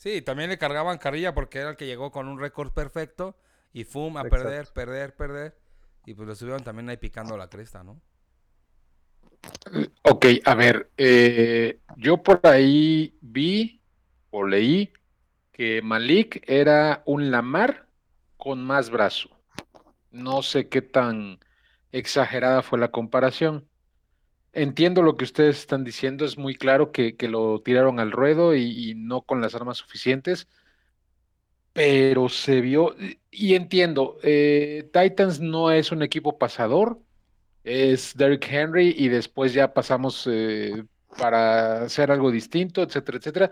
Sí, 0.00 0.22
también 0.22 0.48
le 0.48 0.56
cargaban 0.56 0.96
carrilla 0.96 1.34
porque 1.34 1.58
era 1.58 1.68
el 1.68 1.76
que 1.76 1.84
llegó 1.84 2.10
con 2.10 2.26
un 2.26 2.40
récord 2.40 2.72
perfecto 2.72 3.36
y 3.74 3.84
fum 3.84 4.16
a 4.16 4.22
Exacto. 4.22 4.36
perder, 4.38 4.66
perder, 4.72 5.14
perder. 5.14 5.58
Y 6.06 6.14
pues 6.14 6.26
lo 6.26 6.32
estuvieron 6.32 6.64
también 6.64 6.88
ahí 6.88 6.96
picando 6.96 7.36
la 7.36 7.50
cresta, 7.50 7.84
¿no? 7.84 8.00
Ok, 10.02 10.26
a 10.44 10.54
ver, 10.54 10.90
eh, 10.96 11.80
yo 11.96 12.22
por 12.22 12.40
ahí 12.46 13.18
vi 13.20 13.82
o 14.30 14.46
leí 14.46 14.92
que 15.52 15.82
Malik 15.82 16.44
era 16.48 17.02
un 17.06 17.30
Lamar 17.30 17.88
con 18.38 18.64
más 18.64 18.90
brazo. 18.90 19.30
No 20.12 20.42
sé 20.42 20.68
qué 20.68 20.82
tan 20.82 21.40
exagerada 21.92 22.62
fue 22.62 22.78
la 22.78 22.90
comparación. 22.90 23.69
Entiendo 24.52 25.02
lo 25.02 25.16
que 25.16 25.24
ustedes 25.24 25.58
están 25.60 25.84
diciendo, 25.84 26.24
es 26.24 26.36
muy 26.36 26.54
claro 26.56 26.90
que, 26.92 27.16
que 27.16 27.28
lo 27.28 27.60
tiraron 27.62 28.00
al 28.00 28.10
ruedo 28.12 28.54
y, 28.56 28.94
no 28.96 29.22
con 29.22 29.40
las 29.40 29.54
armas 29.54 29.78
suficientes, 29.78 30.48
pero 31.72 32.28
se 32.28 32.60
vio, 32.60 32.96
y 33.30 33.54
entiendo, 33.54 34.18
eh, 34.22 34.90
Titans 34.92 35.40
no 35.40 35.70
es 35.70 35.92
un 35.92 36.02
equipo 36.02 36.36
pasador, 36.38 37.00
es 37.64 38.16
Derrick 38.16 38.46
Henry 38.50 38.94
y 38.96 39.08
después 39.08 39.52
ya 39.54 39.72
pasamos 39.74 40.26
eh, 40.30 40.84
para 41.18 41.82
hacer 41.84 42.10
algo 42.10 42.30
distinto, 42.30 42.82
etcétera, 42.82 43.18
etcétera. 43.18 43.50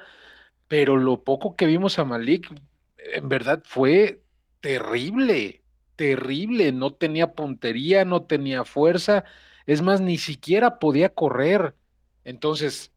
Pero 0.69 0.97
lo 0.99 1.25
poco 1.25 1.57
que 1.57 1.67
vimos 1.67 1.99
a 1.99 2.05
Malik, 2.05 2.51
en 2.99 3.29
verdad 3.29 3.63
fue 3.65 4.23
terrible, 4.61 5.63
terrible. 5.97 6.73
No 6.73 6.95
tenía 6.95 7.35
puntería, 7.35 8.05
no 8.05 8.25
tenía 8.27 8.65
fuerza. 8.65 9.25
Es 9.69 9.83
más, 9.83 10.03
ni 10.03 10.19
siquiera 10.19 10.81
podía 10.81 11.15
correr. 11.15 11.77
Entonces, 12.25 12.93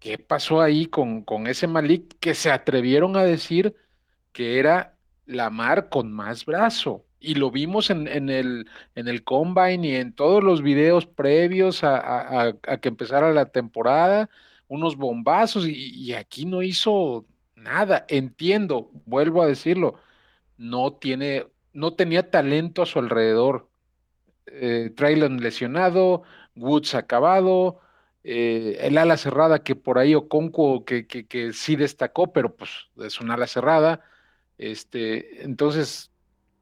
¿qué 0.00 0.18
pasó 0.18 0.60
ahí 0.62 0.86
con, 0.86 1.22
con 1.24 1.46
ese 1.46 1.66
Malik 1.68 2.18
que 2.20 2.34
se 2.34 2.50
atrevieron 2.50 3.16
a 3.16 3.24
decir 3.24 3.76
que 4.32 4.58
era 4.58 4.98
Lamar 5.26 5.88
con 5.90 6.12
más 6.12 6.44
brazo? 6.46 7.06
Y 7.20 7.34
lo 7.36 7.50
vimos 7.50 7.90
en, 7.90 8.08
en 8.08 8.30
el, 8.30 8.68
en 8.94 9.08
el 9.08 9.24
Combine 9.24 9.86
y 9.88 9.96
en 9.96 10.14
todos 10.14 10.44
los 10.44 10.62
videos 10.62 11.06
previos 11.06 11.84
a, 11.84 12.48
a- 12.50 12.78
que 12.80 12.88
empezara 12.88 13.32
la 13.32 13.46
temporada, 13.46 14.30
unos 14.68 14.96
bombazos 14.96 15.66
y, 15.66 15.72
y 15.94 16.14
aquí 16.14 16.46
no 16.46 16.62
hizo 16.62 17.26
nada. 17.56 18.04
Entiendo, 18.08 18.90
vuelvo 19.06 19.42
a 19.42 19.46
decirlo, 19.48 20.00
no 20.56 20.94
tiene, 20.94 21.46
no 21.72 21.94
tenía 21.94 22.30
talento 22.30 22.82
a 22.82 22.86
su 22.86 22.98
alrededor. 22.98 23.70
Eh, 24.46 24.92
lesionado, 25.40 26.22
Woods 26.56 26.94
acabado, 26.94 27.80
eh, 28.24 28.78
el 28.80 28.98
ala 28.98 29.16
cerrada 29.16 29.62
que 29.62 29.76
por 29.76 29.98
ahí 29.98 30.14
Okonkwo 30.14 30.84
que, 30.84 31.06
que, 31.06 31.26
que 31.26 31.52
sí 31.52 31.76
destacó, 31.76 32.32
pero 32.32 32.56
pues 32.56 32.70
es 32.98 33.20
un 33.20 33.30
ala 33.30 33.46
cerrada. 33.46 34.02
Este, 34.58 35.44
entonces, 35.44 36.12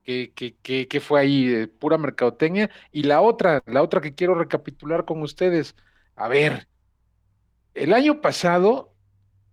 ¿qué, 0.04 0.32
qué, 0.34 0.56
qué- 0.62 0.88
qué 0.88 1.00
fue 1.00 1.20
ahí? 1.20 1.48
Eh, 1.54 1.68
pura 1.68 1.98
mercadotecnia. 1.98 2.70
Y 2.92 3.04
la 3.04 3.20
otra, 3.22 3.62
la 3.66 3.82
otra 3.82 4.00
que 4.00 4.14
quiero 4.14 4.34
recapitular 4.34 5.04
con 5.04 5.22
ustedes. 5.22 5.76
A 6.16 6.28
ver, 6.28 6.68
el 7.74 7.92
año 7.92 8.20
pasado 8.20 8.93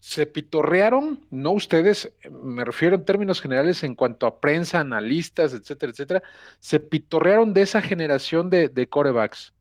se 0.02 0.26
pitorrearon, 0.26 1.26
no 1.30 1.52
ustedes, 1.52 2.12
me 2.44 2.66
refiero 2.66 2.96
en 2.96 3.06
términos 3.06 3.40
generales 3.40 3.84
en 3.84 3.94
cuanto 3.94 4.26
a 4.26 4.42
prensa, 4.42 4.80
analistas, 4.80 5.54
etcétera, 5.54 5.92
etcétera, 5.92 6.24
se 6.60 6.80
pitorrearon 6.80 7.54
de 7.54 7.62
esa 7.62 7.82
generación 7.84 8.50
de, 8.50 8.68
de 8.68 8.90
corebacks. 8.90 9.54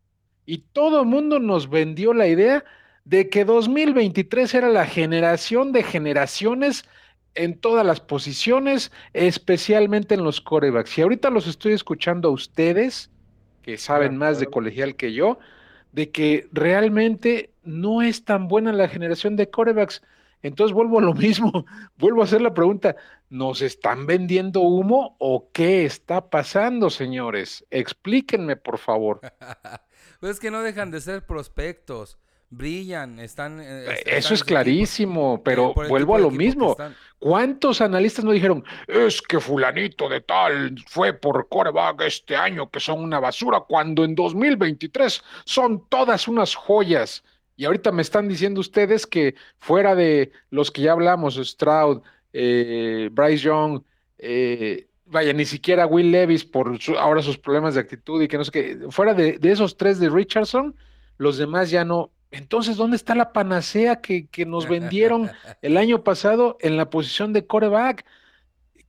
Y 0.46 0.64
todo 0.72 1.02
el 1.02 1.06
mundo 1.06 1.38
nos 1.38 1.68
vendió 1.68 2.14
la 2.14 2.26
idea 2.26 2.64
de 3.04 3.28
que 3.28 3.44
2023 3.44 4.54
era 4.54 4.70
la 4.70 4.86
generación 4.86 5.72
de 5.72 5.82
generaciones 5.82 6.86
en 7.34 7.58
todas 7.58 7.84
las 7.84 8.00
posiciones, 8.00 8.92
especialmente 9.12 10.14
en 10.14 10.24
los 10.24 10.40
corebacks. 10.40 10.96
Y 10.96 11.02
ahorita 11.02 11.28
los 11.28 11.46
estoy 11.46 11.74
escuchando 11.74 12.30
a 12.30 12.32
ustedes, 12.32 13.10
que 13.60 13.76
saben 13.76 14.16
más 14.16 14.40
de 14.40 14.46
colegial 14.46 14.96
que 14.96 15.12
yo, 15.12 15.38
de 15.92 16.10
que 16.10 16.48
realmente 16.50 17.52
no 17.62 18.00
es 18.00 18.24
tan 18.24 18.48
buena 18.48 18.72
la 18.72 18.88
generación 18.88 19.36
de 19.36 19.50
corebacks. 19.50 20.02
Entonces 20.42 20.74
vuelvo 20.74 20.98
a 20.98 21.02
lo 21.02 21.14
mismo, 21.14 21.66
vuelvo 21.96 22.22
a 22.22 22.24
hacer 22.24 22.40
la 22.42 22.54
pregunta, 22.54 22.96
¿nos 23.28 23.62
están 23.62 24.06
vendiendo 24.06 24.60
humo 24.60 25.16
o 25.18 25.50
qué 25.52 25.84
está 25.84 26.30
pasando, 26.30 26.90
señores? 26.90 27.64
Explíquenme, 27.70 28.56
por 28.56 28.78
favor. 28.78 29.20
pues 30.20 30.32
es 30.32 30.40
que 30.40 30.50
no 30.50 30.62
dejan 30.62 30.90
de 30.90 31.00
ser 31.00 31.26
prospectos. 31.26 32.18
Brillan, 32.52 33.20
están. 33.20 33.60
eh, 33.60 33.84
Eh, 33.86 34.04
están 34.06 34.14
Eso 34.18 34.34
es 34.34 34.40
equipo, 34.40 34.48
clarísimo, 34.48 35.36
eh, 35.36 35.40
pero 35.44 35.72
vuelvo 35.86 36.16
a 36.16 36.18
lo 36.18 36.30
mismo. 36.32 36.76
¿Cuántos 37.18 37.80
analistas 37.80 38.24
no 38.24 38.32
dijeron, 38.32 38.64
es 38.88 39.22
que 39.22 39.38
fulanito 39.40 40.08
de 40.08 40.20
tal 40.22 40.74
fue 40.88 41.12
por 41.12 41.48
coreback 41.48 42.02
este 42.02 42.34
año, 42.36 42.68
que 42.70 42.80
son 42.80 43.00
una 43.04 43.20
basura, 43.20 43.60
cuando 43.60 44.04
en 44.04 44.14
2023 44.16 45.22
son 45.44 45.86
todas 45.88 46.26
unas 46.28 46.54
joyas? 46.56 47.22
Y 47.60 47.66
ahorita 47.66 47.92
me 47.92 48.00
están 48.00 48.26
diciendo 48.26 48.58
ustedes 48.58 49.06
que 49.06 49.34
fuera 49.58 49.94
de 49.94 50.32
los 50.48 50.70
que 50.70 50.80
ya 50.80 50.92
hablamos, 50.92 51.34
Stroud, 51.36 52.00
eh, 52.32 53.10
Bryce 53.12 53.44
Young, 53.44 53.82
eh, 54.16 54.86
vaya, 55.04 55.34
ni 55.34 55.44
siquiera 55.44 55.84
Will 55.86 56.10
Levis 56.10 56.42
por 56.42 56.80
su- 56.80 56.98
ahora 56.98 57.20
sus 57.20 57.36
problemas 57.36 57.74
de 57.74 57.80
actitud 57.82 58.22
y 58.22 58.28
que 58.28 58.38
no 58.38 58.46
sé 58.46 58.50
qué, 58.50 58.78
fuera 58.88 59.12
de, 59.12 59.32
de 59.36 59.52
esos 59.52 59.76
tres 59.76 60.00
de 60.00 60.08
Richardson, 60.08 60.74
los 61.18 61.36
demás 61.36 61.68
ya 61.68 61.84
no. 61.84 62.10
Entonces, 62.30 62.78
¿dónde 62.78 62.96
está 62.96 63.14
la 63.14 63.30
panacea 63.34 63.96
que, 64.00 64.26
que 64.28 64.46
nos 64.46 64.66
vendieron 64.66 65.30
el 65.60 65.76
año 65.76 66.02
pasado 66.02 66.56
en 66.62 66.78
la 66.78 66.88
posición 66.88 67.34
de 67.34 67.46
coreback? 67.46 68.06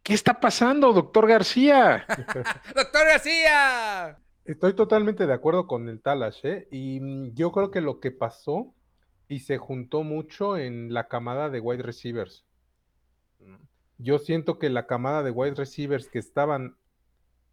¿Qué 0.01 0.13
está 0.13 0.39
pasando, 0.39 0.93
doctor 0.93 1.27
García? 1.27 2.05
¡Doctor 2.73 3.05
García! 3.05 4.17
Estoy 4.45 4.73
totalmente 4.75 5.25
de 5.27 5.33
acuerdo 5.33 5.67
con 5.67 5.87
el 5.89 6.01
Talash, 6.01 6.45
¿eh? 6.45 6.67
Y 6.71 6.99
mm, 6.99 7.33
yo 7.33 7.51
creo 7.51 7.71
que 7.71 7.81
lo 7.81 7.99
que 7.99 8.11
pasó 8.11 8.73
y 9.27 9.39
se 9.39 9.57
juntó 9.57 10.03
mucho 10.03 10.57
en 10.57 10.93
la 10.93 11.07
camada 11.07 11.49
de 11.49 11.59
wide 11.59 11.83
receivers. 11.83 12.45
Mm, 13.39 13.55
Yo 13.97 14.19
siento 14.19 14.59
que 14.59 14.69
la 14.69 14.87
camada 14.87 15.23
de 15.23 15.31
wide 15.31 15.55
receivers 15.55 16.09
que 16.09 16.19
estaban 16.19 16.77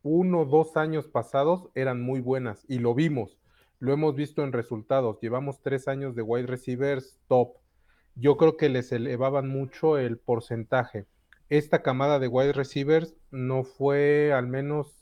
uno 0.03 0.43
o 0.43 0.47
dos 0.47 0.77
años 0.77 1.09
pasados 1.09 1.71
eran 1.75 2.01
muy 2.03 2.21
buenas 2.21 2.65
y 2.69 2.79
lo 2.81 2.95
vimos, 2.95 3.39
lo 3.81 3.93
hemos 3.93 4.15
visto 4.17 4.45
en 4.45 4.53
resultados. 4.53 5.21
Llevamos 5.21 5.63
tres 5.63 5.89
años 5.89 6.15
de 6.17 6.23
wide 6.23 6.47
receivers 6.49 7.19
top. 7.29 7.57
Yo 8.15 8.37
creo 8.37 8.57
que 8.57 8.69
les 8.69 8.93
elevaban 8.93 9.49
mucho 9.49 9.99
el 9.99 10.19
porcentaje. 10.19 11.07
Esta 11.49 11.83
camada 11.83 12.19
de 12.19 12.29
wide 12.29 12.53
receivers 12.53 13.17
no 13.31 13.65
fue 13.65 14.33
al 14.33 14.49
menos 14.49 14.98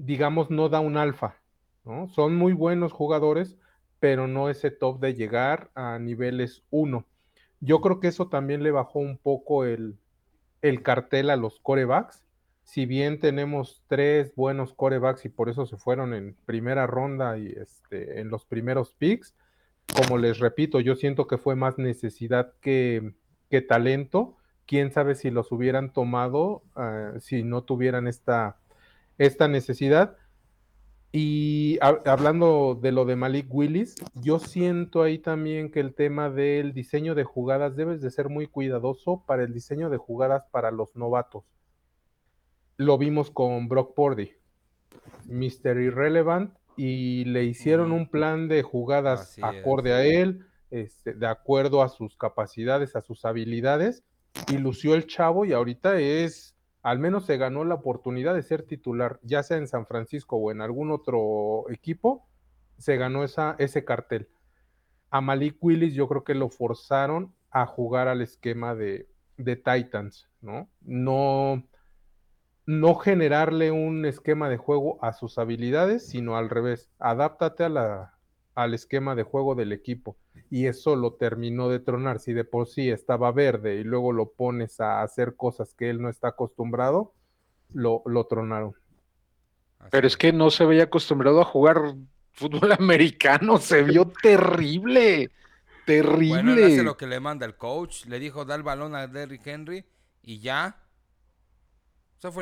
digamos, 0.00 0.50
no 0.50 0.68
da 0.68 0.80
un 0.80 0.96
alfa, 0.96 1.36
¿no? 1.84 2.08
Son 2.08 2.36
muy 2.36 2.52
buenos 2.52 2.92
jugadores, 2.92 3.56
pero 3.98 4.26
no 4.26 4.48
ese 4.48 4.70
top 4.70 5.00
de 5.00 5.14
llegar 5.14 5.70
a 5.74 5.98
niveles 5.98 6.62
1. 6.70 7.04
Yo 7.60 7.80
creo 7.80 8.00
que 8.00 8.08
eso 8.08 8.28
también 8.28 8.62
le 8.62 8.70
bajó 8.70 8.98
un 8.98 9.18
poco 9.18 9.64
el, 9.64 9.98
el 10.62 10.82
cartel 10.82 11.30
a 11.30 11.36
los 11.36 11.60
corebacks. 11.60 12.22
Si 12.64 12.86
bien 12.86 13.18
tenemos 13.18 13.82
tres 13.88 14.34
buenos 14.34 14.72
corebacks 14.72 15.24
y 15.26 15.28
por 15.28 15.50
eso 15.50 15.66
se 15.66 15.76
fueron 15.76 16.14
en 16.14 16.36
primera 16.46 16.86
ronda 16.86 17.36
y 17.36 17.48
este, 17.48 18.20
en 18.20 18.30
los 18.30 18.46
primeros 18.46 18.92
picks, 18.92 19.34
como 19.94 20.18
les 20.18 20.38
repito, 20.38 20.80
yo 20.80 20.94
siento 20.94 21.26
que 21.26 21.36
fue 21.36 21.56
más 21.56 21.78
necesidad 21.78 22.54
que, 22.60 23.12
que 23.50 23.60
talento. 23.60 24.36
Quién 24.66 24.92
sabe 24.92 25.14
si 25.16 25.30
los 25.30 25.50
hubieran 25.52 25.92
tomado 25.92 26.62
uh, 26.76 27.18
si 27.18 27.42
no 27.42 27.64
tuvieran 27.64 28.06
esta 28.06 28.59
esta 29.20 29.48
necesidad. 29.48 30.16
Y 31.12 31.78
a, 31.82 32.00
hablando 32.06 32.78
de 32.80 32.90
lo 32.90 33.04
de 33.04 33.16
Malik 33.16 33.46
Willis, 33.50 33.96
yo 34.14 34.38
siento 34.38 35.02
ahí 35.02 35.18
también 35.18 35.70
que 35.70 35.80
el 35.80 35.94
tema 35.94 36.30
del 36.30 36.72
diseño 36.72 37.14
de 37.14 37.24
jugadas 37.24 37.76
debes 37.76 38.00
de 38.00 38.10
ser 38.10 38.30
muy 38.30 38.46
cuidadoso 38.46 39.22
para 39.26 39.42
el 39.42 39.52
diseño 39.52 39.90
de 39.90 39.98
jugadas 39.98 40.44
para 40.50 40.70
los 40.70 40.96
novatos. 40.96 41.44
Lo 42.78 42.96
vimos 42.96 43.30
con 43.30 43.68
Brock 43.68 43.94
Purdy, 43.94 44.32
Mr. 45.26 45.78
Irrelevant, 45.80 46.54
y 46.76 47.24
le 47.26 47.44
hicieron 47.44 47.92
un 47.92 48.08
plan 48.08 48.48
de 48.48 48.62
jugadas 48.62 49.20
Así 49.20 49.42
acorde 49.44 49.90
es. 49.90 49.96
a 49.96 50.04
él, 50.04 50.46
este, 50.70 51.12
de 51.12 51.26
acuerdo 51.26 51.82
a 51.82 51.90
sus 51.90 52.16
capacidades, 52.16 52.96
a 52.96 53.02
sus 53.02 53.26
habilidades, 53.26 54.02
y 54.50 54.56
lució 54.56 54.94
el 54.94 55.06
chavo 55.06 55.44
y 55.44 55.52
ahorita 55.52 56.00
es 56.00 56.56
al 56.82 56.98
menos 56.98 57.26
se 57.26 57.36
ganó 57.36 57.64
la 57.64 57.74
oportunidad 57.74 58.34
de 58.34 58.42
ser 58.42 58.62
titular, 58.62 59.18
ya 59.22 59.42
sea 59.42 59.58
en 59.58 59.68
San 59.68 59.86
Francisco 59.86 60.36
o 60.36 60.50
en 60.50 60.60
algún 60.60 60.90
otro 60.90 61.68
equipo, 61.70 62.26
se 62.78 62.96
ganó 62.96 63.24
esa, 63.24 63.56
ese 63.58 63.84
cartel. 63.84 64.28
A 65.10 65.20
Malik 65.20 65.56
Willis 65.60 65.94
yo 65.94 66.08
creo 66.08 66.24
que 66.24 66.34
lo 66.34 66.48
forzaron 66.48 67.34
a 67.50 67.66
jugar 67.66 68.08
al 68.08 68.22
esquema 68.22 68.74
de, 68.74 69.08
de 69.36 69.56
Titans, 69.56 70.28
¿no? 70.40 70.68
No, 70.80 71.62
no 72.64 72.94
generarle 72.94 73.72
un 73.72 74.06
esquema 74.06 74.48
de 74.48 74.56
juego 74.56 75.02
a 75.04 75.12
sus 75.12 75.38
habilidades, 75.38 76.08
sino 76.08 76.36
al 76.36 76.48
revés, 76.48 76.90
adáptate 76.98 77.64
a 77.64 77.68
la, 77.68 78.14
al 78.54 78.74
esquema 78.74 79.14
de 79.14 79.22
juego 79.22 79.54
del 79.54 79.72
equipo. 79.72 80.16
Y 80.50 80.66
eso 80.66 80.96
lo 80.96 81.14
terminó 81.14 81.68
de 81.68 81.80
tronar. 81.80 82.20
Si 82.20 82.32
de 82.32 82.44
por 82.44 82.66
sí 82.66 82.90
estaba 82.90 83.32
verde 83.32 83.76
y 83.76 83.84
luego 83.84 84.12
lo 84.12 84.32
pones 84.32 84.80
a 84.80 85.02
hacer 85.02 85.36
cosas 85.36 85.74
que 85.74 85.90
él 85.90 86.00
no 86.00 86.08
está 86.08 86.28
acostumbrado, 86.28 87.12
lo, 87.72 88.02
lo 88.06 88.26
tronaron. 88.26 88.74
Pero 89.90 90.06
es 90.06 90.16
que 90.16 90.32
no 90.32 90.50
se 90.50 90.64
veía 90.64 90.84
acostumbrado 90.84 91.40
a 91.40 91.44
jugar 91.44 91.94
fútbol 92.32 92.72
americano, 92.72 93.58
se 93.58 93.82
vio 93.82 94.10
terrible. 94.22 95.30
Terrible. 95.86 96.28
Bueno, 96.28 96.52
él 96.52 96.64
hace 96.64 96.82
lo 96.82 96.96
que 96.96 97.06
le 97.06 97.20
manda 97.20 97.46
el 97.46 97.56
coach. 97.56 98.06
Le 98.06 98.18
dijo, 98.18 98.44
da 98.44 98.54
el 98.54 98.62
balón 98.62 98.94
a 98.94 99.06
Derrick 99.06 99.46
Henry 99.46 99.84
y 100.22 100.38
ya. 100.40 100.76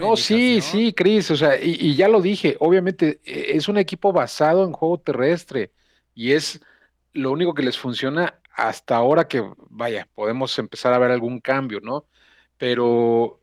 no, 0.00 0.16
sí, 0.16 0.60
sí, 0.60 0.92
Chris, 0.92 1.30
o 1.30 1.36
sea, 1.36 1.56
y, 1.62 1.76
y, 1.80 1.94
ya 1.94 2.08
lo 2.08 2.20
dije, 2.20 2.56
obviamente 2.58 3.20
e, 3.24 3.56
es 3.56 3.68
un 3.68 3.78
equipo 3.78 4.12
basado 4.12 4.64
en 4.64 4.72
juego 4.72 4.98
terrestre 4.98 5.72
y 6.18 6.32
es 6.32 6.60
lo 7.12 7.30
único 7.30 7.54
que 7.54 7.62
les 7.62 7.78
funciona 7.78 8.40
hasta 8.52 8.96
ahora 8.96 9.28
que, 9.28 9.48
vaya, 9.70 10.08
podemos 10.16 10.58
empezar 10.58 10.92
a 10.92 10.98
ver 10.98 11.12
algún 11.12 11.38
cambio, 11.38 11.78
¿no? 11.80 12.06
Pero 12.56 13.40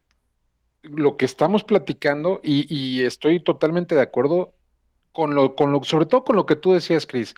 lo 0.82 1.16
que 1.16 1.24
estamos 1.24 1.64
platicando, 1.64 2.42
y, 2.44 2.68
y 2.68 3.06
estoy 3.06 3.40
totalmente 3.40 3.96
de 3.96 4.02
acuerdo 4.02 4.54
con 5.14 5.36
lo, 5.36 5.56
con 5.56 5.72
lo, 5.72 5.86
sobre 5.86 6.06
todo 6.06 6.26
con 6.26 6.36
lo 6.36 6.46
que 6.46 6.58
tú 6.58 6.74
decías, 6.74 7.08
Chris, 7.08 7.34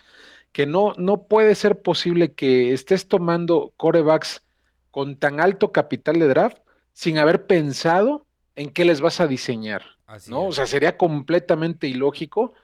que 0.50 0.66
no, 0.66 0.92
no 0.96 1.28
puede 1.28 1.54
ser 1.54 1.82
posible 1.82 2.32
que 2.32 2.72
estés 2.72 3.06
tomando 3.06 3.72
corebacks 3.76 4.42
con 4.90 5.14
tan 5.14 5.38
alto 5.38 5.70
capital 5.70 6.18
de 6.18 6.26
draft 6.26 6.58
sin 6.92 7.16
haber 7.16 7.46
pensado 7.46 8.26
en 8.56 8.70
qué 8.70 8.84
les 8.84 9.00
vas 9.00 9.20
a 9.20 9.28
diseñar, 9.28 9.82
Así 10.04 10.32
¿no? 10.32 10.42
Es. 10.42 10.48
O 10.48 10.52
sea, 10.54 10.66
sería 10.66 10.96
completamente 10.96 11.86
ilógico 11.86 12.54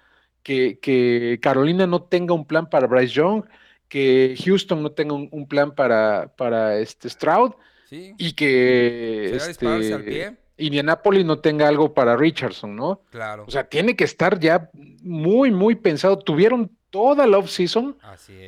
que, 0.45 0.79
que, 0.79 1.41
Carolina 1.43 1.89
no 1.89 2.03
tenga 2.03 2.35
un 2.35 2.45
plan 2.45 2.71
para 2.71 2.87
Bryce 2.87 3.15
Young, 3.15 3.45
que 3.89 4.37
Houston 4.45 4.83
no 4.83 4.93
tenga 4.93 5.15
un, 5.15 5.29
un 5.33 5.49
plan 5.49 5.75
para, 5.75 6.33
para 6.37 6.79
este 6.79 7.11
Stroud 7.11 7.55
sí. 7.91 8.15
y 8.17 8.33
que 8.35 9.35
este, 9.35 10.37
Indianapolis 10.57 11.25
no 11.25 11.41
tenga 11.41 11.67
algo 11.67 11.95
para 11.95 12.17
Richardson, 12.17 12.77
¿no? 12.77 13.01
Claro. 13.11 13.45
O 13.49 13.51
sea, 13.51 13.65
tiene 13.65 13.97
que 13.97 14.05
estar 14.05 14.39
ya 14.39 14.71
muy, 15.03 15.51
muy 15.51 15.75
pensado. 15.75 16.19
Tuvieron 16.19 16.71
toda 16.91 17.27
la 17.27 17.39
off-season 17.39 17.97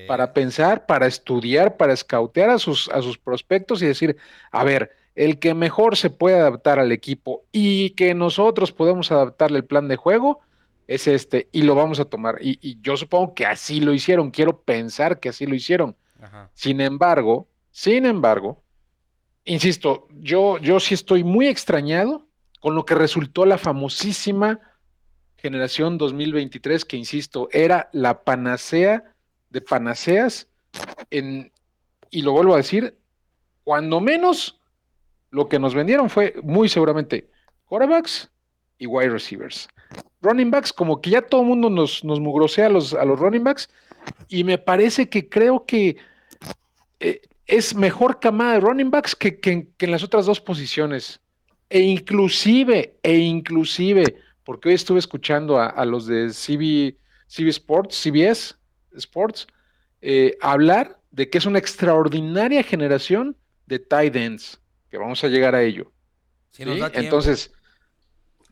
para 0.06 0.32
pensar, 0.32 0.87
para 0.87 1.09
estudiar, 1.09 1.76
para 1.76 1.92
escautear 1.92 2.50
a 2.50 2.61
sus, 2.61 2.88
a 2.90 3.02
sus 3.02 3.18
prospectos 3.18 3.82
y 3.82 3.87
decir, 3.87 4.16
a 4.52 4.62
ver, 4.62 4.92
el 5.16 5.40
que 5.40 5.52
mejor 5.54 5.96
se 5.96 6.11
puede 6.11 6.38
adaptar 6.38 6.78
al 6.78 6.92
equipo 6.92 7.42
y 7.50 7.90
que 7.90 8.14
nosotros 8.14 8.70
podemos 8.70 9.11
adaptarle 9.11 9.59
el 9.59 9.64
plan 9.64 9.88
de 9.88 9.96
juego, 9.96 10.42
es 10.87 11.07
este, 11.07 11.49
y 11.53 11.62
lo 11.62 11.75
vamos 11.75 12.01
a 12.01 12.05
tomar. 12.05 12.38
Y, 12.40 12.59
y, 12.61 12.81
yo 12.81 12.96
supongo 12.96 13.35
que 13.35 13.46
así 13.46 13.81
lo 13.81 13.92
hicieron, 13.92 14.31
quiero 14.31 14.62
pensar 14.62 15.20
que 15.20 15.29
así 15.29 15.46
lo 15.46 15.55
hicieron. 15.55 15.96
Ajá. 16.20 16.51
Sin 16.55 16.81
embargo, 16.81 17.49
sin 17.70 18.07
embargo, 18.07 18.62
insisto, 19.44 20.09
yo, 20.11 20.59
yo 20.59 20.81
sí 20.81 20.94
estoy 20.94 21.25
muy 21.25 21.49
extrañado 21.49 22.27
con 22.61 22.75
lo 22.75 22.85
que 22.85 22.94
resultó 22.94 23.44
la 23.46 23.59
famosísima 23.59 24.61
generación 25.37 25.99
2023, 25.99 26.85
que 26.85 26.96
insisto, 26.96 27.49
era 27.53 27.88
la 27.92 28.25
panacea 28.25 29.05
de 29.51 29.61
panaceas, 29.61 30.49
en, 31.11 31.53
y 32.11 32.22
lo 32.22 32.33
vuelvo 32.33 32.55
a 32.55 32.59
decir, 32.59 32.99
cuando 33.62 34.01
menos 34.01 34.61
lo 35.31 35.49
que 35.49 35.59
nos 35.59 35.75
vendieron 35.75 36.09
fue 36.09 36.35
muy 36.42 36.68
seguramente 36.68 37.31
quarterbacks 37.66 38.31
y 38.79 38.87
wide 38.87 39.11
receivers 39.11 39.68
running 40.20 40.51
backs, 40.51 40.72
como 40.72 41.01
que 41.01 41.11
ya 41.11 41.22
todo 41.22 41.42
el 41.42 41.46
mundo 41.46 41.70
nos, 41.70 42.05
nos 42.05 42.20
mugrosea 42.20 42.66
a 42.66 42.70
los, 42.70 42.94
a 42.94 43.05
los 43.05 43.18
running 43.18 43.44
backs, 43.44 43.68
y 44.29 44.44
me 44.44 44.59
parece 44.59 45.09
que 45.09 45.29
creo 45.29 45.64
que 45.64 45.96
eh, 47.01 47.20
es 47.46 47.75
mejor 47.75 48.20
camada 48.20 48.55
de 48.55 48.61
running 48.61 48.90
backs 48.90 49.14
que, 49.14 49.38
que, 49.38 49.68
que, 49.77 49.87
en 49.87 49.92
las 49.92 50.03
otras 50.03 50.27
dos 50.27 50.40
posiciones. 50.40 51.20
E 51.68 51.81
inclusive, 51.81 52.96
e 53.03 53.18
inclusive, 53.18 54.16
porque 54.44 54.68
hoy 54.68 54.75
estuve 54.75 54.99
escuchando 54.99 55.59
a, 55.59 55.66
a 55.66 55.85
los 55.85 56.07
de 56.07 56.29
CB, 56.31 56.96
CB, 57.29 57.49
Sports, 57.49 57.96
CBS 57.96 58.55
Sports, 58.96 59.46
eh, 60.01 60.37
hablar 60.40 61.01
de 61.11 61.29
que 61.29 61.38
es 61.38 61.46
una 61.46 61.59
extraordinaria 61.59 62.62
generación 62.62 63.37
de 63.66 63.79
tight 63.79 64.14
ends, 64.14 64.61
que 64.90 64.99
vamos 64.99 65.22
a 65.25 65.29
llegar 65.29 65.55
a 65.55 65.62
ello. 65.62 65.90
Si 66.53 66.64
¿sí? 66.64 66.70
Entonces, 66.94 67.53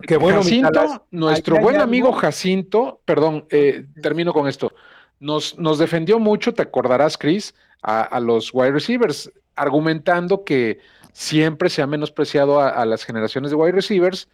que 0.03 0.17
bueno, 0.17 0.43
Jacinto, 0.43 1.07
nuestro 1.11 1.59
buen 1.61 1.81
amigo 1.81 2.13
Jacinto, 2.13 3.01
perdón, 3.05 3.47
eh, 3.51 3.87
termino 4.03 4.33
con 4.33 4.49
esto, 4.49 4.73
nos, 5.21 5.59
nos, 5.59 5.79
defendió 5.79 6.19
mucho, 6.19 6.53
te 6.53 6.63
acordarás, 6.63 7.17
Chris, 7.17 7.55
a, 7.83 8.03
a, 8.03 8.21
los 8.21 8.53
wide 8.53 8.73
receivers, 8.73 9.31
argumentando 9.55 10.45
que 10.45 10.81
siempre 11.13 11.71
se 11.71 11.81
ha 11.81 11.87
menospreciado 11.87 12.61
a, 12.61 12.71
a 12.71 12.85
las 12.85 13.05
generaciones 13.05 13.51
de 13.51 13.57
wide 13.57 13.73
receivers, 13.73 14.29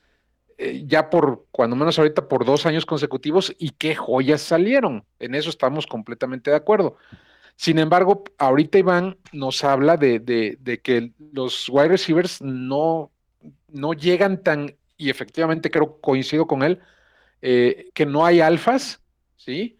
eh, 0.62 0.84
ya 0.86 1.08
por, 1.08 1.46
cuando 1.52 1.74
menos 1.74 1.98
ahorita, 1.98 2.28
por 2.28 2.44
dos 2.44 2.66
años 2.66 2.84
consecutivos, 2.84 3.54
y 3.58 3.70
qué 3.70 3.94
joyas 3.94 4.42
salieron. 4.42 5.04
En 5.18 5.34
eso 5.34 5.48
estamos 5.48 5.86
completamente 5.86 6.50
de 6.50 6.56
acuerdo. 6.56 6.96
Sin 7.56 7.78
embargo, 7.78 8.24
ahorita 8.38 8.78
Iván 8.78 9.18
nos 9.32 9.64
habla 9.64 9.96
de, 9.96 10.18
de, 10.18 10.58
de 10.60 10.80
que 10.80 11.12
los 11.32 11.68
wide 11.68 11.88
receivers 11.88 12.42
no, 12.42 13.10
no 13.68 13.92
llegan 13.92 14.42
tan 14.42 14.74
y 15.00 15.10
efectivamente 15.10 15.70
creo, 15.70 16.00
coincido 16.00 16.46
con 16.46 16.62
él, 16.62 16.80
eh, 17.42 17.90
que 17.94 18.06
no 18.06 18.24
hay 18.26 18.40
alfas, 18.40 19.00
¿sí? 19.36 19.78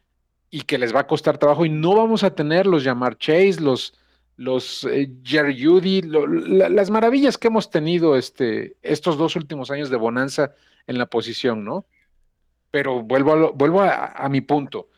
Y 0.51 0.63
que 0.63 0.79
les 0.79 0.95
va 0.95 1.01
a 1.01 1.07
costar 1.07 1.39
trabajo 1.39 1.65
y 1.65 1.71
no 1.71 1.95
vamos 1.95 2.25
a 2.25 2.35
tener 2.35 2.67
los 2.67 2.85
llamar 2.85 3.19
Chase, 3.19 3.61
los, 3.61 3.95
los 4.37 4.85
eh, 4.85 5.11
Jerry 5.23 5.63
Judy, 5.65 6.03
las 6.03 6.91
maravillas 6.91 7.39
que 7.39 7.49
hemos 7.49 7.71
tenido 7.71 8.17
este, 8.17 8.77
estos 8.83 9.19
dos 9.19 9.37
últimos 9.37 9.71
años 9.71 9.91
de 9.91 9.97
bonanza 9.97 10.55
en 10.87 10.99
la 10.99 11.07
posición, 11.07 11.65
¿no? 11.65 11.87
pero 12.71 13.03
vuelvo 13.03 13.33
a, 13.33 13.37
lo- 13.37 13.53
vuelvo 13.53 13.81
a, 13.83 14.07
a 14.13 14.29
mi 14.29 14.41
punto. 14.43 14.89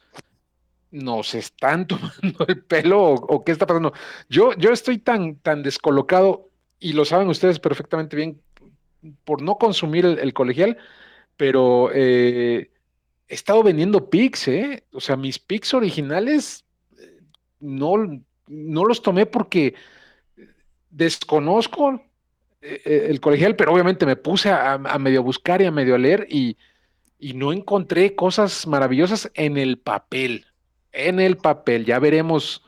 ¿Nos 0.91 1.35
están 1.35 1.87
tomando 1.89 2.47
el 2.49 2.63
pelo 2.65 3.03
o, 3.03 3.15
o 3.15 3.45
qué 3.45 3.53
está 3.53 3.67
pasando? 3.67 3.93
Yo, 4.29 4.53
yo 4.55 4.71
estoy 4.73 4.99
tan, 4.99 5.37
tan 5.37 5.63
descolocado, 5.63 6.51
y 6.79 6.93
lo 6.93 7.05
saben 7.05 7.29
ustedes 7.29 7.59
perfectamente 7.61 8.17
bien, 8.17 8.43
por 9.25 9.43
no 9.43 9.59
consumir 9.59 10.05
el, 10.07 10.33
colegial, 10.33 10.79
pero 11.37 11.91
eh, 11.93 12.71
he 13.29 13.35
estado 13.35 13.63
vendiendo 13.63 14.11
picks, 14.11 14.49
¿eh? 14.49 14.85
O 14.93 15.01
sea, 15.01 15.17
mis 15.17 15.39
picks 15.39 15.75
originales 15.75 16.65
eh, 16.99 17.21
no, 17.61 18.23
no 18.47 18.85
los 18.85 19.03
tomé 19.03 19.27
porque 19.27 19.75
desconozco 20.91 22.03
eh, 22.61 23.07
el 23.09 23.21
colegial, 23.21 23.57
pero 23.57 23.73
obviamente 23.73 24.07
me 24.07 24.17
puse 24.17 24.51
a, 24.51 24.75
a 24.75 24.99
medio 24.99 25.23
buscar 25.23 25.63
y 25.63 25.67
a 25.67 25.71
medio 25.71 25.99
leer 25.99 26.27
y, 26.31 26.57
y 27.19 27.35
no 27.35 27.53
encontré 27.53 28.15
cosas 28.15 28.67
maravillosas 28.67 29.31
en 29.35 29.57
el 29.57 29.79
papel. 29.79 30.47
En 30.93 31.21
el 31.21 31.37
papel, 31.37 31.87
ya 31.87 31.99
veremos 31.99 32.63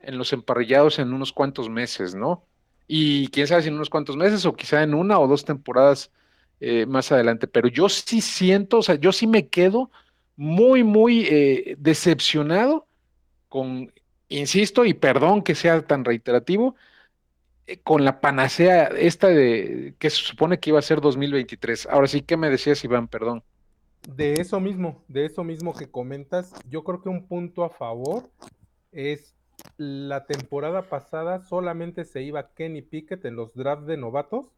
en 0.00 0.18
los 0.18 0.32
emparrillados 0.32 0.98
en 0.98 1.12
unos 1.12 1.32
cuantos 1.32 1.68
meses, 1.68 2.14
¿no? 2.14 2.47
Y 2.88 3.28
quién 3.28 3.46
sabe 3.46 3.62
si 3.62 3.68
en 3.68 3.74
unos 3.74 3.90
cuantos 3.90 4.16
meses 4.16 4.44
o 4.46 4.56
quizá 4.56 4.82
en 4.82 4.94
una 4.94 5.18
o 5.20 5.28
dos 5.28 5.44
temporadas 5.44 6.10
eh, 6.60 6.86
más 6.86 7.12
adelante. 7.12 7.46
Pero 7.46 7.68
yo 7.68 7.88
sí 7.88 8.20
siento, 8.20 8.78
o 8.78 8.82
sea, 8.82 8.96
yo 8.96 9.12
sí 9.12 9.26
me 9.26 9.46
quedo 9.46 9.90
muy, 10.36 10.82
muy 10.82 11.26
eh, 11.30 11.76
decepcionado 11.78 12.86
con, 13.48 13.92
insisto, 14.28 14.84
y 14.84 14.94
perdón 14.94 15.42
que 15.42 15.54
sea 15.54 15.82
tan 15.82 16.04
reiterativo, 16.04 16.74
eh, 17.66 17.78
con 17.82 18.04
la 18.04 18.20
panacea 18.20 18.84
esta 18.86 19.28
de 19.28 19.94
que 19.98 20.10
se 20.10 20.16
supone 20.16 20.58
que 20.58 20.70
iba 20.70 20.78
a 20.78 20.82
ser 20.82 21.00
2023. 21.00 21.86
Ahora 21.90 22.08
sí, 22.08 22.22
¿qué 22.22 22.36
me 22.36 22.50
decías, 22.50 22.82
Iván? 22.82 23.08
Perdón. 23.08 23.44
De 24.06 24.34
eso 24.34 24.58
mismo, 24.58 25.04
de 25.06 25.26
eso 25.26 25.44
mismo 25.44 25.74
que 25.74 25.90
comentas, 25.90 26.54
yo 26.68 26.82
creo 26.82 27.02
que 27.02 27.08
un 27.08 27.26
punto 27.26 27.64
a 27.64 27.70
favor 27.70 28.30
es 28.90 29.34
la 29.76 30.26
temporada 30.26 30.88
pasada 30.88 31.42
solamente 31.42 32.04
se 32.04 32.22
iba 32.22 32.52
Kenny 32.54 32.82
Pickett 32.82 33.24
en 33.24 33.36
los 33.36 33.54
drafts 33.54 33.86
de 33.86 33.96
novatos 33.96 34.52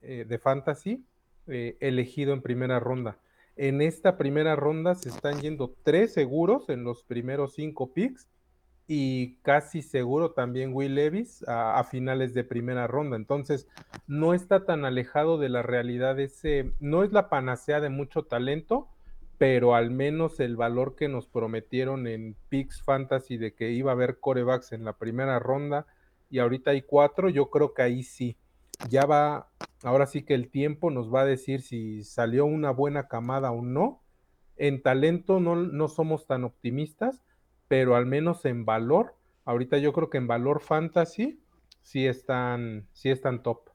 eh, 0.00 0.24
de 0.28 0.38
fantasy 0.38 1.04
eh, 1.46 1.76
elegido 1.80 2.32
en 2.32 2.42
primera 2.42 2.80
ronda. 2.80 3.18
En 3.56 3.82
esta 3.82 4.16
primera 4.16 4.56
ronda 4.56 4.94
se 4.94 5.10
están 5.10 5.40
yendo 5.40 5.74
tres 5.82 6.14
seguros 6.14 6.68
en 6.68 6.84
los 6.84 7.04
primeros 7.04 7.54
cinco 7.54 7.92
picks 7.92 8.28
y 8.88 9.36
casi 9.42 9.82
seguro 9.82 10.32
también 10.32 10.72
Will 10.74 10.94
Levis 10.94 11.46
a, 11.48 11.78
a 11.78 11.84
finales 11.84 12.34
de 12.34 12.44
primera 12.44 12.86
ronda. 12.86 13.16
Entonces, 13.16 13.68
no 14.06 14.34
está 14.34 14.64
tan 14.64 14.84
alejado 14.84 15.38
de 15.38 15.48
la 15.48 15.62
realidad 15.62 16.18
ese, 16.18 16.72
no 16.80 17.04
es 17.04 17.12
la 17.12 17.28
panacea 17.28 17.80
de 17.80 17.90
mucho 17.90 18.24
talento, 18.24 18.88
pero 19.42 19.74
al 19.74 19.90
menos 19.90 20.38
el 20.38 20.54
valor 20.54 20.94
que 20.94 21.08
nos 21.08 21.26
prometieron 21.26 22.06
en 22.06 22.36
Picks 22.48 22.80
Fantasy 22.84 23.38
de 23.38 23.56
que 23.56 23.72
iba 23.72 23.90
a 23.90 23.94
haber 23.94 24.20
corebacks 24.20 24.70
en 24.70 24.84
la 24.84 24.92
primera 24.92 25.40
ronda 25.40 25.84
y 26.30 26.38
ahorita 26.38 26.70
hay 26.70 26.82
cuatro, 26.82 27.28
yo 27.28 27.50
creo 27.50 27.74
que 27.74 27.82
ahí 27.82 28.04
sí. 28.04 28.36
Ya 28.88 29.04
va, 29.04 29.48
ahora 29.82 30.06
sí 30.06 30.22
que 30.22 30.34
el 30.34 30.48
tiempo 30.48 30.92
nos 30.92 31.12
va 31.12 31.22
a 31.22 31.24
decir 31.24 31.62
si 31.62 32.04
salió 32.04 32.44
una 32.44 32.70
buena 32.70 33.08
camada 33.08 33.50
o 33.50 33.62
no. 33.62 34.00
En 34.56 34.80
talento 34.80 35.40
no, 35.40 35.56
no 35.56 35.88
somos 35.88 36.28
tan 36.28 36.44
optimistas, 36.44 37.24
pero 37.66 37.96
al 37.96 38.06
menos 38.06 38.44
en 38.44 38.64
valor, 38.64 39.16
ahorita 39.44 39.78
yo 39.78 39.92
creo 39.92 40.08
que 40.08 40.18
en 40.18 40.28
valor 40.28 40.60
fantasy 40.60 41.42
sí 41.82 42.06
están, 42.06 42.86
sí 42.92 43.10
están 43.10 43.42
top. 43.42 43.71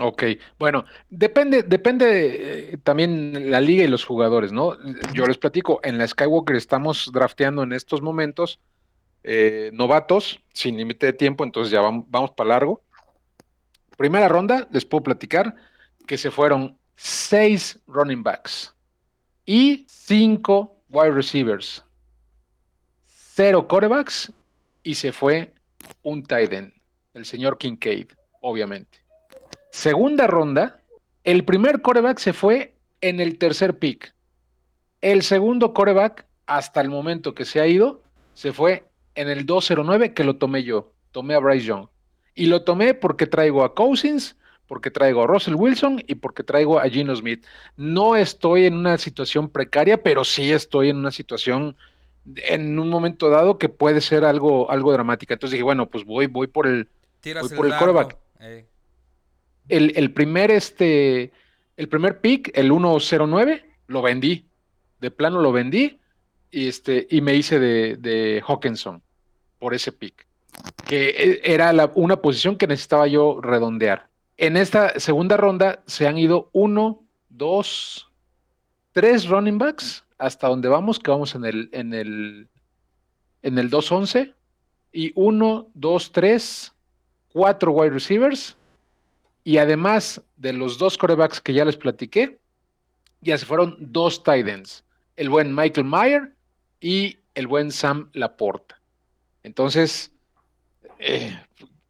Ok, 0.00 0.22
bueno, 0.60 0.84
depende, 1.10 1.64
depende 1.64 2.72
eh, 2.72 2.78
también 2.84 3.50
la 3.50 3.60
liga 3.60 3.82
y 3.82 3.88
los 3.88 4.04
jugadores, 4.04 4.52
¿no? 4.52 4.76
Yo 5.12 5.26
les 5.26 5.38
platico, 5.38 5.80
en 5.82 5.98
la 5.98 6.06
Skywalker 6.06 6.54
estamos 6.54 7.10
drafteando 7.12 7.64
en 7.64 7.72
estos 7.72 8.00
momentos 8.00 8.60
eh, 9.24 9.70
novatos 9.72 10.40
sin 10.52 10.76
límite 10.76 11.06
de 11.06 11.12
tiempo, 11.14 11.42
entonces 11.42 11.72
ya 11.72 11.80
vamos, 11.80 12.04
vamos 12.08 12.30
para 12.30 12.50
largo. 12.50 12.80
Primera 13.96 14.28
ronda, 14.28 14.68
les 14.70 14.84
puedo 14.84 15.02
platicar 15.02 15.56
que 16.06 16.16
se 16.16 16.30
fueron 16.30 16.78
seis 16.94 17.80
running 17.88 18.22
backs 18.22 18.72
y 19.44 19.84
cinco 19.88 20.80
wide 20.90 21.10
receivers, 21.10 21.84
cero 23.08 23.66
corebacks 23.66 24.32
y 24.84 24.94
se 24.94 25.10
fue 25.10 25.52
un 26.02 26.22
tight 26.22 26.52
end, 26.52 26.72
el 27.14 27.24
señor 27.24 27.58
Kincaid, 27.58 28.12
obviamente. 28.40 29.07
Segunda 29.78 30.26
ronda, 30.26 30.80
el 31.22 31.44
primer 31.44 31.82
coreback 31.82 32.18
se 32.18 32.32
fue 32.32 32.74
en 33.00 33.20
el 33.20 33.38
tercer 33.38 33.78
pick. 33.78 34.12
El 35.00 35.22
segundo 35.22 35.72
coreback, 35.72 36.26
hasta 36.46 36.80
el 36.80 36.90
momento 36.90 37.32
que 37.32 37.44
se 37.44 37.60
ha 37.60 37.66
ido, 37.68 38.02
se 38.34 38.52
fue 38.52 38.86
en 39.14 39.28
el 39.28 39.46
209 39.46 40.14
que 40.14 40.24
lo 40.24 40.34
tomé 40.34 40.64
yo. 40.64 40.90
Tomé 41.12 41.36
a 41.36 41.38
Bryce 41.38 41.66
Young. 41.66 41.86
Y 42.34 42.46
lo 42.46 42.64
tomé 42.64 42.92
porque 42.92 43.28
traigo 43.28 43.62
a 43.62 43.76
Cousins, 43.76 44.34
porque 44.66 44.90
traigo 44.90 45.22
a 45.22 45.28
Russell 45.28 45.54
Wilson 45.54 46.02
y 46.08 46.16
porque 46.16 46.42
traigo 46.42 46.80
a 46.80 46.88
Gino 46.88 47.14
Smith. 47.14 47.46
No 47.76 48.16
estoy 48.16 48.66
en 48.66 48.74
una 48.74 48.98
situación 48.98 49.48
precaria, 49.48 50.02
pero 50.02 50.24
sí 50.24 50.50
estoy 50.50 50.88
en 50.88 50.96
una 50.96 51.12
situación 51.12 51.76
en 52.34 52.80
un 52.80 52.88
momento 52.88 53.30
dado 53.30 53.58
que 53.58 53.68
puede 53.68 54.00
ser 54.00 54.24
algo, 54.24 54.72
algo 54.72 54.92
dramática. 54.92 55.34
Entonces 55.34 55.52
dije, 55.52 55.62
bueno, 55.62 55.86
pues 55.86 56.04
voy, 56.04 56.26
voy 56.26 56.48
por 56.48 56.66
el, 56.66 56.88
Voy 57.22 57.48
por 57.56 57.66
el 57.66 57.74
eh. 58.40 58.66
El, 59.68 60.12
primer 60.12 60.50
este 60.50 61.32
el 61.76 61.88
primer 61.88 62.20
pick, 62.20 62.50
el 62.54 62.68
109, 62.68 63.64
lo 63.86 64.02
vendí. 64.02 64.46
De 65.00 65.10
plano 65.10 65.40
lo 65.40 65.52
vendí 65.52 66.00
y 66.50 66.66
este 66.66 67.06
y 67.10 67.20
me 67.20 67.34
hice 67.34 67.60
de, 67.60 67.96
de 67.96 68.42
Hawkinson 68.46 69.00
por 69.58 69.74
ese 69.74 69.92
pick. 69.92 70.26
Que 70.86 71.10
e- 71.10 71.40
era 71.54 71.72
una 71.94 72.16
posición 72.16 72.56
que 72.56 72.66
necesitaba 72.66 73.06
yo 73.06 73.40
redondear. 73.40 74.08
En 74.36 74.56
esta 74.56 74.98
segunda 74.98 75.36
ronda 75.36 75.82
se 75.86 76.08
han 76.08 76.18
ido 76.18 76.50
uno, 76.52 77.04
dos, 77.28 78.10
tres 78.92 79.28
running 79.28 79.58
backs 79.58 80.04
hasta 80.18 80.48
donde 80.48 80.68
vamos, 80.68 80.98
que 80.98 81.10
vamos 81.10 81.34
en 81.36 81.44
el 81.44 81.68
en 81.72 81.94
el 81.94 82.48
en 83.42 83.58
el 83.58 83.70
211 83.70 84.34
y 84.92 85.12
uno, 85.14 85.68
dos, 85.74 86.10
tres, 86.10 86.74
cuatro 87.32 87.70
wide 87.70 87.90
receivers 87.90 88.57
y 89.48 89.56
además 89.56 90.20
de 90.36 90.52
los 90.52 90.76
dos 90.76 90.98
corebacks 90.98 91.40
que 91.40 91.54
ya 91.54 91.64
les 91.64 91.78
platiqué, 91.78 92.38
ya 93.22 93.38
se 93.38 93.46
fueron 93.46 93.78
dos 93.80 94.22
tight 94.22 94.46
ends, 94.46 94.84
el 95.16 95.30
buen 95.30 95.54
Michael 95.54 95.86
Mayer 95.86 96.34
y 96.82 97.16
el 97.34 97.46
buen 97.46 97.72
Sam 97.72 98.10
Laporta. 98.12 98.78
Entonces, 99.42 100.12
eh, 100.98 101.34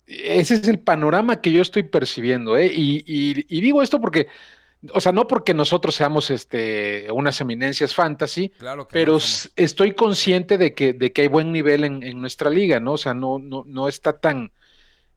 ese 0.07 0.55
es 0.55 0.68
el 0.68 0.79
panorama 0.79 1.40
que 1.40 1.51
yo 1.51 1.61
estoy 1.61 1.83
percibiendo, 1.83 2.57
¿eh? 2.57 2.66
Y, 2.73 3.03
y- 3.07 3.44
y 3.49 3.61
digo 3.61 3.83
esto 3.83 4.01
porque, 4.01 4.29
o 4.94 5.01
sea, 5.01 5.11
no 5.11 5.27
porque 5.27 5.53
nosotros 5.53 5.97
seamos 5.97 6.31
este, 6.31 7.09
unas 7.12 7.40
eminencias 7.40 7.92
fantasy, 7.92 8.51
Claro 8.51 8.87
pero 8.92 9.14
no 9.14 9.18
estoy 9.57 9.94
consciente 9.94 10.59
de 10.59 10.75
que, 10.75 10.92
de 10.92 11.12
que 11.12 11.23
hay 11.23 11.29
buen 11.29 11.51
nivel 11.51 11.83
en, 11.83 12.05
en 12.05 12.21
nuestra 12.21 12.51
liga, 12.51 12.79
¿no? 12.79 12.92
O 12.92 12.99
sea, 12.99 13.14
no, 13.14 13.40
no, 13.40 13.64
no 13.66 13.88
está 13.88 14.21
tan, 14.21 14.53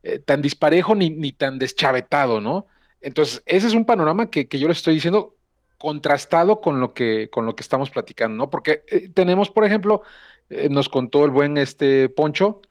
eh, 0.02 0.18
tan 0.18 0.42
disparejo 0.42 0.94
ni, 0.94 1.10
ni 1.10 1.32
tan 1.32 1.58
deschavetado, 1.58 2.40
¿no? 2.40 2.66
Entonces, 3.00 3.42
ese 3.46 3.66
es 3.66 3.74
un 3.74 3.84
panorama 3.84 4.30
que, 4.30 4.48
que 4.48 4.58
yo 4.58 4.68
le 4.68 4.72
estoy 4.72 4.94
diciendo 4.94 5.36
contrastado 5.78 6.60
con 6.60 6.80
lo 6.80 6.94
que, 6.94 7.28
con 7.30 7.46
lo 7.46 7.56
que 7.56 7.62
estamos 7.62 7.90
platicando, 7.90 8.36
¿no? 8.36 8.50
Porque 8.50 8.84
eh, 8.88 9.08
tenemos, 9.12 9.50
por 9.50 9.64
ejemplo, 9.64 10.02
eh, 10.50 10.68
nos 10.70 10.88
contó 10.88 11.24
el 11.24 11.30
buen 11.30 11.58
este 11.58 12.08
Poncho, 12.08 12.62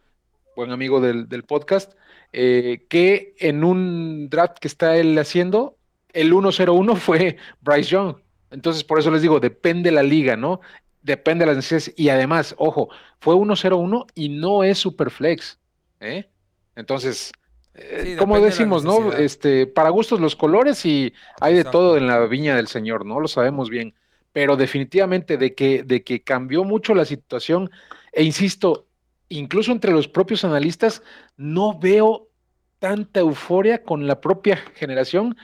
buen 0.55 0.71
amigo 0.71 1.01
del, 1.01 1.27
del 1.27 1.43
podcast, 1.43 1.93
que 2.31 3.35
en 3.39 3.65
un 3.65 4.29
draft 4.29 4.57
que 4.59 4.69
está 4.69 4.95
él 4.95 5.17
haciendo, 5.17 5.77
el 6.13 6.29
101 6.29 6.95
fue 6.95 7.37
Bryce 7.61 7.89
Young. 7.89 8.15
Entonces, 8.51 8.83
por 8.83 8.99
eso 8.99 9.11
les 9.11 9.21
digo, 9.21 9.39
depende 9.39 9.91
la 9.91 10.03
liga, 10.03 10.35
¿no? 10.35 10.59
Depende 11.01 11.43
de 11.45 11.47
las 11.47 11.55
necesidades. 11.57 11.99
Y 11.99 12.09
además, 12.09 12.53
ojo, 12.57 12.89
fue 13.19 13.35
101 13.35 14.07
y 14.13 14.29
no 14.29 14.63
es 14.63 14.77
Superflex, 14.79 15.59
¿eh? 16.01 16.29
Entonces, 16.81 17.31
eh, 17.73 18.03
Sí, 18.05 18.15
como 18.17 18.37
de 18.37 18.45
decimos, 18.45 18.83
¿no? 18.83 19.13
Este, 19.13 19.65
para 19.65 19.89
gustos 19.89 20.19
los 20.19 20.35
colores 20.35 20.85
y 20.85 21.13
hay 21.39 21.53
de 21.53 21.59
Exacto. 21.61 21.79
todo 21.79 21.97
en 21.97 22.07
la 22.07 22.25
viña 22.25 22.55
del 22.55 22.67
Señor, 22.67 23.05
¿no? 23.05 23.19
Lo 23.19 23.29
sabemos 23.29 23.69
bien. 23.69 23.93
Pero 24.33 24.57
definitivamente 24.57 25.37
de 25.37 25.55
que, 25.55 25.83
de 25.83 26.03
que 26.03 26.21
cambió 26.21 26.63
mucho 26.63 26.93
la 26.93 27.05
situación, 27.05 27.71
e 28.11 28.23
insisto, 28.23 28.87
incluso 29.29 29.71
entre 29.71 29.91
los 29.91 30.07
propios 30.07 30.43
analistas, 30.43 31.01
no 31.37 31.79
veo 31.79 32.27
tanta 32.79 33.19
euforia 33.21 33.83
con 33.83 34.07
la 34.07 34.19
propia 34.19 34.57
generación 34.75 35.37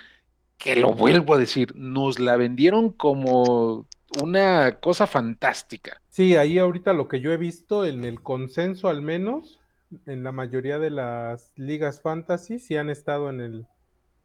que 0.58 0.76
lo 0.76 0.94
vuelvo 0.94 1.36
a 1.36 1.38
decir, 1.38 1.76
nos 1.76 2.20
la 2.20 2.36
vendieron 2.36 2.92
como 2.92 3.86
una 4.22 4.80
cosa 4.80 5.06
fantástica. 5.06 6.02
Sí, 6.10 6.36
ahí 6.36 6.58
ahorita 6.58 6.94
lo 6.94 7.08
que 7.08 7.20
yo 7.20 7.32
he 7.32 7.38
visto 7.38 7.86
en 7.86 8.04
el 8.06 8.22
consenso 8.22 8.90
al 8.90 9.02
menos, 9.02 9.60
en 10.06 10.24
la 10.24 10.32
mayoría 10.32 10.80
de 10.80 10.90
las 10.90 11.52
ligas 11.56 12.02
fantasy, 12.02 12.60
sí 12.60 12.76
han 12.76 12.90
estado 12.90 13.30
en 13.30 13.42
el, 13.42 13.68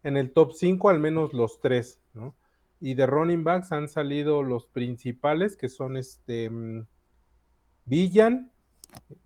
en 0.02 0.16
el 0.16 0.32
top 0.32 0.52
5, 0.52 0.88
al 0.90 0.98
menos 0.98 1.32
los 1.32 1.60
tres, 1.60 2.00
¿no? 2.14 2.34
Y 2.80 2.94
de 2.94 3.06
running 3.06 3.44
backs 3.44 3.70
han 3.72 3.88
salido 3.88 4.42
los 4.42 4.66
principales, 4.66 5.56
que 5.56 5.68
son 5.68 5.96
este 5.96 6.50
mm, 6.50 6.86
Villan, 7.84 8.50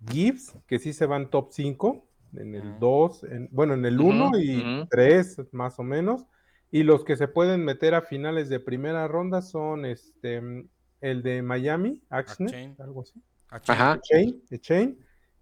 Gibbs, 0.07 0.53
que 0.67 0.79
sí 0.79 0.93
se 0.93 1.05
van 1.05 1.29
top 1.29 1.49
5, 1.51 2.07
en 2.35 2.55
el 2.55 2.61
Ujú. 2.61 2.79
2, 2.79 3.23
en, 3.23 3.49
bueno, 3.51 3.73
en 3.73 3.85
el 3.85 3.99
Ujú, 3.99 4.09
1 4.09 4.39
y 4.39 4.61
ujú. 4.61 4.87
3 4.89 5.41
más 5.51 5.79
o 5.79 5.83
menos. 5.83 6.25
Y 6.69 6.83
los 6.83 7.03
que 7.03 7.15
se 7.15 7.27
pueden 7.27 7.63
meter 7.63 7.95
a 7.95 8.01
finales 8.01 8.49
de 8.49 8.59
primera 8.59 9.07
ronda 9.07 9.41
son 9.41 9.85
este 9.85 10.41
mm, 10.41 10.69
el 11.01 11.23
de 11.23 11.41
Miami, 11.41 12.01
Axne, 12.09 12.75
algo 12.79 13.01
así. 13.01 13.21
Ajá. 13.49 13.99
Chain, 14.03 14.43
Chain, 14.59 14.97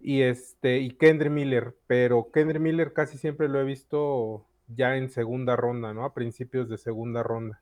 y 0.08 0.22
este, 0.22 0.78
y 0.78 0.90
Kendry 0.92 1.30
Miller, 1.30 1.74
pero 1.88 2.30
Kendry 2.32 2.60
Miller 2.60 2.92
casi 2.92 3.18
siempre 3.18 3.48
lo 3.48 3.60
he 3.60 3.64
visto 3.64 4.46
ya 4.68 4.96
en 4.96 5.10
segunda 5.10 5.56
ronda, 5.56 5.92
¿no? 5.92 6.04
A 6.04 6.14
principios 6.14 6.68
de 6.68 6.78
segunda 6.78 7.24
ronda. 7.24 7.60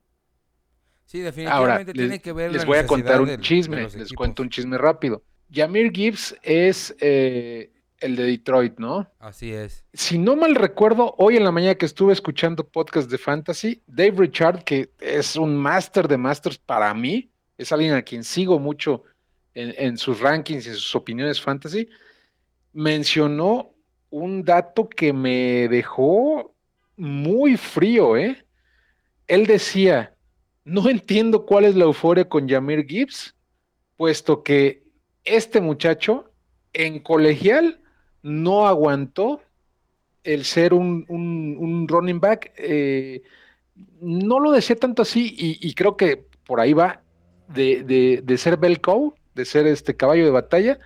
Sí, 1.07 1.21
Ahora, 1.21 1.79
definitivamente 1.79 1.95
les, 1.95 2.03
tiene 2.03 2.21
que 2.21 2.33
ver 2.35 2.53
les 2.53 2.61
la 2.63 2.67
voy 2.67 2.79
a 2.79 2.87
contar 2.87 3.23
un 3.23 3.29
del- 3.29 3.41
chisme, 3.41 3.77
les 3.83 3.95
equipos. 3.95 4.13
cuento 4.13 4.43
un 4.43 4.51
chisme 4.51 4.77
rápido. 4.77 5.23
Yamir 5.49 5.91
Gibbs 5.91 6.37
es 6.43 6.95
eh, 7.01 7.73
el 8.01 8.15
de 8.17 8.25
Detroit, 8.25 8.79
¿no? 8.79 9.11
Así 9.21 9.51
es. 9.53 9.83
Si 9.95 10.19
no 10.19 10.37
mal 10.37 10.55
recuerdo, 10.55 11.15
hoy 11.17 11.39
en 11.39 11.45
la 11.45 11.51
mañana 11.51 11.77
que 11.77 11.87
estuve 11.87 12.13
escuchando 12.13 12.67
podcast 12.69 13.11
de 13.11 13.17
fantasy, 13.17 13.83
Dave 13.87 14.17
Richard, 14.19 14.65
que 14.65 14.91
es 15.01 15.37
un 15.37 15.57
máster 15.57 16.09
de 16.09 16.19
masters 16.19 16.59
para 16.59 16.93
mí, 16.93 17.31
es 17.57 17.73
alguien 17.73 17.95
a 17.95 18.03
quien 18.03 18.23
sigo 18.23 18.59
mucho 18.59 19.05
en, 19.55 19.73
en 19.79 19.97
sus 19.97 20.21
rankings 20.21 20.67
y 20.67 20.71
en 20.71 20.75
sus 20.75 20.95
opiniones 20.95 21.41
fantasy, 21.41 21.89
mencionó 22.75 23.71
un 24.11 24.45
dato 24.45 24.89
que 24.89 25.13
me 25.13 25.69
dejó 25.69 26.55
muy 26.97 27.57
frío, 27.57 28.17
¿eh? 28.17 28.45
Él 29.27 29.47
decía, 29.47 30.15
no 30.65 30.89
entiendo 30.91 31.47
cuál 31.47 31.65
es 31.65 31.75
la 31.77 31.85
euforia 31.85 32.29
con 32.29 32.47
Yamir 32.49 32.87
Gibbs, 32.87 33.35
puesto 33.97 34.43
que 34.43 34.85
este 35.25 35.61
muchacho 35.61 36.31
en 36.73 37.01
colegial 37.01 37.81
no 38.23 38.67
aguantó 38.67 39.43
el 40.25 40.45
ser 40.45 40.75
un, 40.75 41.05
un- 41.09 41.57
un 41.59 41.89
running 41.89 42.21
back. 42.21 42.53
eh, 42.59 43.23
no 44.01 44.41
lo 44.41 44.53
decía 44.53 44.77
tanto 44.77 45.03
así 45.03 45.35
y, 45.37 45.75
creo 45.75 45.97
que 45.97 46.27
por 46.47 46.61
ahí 46.61 46.73
va 46.73 47.03
de, 47.49 47.83
de- 47.83 48.21
de 48.23 48.39
ser 48.39 48.57
bell 48.57 48.81
cow, 48.81 49.15
de 49.35 49.45
ser 49.45 49.67
este 49.67 49.97
caballo 49.97 50.25
de 50.25 50.31
batalla, 50.31 50.79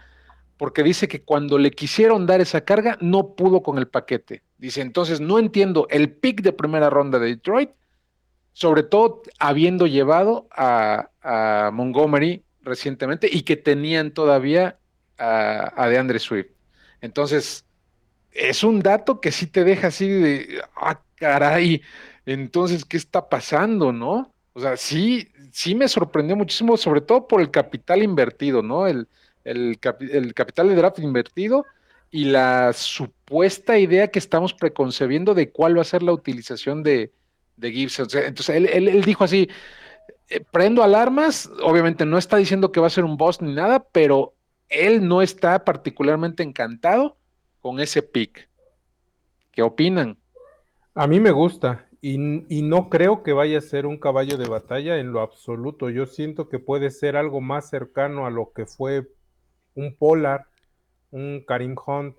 porque 0.59 0.83
dice 0.83 1.09
que 1.09 1.23
cuando 1.23 1.57
le 1.57 1.71
quisieron 1.71 2.27
dar 2.27 2.40
esa 2.40 2.62
carga 2.62 2.99
no 3.01 3.35
pudo 3.35 3.62
con 3.62 3.79
el 3.79 3.88
paquete. 3.88 4.42
Dice, 4.59 4.83
entonces 4.83 5.21
no 5.21 5.38
entiendo 5.38 5.87
el 5.88 6.12
pick 6.12 6.42
de 6.42 6.53
primera 6.53 6.90
ronda 6.90 7.18
de 7.18 7.29
Detroit, 7.29 7.71
sobre 8.53 8.83
todo 8.83 9.23
habiendo 9.38 9.87
llevado 9.87 10.49
a, 10.51 11.11
Montgomery 11.73 12.42
recientemente 12.62 13.29
y 13.31 13.42
que 13.42 13.57
tenían 13.57 14.12
todavía 14.12 14.79
a, 15.18 15.73
a 15.77 15.88
DeAndre 15.88 16.18
Swift. 16.18 16.49
Entonces, 17.01 17.64
es 18.33 18.64
un 18.64 18.81
dato 18.81 19.21
que 19.21 19.31
sí 19.31 19.47
te 19.47 19.62
deja 19.62 19.88
así 19.88 20.09
de, 20.09 20.62
ah, 20.77 21.01
caray, 21.16 21.83
entonces, 22.27 22.85
¿qué 22.85 22.97
está 22.97 23.29
pasando, 23.29 23.92
no? 23.92 24.35
O 24.55 24.61
sea, 24.61 24.77
sí, 24.77 25.29
sí 25.53 25.75
me 25.75 25.87
sorprendió 25.87 26.35
muchísimo, 26.35 26.77
sobre 26.77 27.01
todo 27.01 27.29
por 27.29 27.40
el 27.40 27.51
capital 27.51 28.03
invertido, 28.03 28.62
¿no? 28.62 28.87
El, 28.87 29.09
el, 29.51 29.81
capi- 29.81 30.11
el 30.13 30.35
capital 30.35 30.69
de 30.69 30.77
draft 30.77 30.99
invertido 31.01 31.67
y 32.11 32.25
la 32.27 32.73
supuesta 32.73 33.79
idea 33.79 34.09
que 34.09 34.19
estamos 34.19 34.55
preconcebiendo 34.55 35.35
de 35.35 35.53
cuál 35.53 35.77
va 35.77 35.83
a 35.83 35.85
ser 35.85 36.03
la 36.03 36.13
utilización 36.13 36.83
de, 36.83 37.13
de 37.57 37.89
sea, 37.89 38.27
entonces, 38.27 38.57
él, 38.57 38.67
él- 38.67 39.05
dijo 39.05 39.25
así, 39.25 39.49
eh, 40.29 40.41
prendo 40.53 40.83
alarmas, 40.83 41.51
obviamente 41.63 42.07
no 42.07 42.19
está 42.19 42.37
diciendo 42.37 42.73
que 42.73 42.81
va 42.81 42.87
a 42.89 42.91
ser 42.91 43.05
un 43.05 43.17
boss 43.17 43.43
ni 43.43 43.55
nada, 43.55 43.85
pero 43.93 44.35
él 44.69 45.07
no 45.09 45.23
está 45.23 45.65
particularmente 45.65 46.43
encantado 46.43 47.19
con 47.61 47.81
ese 47.81 48.03
pick. 48.03 48.49
¿Qué 49.53 49.63
opinan? 49.63 50.19
A 50.95 51.07
mí 51.07 51.21
me 51.21 51.31
gusta 51.31 51.89
y, 52.01 52.17
y 52.55 52.63
no 52.63 52.89
creo 52.91 53.23
que 53.23 53.33
vaya 53.33 53.59
a 53.59 53.61
ser 53.63 53.87
un 53.87 53.99
caballo 53.99 54.37
de 54.37 54.49
batalla 54.49 54.99
en 54.99 55.13
lo 55.13 55.21
absoluto. 55.21 55.91
Yo 55.91 56.07
siento 56.07 56.49
que 56.49 56.59
puede 56.59 56.91
ser 56.91 57.17
algo 57.17 57.41
más 57.41 57.71
cercano 57.71 58.27
a 58.27 58.31
lo 58.31 58.53
que 58.53 58.67
fue 58.67 59.09
un 59.79 59.95
Polar, 59.95 60.47
un 61.12 61.45
Karim 61.47 61.77
Hunt, 61.87 62.17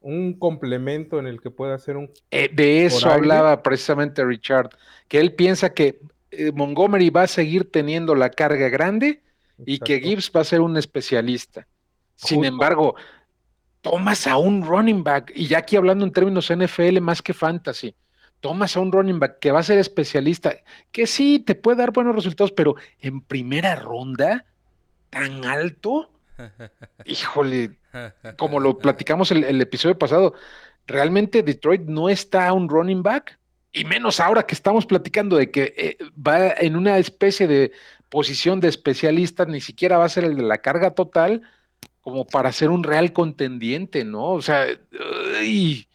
un 0.00 0.32
complemento 0.38 1.18
en 1.18 1.26
el 1.26 1.40
que 1.40 1.50
pueda 1.50 1.76
ser 1.78 1.96
un... 1.98 2.10
Eh, 2.30 2.48
de 2.52 2.86
eso 2.86 3.10
hablaba 3.10 3.62
precisamente 3.62 4.24
Richard, 4.24 4.70
que 5.06 5.20
él 5.20 5.34
piensa 5.34 5.74
que 5.74 6.00
eh, 6.30 6.50
Montgomery 6.52 7.10
va 7.10 7.24
a 7.24 7.26
seguir 7.26 7.70
teniendo 7.70 8.14
la 8.14 8.30
carga 8.30 8.68
grande 8.68 9.22
y 9.66 9.78
que. 9.80 10.00
Gibbs 10.00 10.30
va 10.34 10.40
a 10.40 10.44
ser 10.44 10.60
un 10.60 10.76
especialista. 10.76 11.66
Sin 12.16 12.38
Justo. 12.38 12.48
embargo, 12.48 12.94
tomas 13.82 14.26
a 14.26 14.38
un 14.38 14.64
running 14.64 15.04
back, 15.04 15.32
y 15.34 15.46
ya 15.46 15.58
aquí 15.58 15.76
hablando 15.76 16.04
en 16.04 16.12
términos 16.12 16.50
NFL 16.50 17.00
más 17.00 17.20
que 17.20 17.34
fantasy, 17.34 17.94
tomas 18.40 18.76
a 18.76 18.80
un 18.80 18.92
running 18.92 19.18
back 19.18 19.40
que 19.40 19.50
va 19.50 19.60
a 19.60 19.64
ser 19.64 19.78
especialista, 19.78 20.56
que 20.90 21.06
sí, 21.06 21.38
te 21.40 21.54
puede 21.54 21.78
dar 21.78 21.92
buenos 21.92 22.14
resultados, 22.14 22.52
pero 22.52 22.76
en 23.00 23.20
primera 23.20 23.76
ronda, 23.76 24.46
tan 25.10 25.44
alto, 25.44 26.10
híjole, 27.04 27.78
como 28.36 28.60
lo 28.60 28.78
platicamos 28.78 29.30
el, 29.30 29.44
el 29.44 29.60
episodio 29.60 29.98
pasado, 29.98 30.34
realmente 30.86 31.42
Detroit 31.42 31.82
no 31.82 32.08
está 32.08 32.48
a 32.48 32.52
un 32.52 32.68
running 32.68 33.02
back, 33.02 33.38
y 33.72 33.84
menos 33.84 34.20
ahora 34.20 34.44
que 34.44 34.54
estamos 34.54 34.86
platicando 34.86 35.36
de 35.36 35.50
que 35.50 35.74
eh, 35.76 35.98
va 36.14 36.48
en 36.48 36.76
una 36.76 36.98
especie 36.98 37.46
de 37.46 37.72
posición 38.08 38.60
de 38.60 38.68
especialista, 38.68 39.44
ni 39.44 39.60
siquiera 39.60 39.98
va 39.98 40.06
a 40.06 40.08
ser 40.08 40.24
el 40.24 40.36
de 40.36 40.42
la 40.42 40.58
carga 40.58 40.92
total, 40.92 41.42
como 42.00 42.26
para 42.26 42.52
ser 42.52 42.70
un 42.70 42.82
real 42.84 43.12
contendiente, 43.12 44.04
¿no? 44.04 44.30
O 44.30 44.42
sea, 44.42 44.66
uy, 45.42 45.87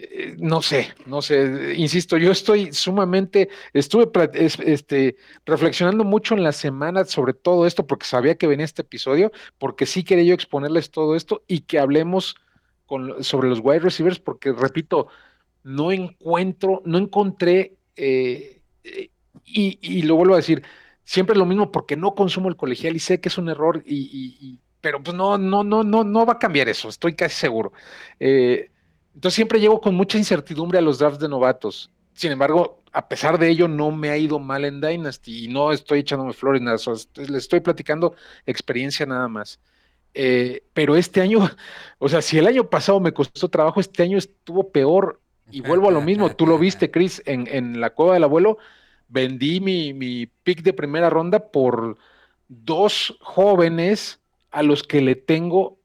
eh, 0.00 0.36
no 0.38 0.62
sé, 0.62 0.94
no 1.06 1.22
sé, 1.22 1.74
insisto, 1.76 2.16
yo 2.18 2.30
estoy 2.30 2.72
sumamente, 2.72 3.48
estuve 3.72 4.08
este, 4.64 5.16
reflexionando 5.44 6.04
mucho 6.04 6.34
en 6.36 6.44
la 6.44 6.52
semana 6.52 7.04
sobre 7.04 7.34
todo 7.34 7.66
esto, 7.66 7.84
porque 7.84 8.06
sabía 8.06 8.36
que 8.36 8.46
venía 8.46 8.64
este 8.64 8.82
episodio, 8.82 9.32
porque 9.58 9.86
sí 9.86 10.04
quería 10.04 10.22
yo 10.22 10.34
exponerles 10.34 10.92
todo 10.92 11.16
esto 11.16 11.42
y 11.48 11.62
que 11.62 11.80
hablemos 11.80 12.36
sobre 13.22 13.48
los 13.48 13.58
wide 13.60 13.80
receivers, 13.80 14.20
porque 14.20 14.52
repito, 14.52 15.08
no 15.64 15.90
encuentro, 15.90 16.80
no 16.84 16.98
encontré, 16.98 17.74
eh, 17.96 18.62
eh, 18.84 19.10
y, 19.44 19.80
y 19.82 20.02
lo 20.02 20.14
vuelvo 20.14 20.34
a 20.34 20.38
decir, 20.38 20.62
siempre 21.02 21.36
lo 21.36 21.44
mismo 21.44 21.72
porque 21.72 21.96
no 21.96 22.14
consumo 22.14 22.48
el 22.48 22.56
colegial 22.56 22.94
y 22.94 23.00
sé 23.00 23.20
que 23.20 23.30
es 23.30 23.38
un 23.38 23.48
error, 23.48 23.82
y, 23.84 24.60
pero 24.80 25.02
pues 25.02 25.16
no, 25.16 25.38
no, 25.38 25.64
no, 25.64 25.82
no, 25.82 26.04
no 26.04 26.24
va 26.24 26.34
a 26.34 26.38
cambiar 26.38 26.68
eso, 26.68 26.88
estoy 26.88 27.16
casi 27.16 27.34
seguro. 27.34 27.72
Eh, 28.20 28.70
entonces 29.18 29.34
siempre 29.34 29.58
llego 29.58 29.80
con 29.80 29.96
mucha 29.96 30.16
incertidumbre 30.16 30.78
a 30.78 30.80
los 30.80 31.00
drafts 31.00 31.18
de 31.18 31.28
novatos. 31.28 31.90
Sin 32.14 32.30
embargo, 32.30 32.84
a 32.92 33.08
pesar 33.08 33.36
de 33.36 33.48
ello, 33.48 33.66
no 33.66 33.90
me 33.90 34.10
ha 34.10 34.16
ido 34.16 34.38
mal 34.38 34.64
en 34.64 34.80
Dynasty 34.80 35.46
y 35.46 35.48
no 35.48 35.72
estoy 35.72 35.98
echándome 35.98 36.32
flores, 36.32 36.62
nada, 36.62 36.76
les 37.16 37.30
estoy 37.42 37.58
platicando 37.58 38.14
experiencia 38.46 39.06
nada 39.06 39.26
más. 39.26 39.58
Eh, 40.14 40.62
pero 40.72 40.94
este 40.94 41.20
año, 41.20 41.50
o 41.98 42.08
sea, 42.08 42.22
si 42.22 42.38
el 42.38 42.46
año 42.46 42.70
pasado 42.70 43.00
me 43.00 43.10
costó 43.10 43.48
trabajo, 43.48 43.80
este 43.80 44.04
año 44.04 44.18
estuvo 44.18 44.70
peor. 44.70 45.20
Y 45.50 45.62
vuelvo 45.62 45.88
a 45.88 45.92
lo 45.92 46.00
mismo, 46.00 46.36
tú 46.36 46.46
lo 46.46 46.56
viste, 46.56 46.92
Chris, 46.92 47.20
en, 47.26 47.80
la 47.80 47.90
cueva 47.90 48.14
del 48.14 48.22
abuelo, 48.22 48.58
vendí 49.08 49.58
mi, 49.58 49.94
mi 49.94 50.26
pick 50.26 50.62
de 50.62 50.74
primera 50.74 51.10
ronda 51.10 51.50
por 51.50 51.98
dos 52.46 53.18
jóvenes 53.20 54.20
a 54.52 54.62
los 54.62 54.84
que 54.84 55.00
le 55.00 55.16
tengo 55.16 55.80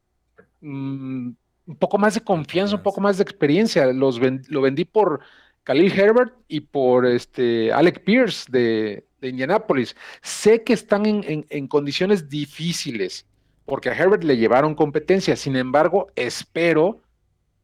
mm, 0.61 1.31
un 1.65 1.75
poco 1.75 1.97
más 1.97 2.13
de 2.15 2.21
confianza, 2.21 2.75
un 2.75 2.83
poco 2.83 3.01
más 3.01 3.17
de 3.17 3.23
experiencia. 3.23 3.85
Los 3.93 4.19
ven- 4.19 4.43
lo 4.49 4.61
vendí 4.61 4.85
por 4.85 5.21
Khalil 5.63 5.97
Herbert 5.97 6.33
y 6.47 6.59
por 6.61 7.05
este 7.05 7.71
Alec 7.71 8.03
Pierce 8.03 8.51
de, 8.51 9.05
de 9.21 9.27
Indianapolis. 9.29 9.95
Sé 10.21 10.63
que 10.63 10.73
están 10.73 11.05
en, 11.05 11.23
en- 11.23 11.45
en 11.49 11.67
condiciones 11.67 12.29
difíciles, 12.29 13.25
porque 13.65 13.89
a 13.89 13.93
Herbert 13.93 14.23
le 14.23 14.37
llevaron 14.37 14.75
competencia. 14.75 15.35
Sin 15.37 15.55
embargo, 15.55 16.07
espero, 16.15 16.99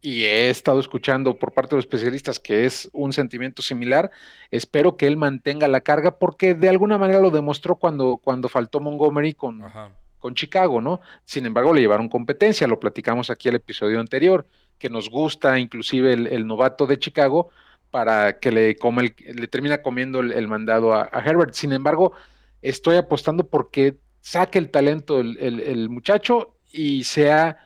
y 0.01 0.23
he 0.23 0.49
estado 0.49 0.79
escuchando 0.79 1.37
por 1.37 1.51
parte 1.51 1.71
de 1.71 1.79
los 1.79 1.83
especialistas 1.85 2.39
que 2.39 2.65
es 2.65 2.89
un 2.93 3.11
sentimiento 3.11 3.61
similar, 3.61 4.09
espero 4.49 4.95
que 4.95 5.07
él 5.07 5.17
mantenga 5.17 5.67
la 5.67 5.81
carga, 5.81 6.17
porque 6.19 6.53
de 6.53 6.69
alguna 6.69 6.97
manera 6.97 7.19
lo 7.19 7.31
demostró 7.31 7.75
cuando, 7.75 8.15
cuando 8.15 8.47
faltó 8.47 8.79
Montgomery 8.79 9.33
con, 9.33 9.61
Ajá. 9.61 9.91
Con 10.19 10.35
Chicago, 10.35 10.81
¿no? 10.81 11.01
Sin 11.25 11.45
embargo, 11.45 11.73
le 11.73 11.81
llevaron 11.81 12.09
competencia, 12.09 12.67
lo 12.67 12.79
platicamos 12.79 13.29
aquí 13.29 13.49
el 13.49 13.55
episodio 13.55 13.99
anterior, 13.99 14.47
que 14.77 14.89
nos 14.89 15.09
gusta 15.09 15.59
inclusive 15.59 16.13
el, 16.13 16.45
novato 16.47 16.85
de 16.85 16.99
Chicago 16.99 17.49
para 17.89 18.39
que 18.39 18.51
le, 18.51 18.75
come 18.75 19.13
el- 19.25 19.35
le 19.35 19.47
termina 19.47 19.81
comiendo 19.81 20.19
el, 20.19 20.47
mandado 20.47 20.93
a, 20.93 21.09
a 21.11 21.19
Herbert. 21.25 21.53
Sin 21.53 21.71
embargo, 21.73 22.13
estoy 22.61 22.97
apostando 22.97 23.47
porque 23.47 23.97
saque 24.21 24.59
el 24.59 24.69
talento 24.69 25.19
el, 25.19 25.89
muchacho 25.89 26.55
y 26.71 27.03
sea 27.03 27.57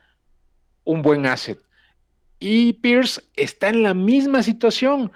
un 0.84 1.02
buen 1.02 1.26
asset. 1.26 1.58
Y 2.38 2.74
Pierce 2.74 3.22
está 3.36 3.68
en 3.68 3.82
la 3.82 3.94
misma 3.94 4.42
situación. 4.42 5.12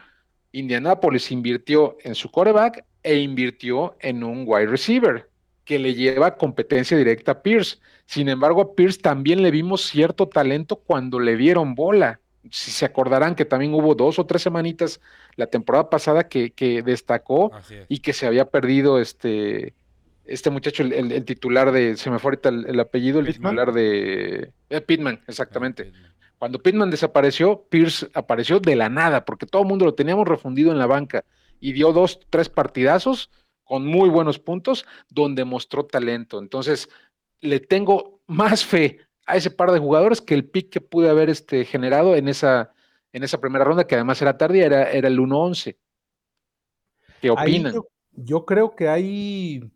Indianapolis 0.52 1.30
invirtió 1.30 1.96
en 2.02 2.14
su 2.14 2.30
quarterback 2.30 2.84
e 3.02 3.16
invirtió 3.16 3.96
en 4.00 4.24
un 4.24 4.44
wide 4.46 4.66
receiver 4.66 5.28
que 5.68 5.78
le 5.78 5.92
lleva 5.94 6.34
competencia 6.36 6.96
directa 6.96 7.32
a 7.32 7.42
Pierce. 7.42 7.76
Sin 8.06 8.30
embargo, 8.30 8.62
a 8.62 8.74
Pierce 8.74 8.98
también 9.02 9.42
le 9.42 9.50
vimos 9.50 9.82
cierto 9.82 10.26
talento 10.26 10.76
cuando 10.76 11.20
le 11.20 11.36
dieron 11.36 11.74
bola. 11.74 12.20
Si 12.50 12.70
se 12.70 12.86
acordarán 12.86 13.34
que 13.34 13.44
también 13.44 13.74
hubo 13.74 13.94
dos 13.94 14.18
o 14.18 14.24
tres 14.24 14.40
semanitas 14.40 14.98
la 15.36 15.46
temporada 15.48 15.90
pasada 15.90 16.26
que, 16.26 16.52
que 16.52 16.82
destacó 16.82 17.50
y 17.90 17.98
que 17.98 18.14
se 18.14 18.26
había 18.26 18.46
perdido 18.46 18.98
este, 18.98 19.74
este 20.24 20.48
muchacho, 20.48 20.82
el, 20.82 20.94
el- 20.94 21.12
el 21.12 21.24
titular 21.26 21.70
de, 21.70 21.98
se 21.98 22.10
me 22.10 22.18
fue 22.18 22.30
ahorita 22.30 22.48
el, 22.48 22.64
el 22.66 22.80
apellido, 22.80 23.20
el 23.20 23.26
titular 23.50 23.72
de 23.74 24.50
eh, 24.70 24.80
Pittman, 24.80 25.20
exactamente. 25.28 25.84
Pittman. 25.84 26.12
Cuando 26.38 26.62
Pittman 26.62 26.88
desapareció, 26.90 27.64
Pierce 27.68 28.08
apareció 28.14 28.58
de 28.58 28.74
la 28.74 28.88
nada, 28.88 29.26
porque 29.26 29.44
todo 29.44 29.62
el 29.62 29.68
mundo 29.68 29.84
lo 29.84 29.92
teníamos 29.92 30.26
refundido 30.26 30.72
en 30.72 30.78
la 30.78 30.86
banca 30.86 31.24
y 31.60 31.72
dio 31.72 31.92
dos, 31.92 32.20
tres 32.30 32.48
partidazos 32.48 33.28
con 33.68 33.86
muy 33.86 34.08
buenos 34.08 34.38
puntos, 34.38 34.86
donde 35.10 35.44
mostró 35.44 35.84
talento. 35.84 36.38
Entonces, 36.38 36.88
le 37.40 37.60
tengo 37.60 38.22
más 38.26 38.64
fe 38.64 39.00
a 39.26 39.36
ese 39.36 39.50
par 39.50 39.70
de 39.70 39.78
jugadores 39.78 40.22
que 40.22 40.34
el 40.34 40.48
pick 40.48 40.70
que 40.70 40.80
pude 40.80 41.10
haber 41.10 41.28
este, 41.28 41.66
generado 41.66 42.16
en 42.16 42.28
esa, 42.28 42.72
en 43.12 43.24
esa 43.24 43.38
primera 43.40 43.66
ronda, 43.66 43.86
que 43.86 43.94
además 43.94 44.22
era 44.22 44.38
tardía, 44.38 44.64
era, 44.64 44.90
era 44.90 45.08
el 45.08 45.18
1-11. 45.18 45.76
¿Qué 47.20 47.30
opinan? 47.30 47.74
yo, 47.74 47.86
yo 48.12 48.46
creo 48.46 48.74
que 48.74 48.88
hay, 48.88 49.70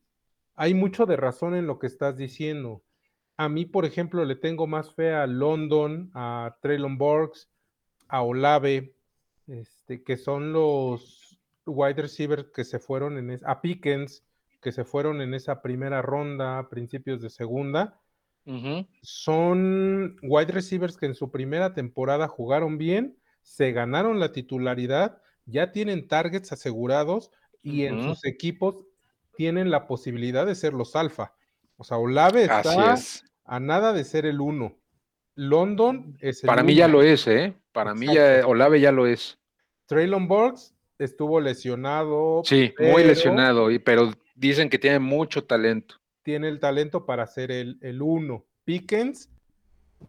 hay 0.55 0.73
mucho 0.73 1.05
de 1.05 1.17
razón 1.17 1.55
en 1.55 1.67
lo 1.67 1.79
que 1.79 1.87
estás 1.87 2.17
diciendo. 2.17 2.83
A 3.37 3.51
mí, 3.51 3.67
por 3.67 3.85
ejemplo, 3.85 4.25
le 4.25 4.37
tengo 4.37 4.67
más 4.67 4.95
fe 4.95 5.13
a 5.13 5.27
London, 5.27 6.11
a 6.15 6.57
Traylon 6.63 6.97
Burks, 6.97 7.51
a 8.09 8.23
Olave, 8.23 8.95
este, 9.47 10.03
que 10.03 10.17
son 10.17 10.55
los 10.55 11.22
wide 11.67 12.03
receivers 12.03 12.45
que 12.55 12.65
se 12.65 12.79
fueron 12.79 13.19
en 13.19 13.31
es- 13.31 13.45
a 13.45 13.61
Pickens, 13.61 14.25
que 14.61 14.73
se 14.73 14.85
fueron 14.85 15.21
en 15.21 15.35
esa 15.35 15.61
primera 15.63 16.03
ronda, 16.03 16.59
a 16.59 16.69
principios 16.69 17.21
de 17.21 17.31
segunda. 17.31 17.99
Son 19.03 20.17
wide 20.23 20.53
receivers 20.53 20.97
que 20.97 21.07
en 21.07 21.15
su 21.15 21.31
primera 21.31 21.75
temporada 21.75 22.29
jugaron 22.29 22.79
bien, 22.79 23.17
se 23.43 23.73
ganaron 23.73 24.21
la 24.21 24.33
titularidad, 24.33 25.21
ya 25.47 25.73
tienen 25.73 26.09
targets 26.09 26.53
asegurados 26.53 27.31
y 27.63 27.85
en 27.85 28.03
sus 28.03 28.25
equipos 28.25 28.77
tienen 29.37 29.71
la 29.71 29.87
posibilidad 29.87 30.47
de 30.47 30.55
ser 30.55 30.73
los 30.75 30.97
alfa. 30.97 31.35
O 31.77 31.85
sea, 31.85 31.99
Olave 31.99 32.45
está 32.45 32.95
es. 32.95 33.25
a 33.45 33.59
nada 33.61 33.93
de 33.93 34.05
ser 34.05 34.27
el 34.27 34.41
uno. 34.41 34.77
London 35.35 36.17
es 36.21 36.43
el 36.45 36.47
Para 36.49 36.63
mí 36.63 36.75
ya 36.75 36.89
lo 36.89 37.03
es, 37.03 37.27
¿eh? 37.27 37.55
Para 37.73 37.95
mí 37.95 38.07
ya. 38.13 38.47
Olave 38.47 38.81
ya 38.81 38.93
lo 38.93 39.07
es. 39.07 39.39
Traylon 39.87 40.29
Burks 40.29 40.75
estuvo 40.99 41.41
lesionado, 41.41 42.43
Sí, 42.45 42.73
muy 42.79 43.05
lesionado, 43.05 43.71
y, 43.71 43.79
pero 43.79 44.13
dicen 44.35 44.69
que 44.69 44.79
tiene 44.79 44.99
mucho 44.99 45.45
talento. 45.45 45.97
tiene 46.23 46.49
el 46.49 46.61
talento 46.61 47.05
para 47.07 47.27
ser 47.27 47.51
el, 47.51 47.79
el 47.83 48.01
uno. 48.03 48.45
Pickens 48.65 49.29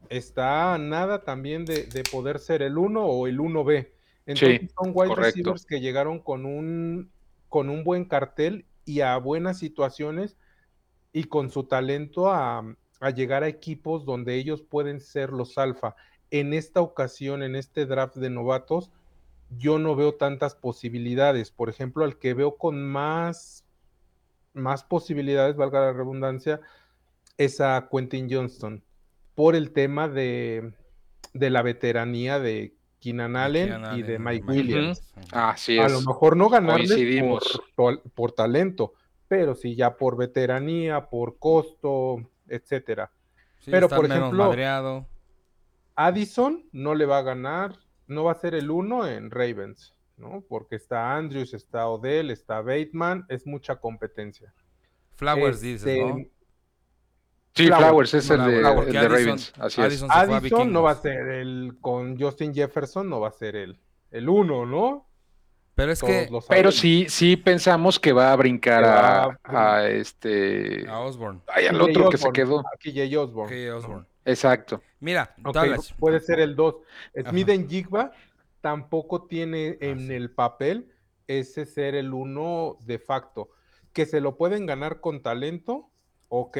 está 0.10 0.78
nada 0.78 1.24
también 1.24 1.66
de, 1.66 1.86
de 1.86 2.04
poder 2.04 2.40
ser 2.40 2.62
el 2.62 2.78
uno 2.78 3.06
o 3.06 3.28
el 3.28 3.40
1B. 3.40 3.90
Entonces 4.26 4.72
son 4.78 4.92
wide 4.94 5.10
correcto. 5.10 5.22
receivers 5.24 5.66
que 5.66 5.82
llegaron 5.82 6.20
con 6.20 6.46
un, 6.46 7.12
con 7.50 7.70
un 7.70 7.84
buen 7.84 8.06
cartel 8.06 8.66
y 8.86 9.02
a 9.02 9.18
buenas 9.18 9.58
situaciones 9.60 10.38
y 11.12 11.26
con 11.26 11.50
su 11.50 11.64
talento 11.64 12.32
a, 12.32 12.64
a 13.00 13.10
llegar 13.10 13.44
a 13.44 13.48
equipos 13.48 14.06
donde 14.06 14.36
ellos 14.36 14.62
pueden 14.62 15.00
ser 15.02 15.32
los 15.32 15.58
alfa. 15.58 15.96
En 16.32 16.54
esta 16.54 16.82
ocasión, 16.82 17.44
en 17.44 17.56
este 17.56 17.86
draft 17.86 18.16
de 18.16 18.30
novatos, 18.30 18.92
yo 19.58 19.80
no 19.80 19.96
veo 19.96 20.16
tantas 20.16 20.56
posibilidades. 20.56 21.52
Por 21.52 21.70
ejemplo, 21.70 22.04
al 22.04 22.18
que 22.18 22.34
veo 22.34 22.58
con 22.58 22.84
más, 22.84 23.66
más 24.54 24.84
posibilidades, 24.84 25.56
valga 25.56 25.82
la 25.82 25.94
redundancia, 25.94 26.62
es 27.38 27.62
a 27.62 27.88
Quentin 27.92 28.28
Johnston, 28.30 28.84
por 29.36 29.56
el 29.56 29.72
tema 29.72 30.08
de, 30.08 30.74
de 31.34 31.50
la 31.50 31.62
veteranía 31.62 32.40
de 32.40 32.76
Keenan 33.04 33.36
Allen 33.36 33.68
Keenan 33.68 34.00
y 34.00 34.04
de 34.04 34.20
Mike 34.20 34.46
Williams. 34.48 35.14
Así 35.32 35.78
A 35.78 35.88
es. 35.88 35.92
lo 35.92 36.02
mejor 36.02 36.38
no 36.38 36.50
ganarles 36.50 36.94
por, 37.76 38.32
talento, 38.32 38.94
pero 39.28 39.56
sí 39.56 39.76
ya 39.76 39.98
por 39.98 40.16
veteranía, 40.16 41.10
por 41.10 41.38
costo, 41.38 42.30
etcétera. 42.48 43.12
Sí, 43.60 43.72
Pero, 43.72 43.90
por 43.90 44.06
ejemplo, 44.06 44.46
madreado. 44.46 45.06
Addison 45.96 46.66
no 46.72 46.96
le 46.96 47.06
va 47.06 47.20
a 47.20 47.22
ganar, 47.24 47.78
no 48.08 48.24
va 48.26 48.32
a 48.34 48.36
ser 48.36 48.56
el 48.56 48.70
uno 48.72 49.08
en 49.08 49.32
Ravens, 49.32 49.94
¿no? 50.18 50.44
Porque 50.48 50.76
está 50.76 51.16
Andrews, 51.16 51.54
está 51.54 51.88
Odell, 51.88 52.32
está 52.32 52.62
Bateman, 52.62 53.26
es 53.30 53.46
mucha 53.48 53.76
competencia. 53.78 54.54
Flowers 55.16 55.58
Este, 55.64 55.68
dices, 55.68 56.08
¿no? 56.08 56.16
Sí, 57.56 57.68
Flowers, 57.68 57.86
Flowers 57.88 58.14
es 58.16 58.30
el 58.32 58.38
Flowers, 58.38 58.64
de, 58.64 58.74
porque 58.74 58.90
el 58.90 58.94
de 58.94 59.00
Addison- 59.00 59.10
Ravens. 59.12 59.54
Así 59.60 59.82
es. 59.82 60.04
Addison 60.10 60.74
no 60.74 60.82
va 60.84 60.92
a 60.92 60.96
ser 60.96 61.28
el 61.28 61.78
con 61.82 62.20
Justin 62.20 62.54
Jefferson, 62.54 63.08
no 63.10 63.20
va 63.20 63.28
a 63.28 63.32
ser 63.32 63.56
el, 63.56 63.80
el 64.12 64.28
uno, 64.28 64.66
¿no? 64.66 65.08
Pero 65.76 65.92
es 65.92 66.00
Todos 66.00 66.12
que 66.12 66.30
Pero 66.50 66.72
sí, 66.72 67.08
sí 67.10 67.36
pensamos 67.36 68.00
que 68.00 68.12
va 68.14 68.32
a 68.32 68.36
brincar 68.36 68.84
a, 69.44 69.88
este. 69.90 70.88
a 70.88 71.00
Osborne, 71.00 71.42
Ay, 71.48 71.66
al 71.66 71.78
KJ 71.78 71.84
otro 71.84 72.10
que 72.10 72.18
se 72.18 72.32
quedó. 72.32 72.60
a 72.60 72.78
KJ 72.80 73.18
Osborne. 73.18 73.56
que 73.56 73.72
Osborne. 73.72 74.06
Exacto. 74.26 74.82
Mira, 75.00 75.36
Ok, 75.44 75.54
todas 75.54 75.68
las- 75.70 75.94
puede 75.94 76.20
ser 76.20 76.40
el 76.40 76.56
2. 76.56 76.76
Smith 77.30 77.50
en 77.50 77.70
Jigba 77.70 78.12
tampoco 78.62 79.24
tiene 79.26 79.78
en 79.82 80.08
sí. 80.08 80.14
el 80.14 80.32
papel 80.32 80.90
ese 81.28 81.66
ser 81.66 81.96
el 81.96 82.14
uno 82.14 82.78
de 82.86 83.00
facto. 83.00 83.50
Que 83.92 84.06
se 84.06 84.22
lo 84.22 84.38
pueden 84.38 84.66
ganar 84.66 85.02
con 85.02 85.22
talento, 85.22 85.90
ok. 86.30 86.58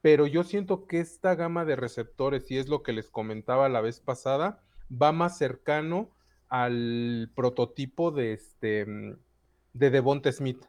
Pero 0.00 0.26
yo 0.26 0.44
siento 0.44 0.86
que 0.86 1.00
esta 1.00 1.34
gama 1.34 1.64
de 1.64 1.76
receptores, 1.76 2.50
y 2.50 2.58
es 2.58 2.68
lo 2.68 2.82
que 2.82 2.92
les 2.92 3.08
comentaba 3.10 3.68
la 3.68 3.80
vez 3.80 4.00
pasada, 4.00 4.60
va 4.90 5.12
más 5.12 5.38
cercano 5.38 6.10
al 6.48 7.30
prototipo 7.34 8.10
de 8.10 8.32
este 8.34 8.86
de 9.72 9.90
Devonta 9.90 10.30
Smith. 10.30 10.62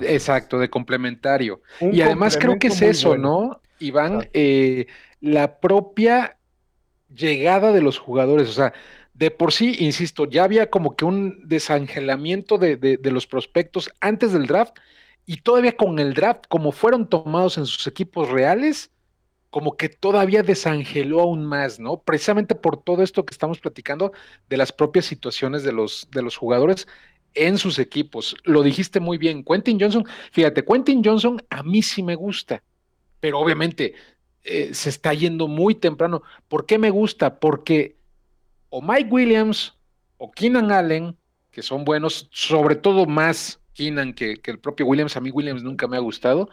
Exacto, 0.00 0.58
de 0.58 0.68
complementario. 0.68 1.62
Un 1.80 1.94
Y 1.94 2.02
además 2.02 2.36
creo 2.36 2.58
que 2.58 2.66
es 2.68 2.80
eso, 2.82 3.08
bueno. 3.10 3.22
¿no, 3.50 3.59
Iván? 3.80 4.28
Eh, 4.32 4.86
la 5.20 5.60
propia 5.60 6.38
llegada 7.14 7.72
de 7.72 7.82
los 7.82 7.98
jugadores, 7.98 8.48
o 8.50 8.52
sea, 8.52 8.72
de 9.14 9.30
por 9.30 9.52
sí, 9.52 9.76
insisto, 9.80 10.26
ya 10.26 10.44
había 10.44 10.70
como 10.70 10.96
que 10.96 11.04
un 11.04 11.48
desangelamiento 11.48 12.58
de, 12.58 12.76
de- 12.76 12.96
de 12.96 13.10
los 13.12 13.26
prospectos 13.26 13.90
antes 14.00 14.32
del 14.32 14.46
draft 14.46 14.76
y 15.26 15.38
todavía 15.42 15.76
con 15.76 15.98
el 15.98 16.14
draft, 16.14 16.44
como 16.48 16.72
fueron 16.72 17.08
tomados 17.08 17.58
en 17.58 17.66
sus 17.66 17.86
equipos 17.86 18.28
reales, 18.30 18.90
como 19.50 19.76
que 19.76 19.88
todavía 19.88 20.42
desangeló 20.42 21.20
aún 21.22 21.44
más, 21.44 21.80
¿no? 21.80 22.02
Precisamente 22.02 22.54
por 22.54 22.82
todo 22.82 23.02
esto 23.02 23.24
que 23.26 23.32
estamos 23.34 23.58
platicando 23.60 24.12
de 24.48 24.56
las 24.56 24.72
propias 24.72 25.06
situaciones 25.06 25.64
de 25.64 25.72
los, 25.72 26.08
de 26.12 26.22
los 26.22 26.36
jugadores 26.36 26.86
en 27.34 27.58
sus 27.58 27.78
equipos. 27.78 28.36
Lo 28.44 28.62
dijiste 28.62 29.00
muy 29.00 29.18
bien, 29.18 29.44
Quentin 29.44 29.78
Johnson, 29.80 30.04
fíjate, 30.32 30.64
Quentin 30.64 31.02
Johnson 31.04 31.42
a 31.50 31.62
mí 31.64 31.82
sí 31.82 32.02
me 32.02 32.14
gusta, 32.14 32.62
pero 33.20 33.38
obviamente 33.38 33.94
eh, 34.42 34.74
se 34.74 34.88
está 34.88 35.14
yendo 35.14 35.48
muy 35.48 35.74
temprano. 35.74 36.22
¿Por 36.48 36.66
qué 36.66 36.78
me 36.78 36.90
gusta? 36.90 37.38
Porque 37.38 37.96
o 38.70 38.80
Mike 38.80 39.10
Williams 39.10 39.74
o 40.18 40.30
Keenan 40.30 40.72
Allen, 40.72 41.16
que 41.50 41.62
son 41.62 41.84
buenos, 41.84 42.28
sobre 42.32 42.76
todo 42.76 43.06
más 43.06 43.60
Keenan 43.74 44.12
que, 44.12 44.36
que 44.36 44.50
el 44.50 44.58
propio 44.58 44.86
Williams, 44.86 45.16
a 45.16 45.20
mí 45.20 45.30
Williams 45.30 45.62
nunca 45.62 45.86
me 45.86 45.96
ha 45.96 46.00
gustado, 46.00 46.48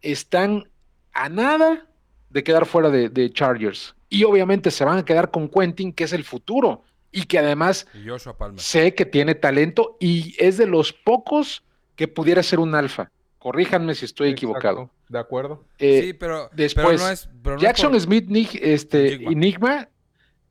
están 0.00 0.68
a 1.12 1.28
nada 1.28 1.86
de 2.30 2.44
quedar 2.44 2.66
fuera 2.66 2.90
de, 2.90 3.08
de 3.08 3.30
Chargers. 3.32 3.94
Y 4.08 4.24
obviamente 4.24 4.70
se 4.70 4.84
van 4.84 4.98
a 4.98 5.04
quedar 5.04 5.30
con 5.30 5.48
Quentin, 5.48 5.92
que 5.92 6.04
es 6.04 6.12
el 6.12 6.24
futuro, 6.24 6.84
y 7.12 7.24
que 7.24 7.38
además 7.38 7.86
Y 7.94 8.08
sé 8.56 8.94
que 8.94 9.04
tiene 9.04 9.34
talento 9.34 9.96
y 10.00 10.34
es 10.38 10.56
de 10.58 10.66
los 10.66 10.92
pocos 10.92 11.64
que 11.96 12.08
pudiera 12.08 12.42
ser 12.42 12.60
un 12.60 12.74
alfa. 12.74 13.10
Corríjanme 13.40 13.94
si 13.94 14.04
estoy 14.04 14.28
equivocado. 14.30 14.82
Exacto, 14.82 15.04
De 15.08 15.18
acuerdo. 15.18 15.64
Eh, 15.78 16.02
sí, 16.02 16.12
pero, 16.12 16.50
pero 16.50 16.56
después, 16.56 17.00
no 17.00 17.08
es. 17.08 17.28
pero 17.42 17.56
no 17.56 17.56
es 17.56 17.62
Jackson 17.62 17.92
por- 17.92 18.00
Smith 18.00 18.28
este, 18.60 19.14
Enigma. 19.14 19.32
Enigma, 19.32 19.88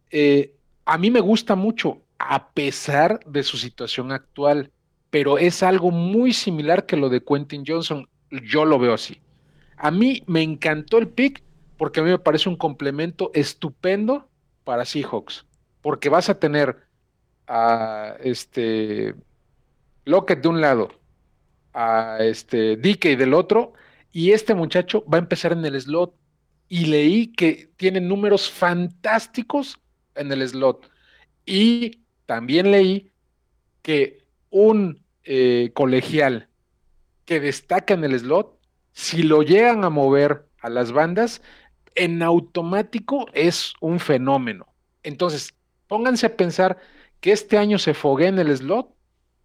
eh, 0.10 0.56
a 0.86 0.98
mí 0.98 1.12
me 1.12 1.20
gusta 1.22 1.56
mucho, 1.56 2.02
a 2.18 2.50
pesar 2.50 3.20
de 3.26 3.44
su 3.44 3.58
situación 3.58 4.12
actual, 4.12 4.72
pero 5.12 5.38
es 5.38 5.62
algo 5.64 5.92
muy 5.92 6.34
similar 6.34 6.88
que 6.88 6.98
lo 6.98 7.10
de 7.10 7.24
Quentin 7.24 7.64
Johnson. 7.66 8.10
Yo 8.32 8.66
lo 8.66 8.80
veo 8.80 8.96
así. 8.96 9.22
A 9.78 9.92
mí 9.92 10.24
me 10.26 10.42
encantó 10.42 10.98
el 10.98 11.08
pick 11.10 11.44
porque 11.78 12.00
a 12.00 12.04
mí 12.04 12.10
me 12.10 12.20
parece 12.20 12.50
un 12.50 12.58
complemento 12.58 13.32
estupendo 13.34 14.28
para 14.64 14.84
Seahawks, 14.84 15.46
porque 15.82 16.10
vas 16.10 16.28
a 16.30 16.40
tener 16.40 16.76
a 17.48 18.16
este 18.22 19.16
Lockett 20.06 20.42
de 20.42 20.48
un 20.50 20.60
lado, 20.60 20.90
a 21.74 22.18
este 22.20 22.78
DK 22.78 23.18
del 23.18 23.34
otro, 23.34 23.74
y 24.12 24.32
este 24.32 24.56
muchacho 24.56 25.06
va 25.06 25.18
a 25.18 25.22
empezar 25.22 25.52
en 25.52 25.66
el 25.66 25.80
slot. 25.80 26.16
Y 26.68 26.86
leí 26.86 27.28
que 27.28 27.70
tiene 27.78 28.02
números 28.02 28.50
fantásticos 28.50 29.80
en 30.16 30.32
el 30.32 30.48
slot. 30.48 30.90
Y 31.46 32.04
también 32.26 32.72
leí 32.72 33.12
que 33.82 34.24
un 34.50 35.04
eh, 35.24 35.72
colegial 35.74 36.48
que 37.26 37.40
destaca 37.40 37.94
en 37.94 38.04
el 38.04 38.20
slot, 38.20 38.60
si 38.94 39.24
lo 39.24 39.44
llegan 39.44 39.84
a 39.84 39.90
mover 39.90 40.46
a 40.60 40.70
las 40.70 40.92
bandas, 40.92 41.42
en 41.96 42.22
automático 42.24 43.28
es 43.34 43.74
un 43.82 44.00
fenómeno. 44.00 44.68
Entonces, 45.04 45.54
pónganse 45.88 46.28
a 46.28 46.36
pensar 46.36 46.80
que 47.20 47.32
este 47.32 47.58
año 47.58 47.78
se 47.80 47.94
fogue 47.94 48.28
en 48.28 48.40
el 48.40 48.56
slot 48.56 48.94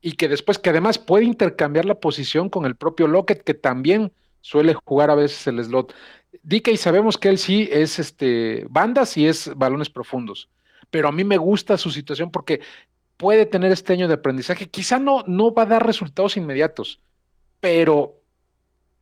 y 0.04 0.12
que 0.12 0.28
después, 0.28 0.58
que 0.58 0.68
además 0.70 0.98
puede 0.98 1.24
intercambiar 1.24 1.86
la 1.86 1.98
posición 1.98 2.50
con 2.50 2.66
el 2.66 2.76
propio 2.76 3.08
Lockett, 3.08 3.42
que 3.42 3.54
también 3.54 4.12
suele 4.42 4.74
jugar 4.84 5.10
a 5.10 5.14
veces 5.14 5.46
el 5.46 5.64
slot. 5.64 5.94
DK 6.42 6.76
sabemos 6.76 7.16
que 7.16 7.30
él 7.30 7.38
sí 7.38 7.70
es 7.72 7.98
este 7.98 8.66
bandas 8.68 9.16
y 9.16 9.26
es 9.26 9.50
balones 9.56 9.88
profundos, 9.88 10.50
pero 10.90 11.08
a 11.08 11.12
mí 11.12 11.24
me 11.24 11.38
gusta 11.38 11.78
su 11.78 11.90
situación 11.90 12.30
porque 12.30 12.60
puede 13.16 13.46
tener 13.46 13.72
este 13.72 13.94
año 13.94 14.06
de 14.08 14.14
aprendizaje. 14.14 14.68
Quizá 14.68 14.98
no, 14.98 15.24
no 15.26 15.54
va 15.54 15.62
a 15.62 15.66
dar 15.66 15.86
resultados 15.86 16.36
inmediatos, 16.36 17.00
pero 17.60 18.22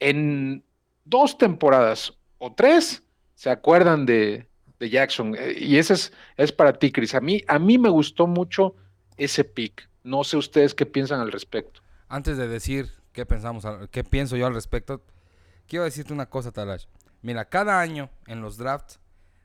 en 0.00 0.64
dos 1.04 1.38
temporadas 1.38 2.14
o 2.38 2.54
tres 2.54 3.04
se 3.34 3.50
acuerdan 3.50 4.06
de, 4.06 4.48
de 4.78 4.90
Jackson. 4.90 5.34
Eh, 5.38 5.56
Y 5.60 5.78
ese 5.78 5.94
es, 5.94 6.12
es 6.36 6.52
para 6.52 6.74
ti, 6.78 6.92
Chris. 6.92 7.14
A 7.14 7.20
mí, 7.20 7.42
a 7.48 7.58
mí 7.58 7.78
me 7.78 7.88
gustó 7.90 8.26
mucho 8.26 8.76
ese 9.16 9.44
pick. 9.44 9.88
No 10.04 10.24
sé 10.24 10.36
ustedes 10.36 10.74
qué 10.74 10.86
piensan 10.86 11.20
al 11.20 11.30
respecto. 11.32 11.80
Antes 12.08 12.36
de 12.36 12.48
decir 12.48 12.90
qué 13.12 13.24
pensamos, 13.26 13.64
al- 13.64 13.88
qué 13.90 14.04
pienso 14.04 14.36
yo 14.36 14.46
al 14.46 14.54
respecto, 14.54 15.02
quiero 15.66 15.84
decirte 15.84 16.12
una 16.12 16.28
cosa, 16.28 16.50
Talash. 16.52 16.86
Mira, 17.22 17.44
cada 17.44 17.80
año 17.80 18.10
en 18.26 18.40
los 18.42 18.56
drafts 18.56 18.98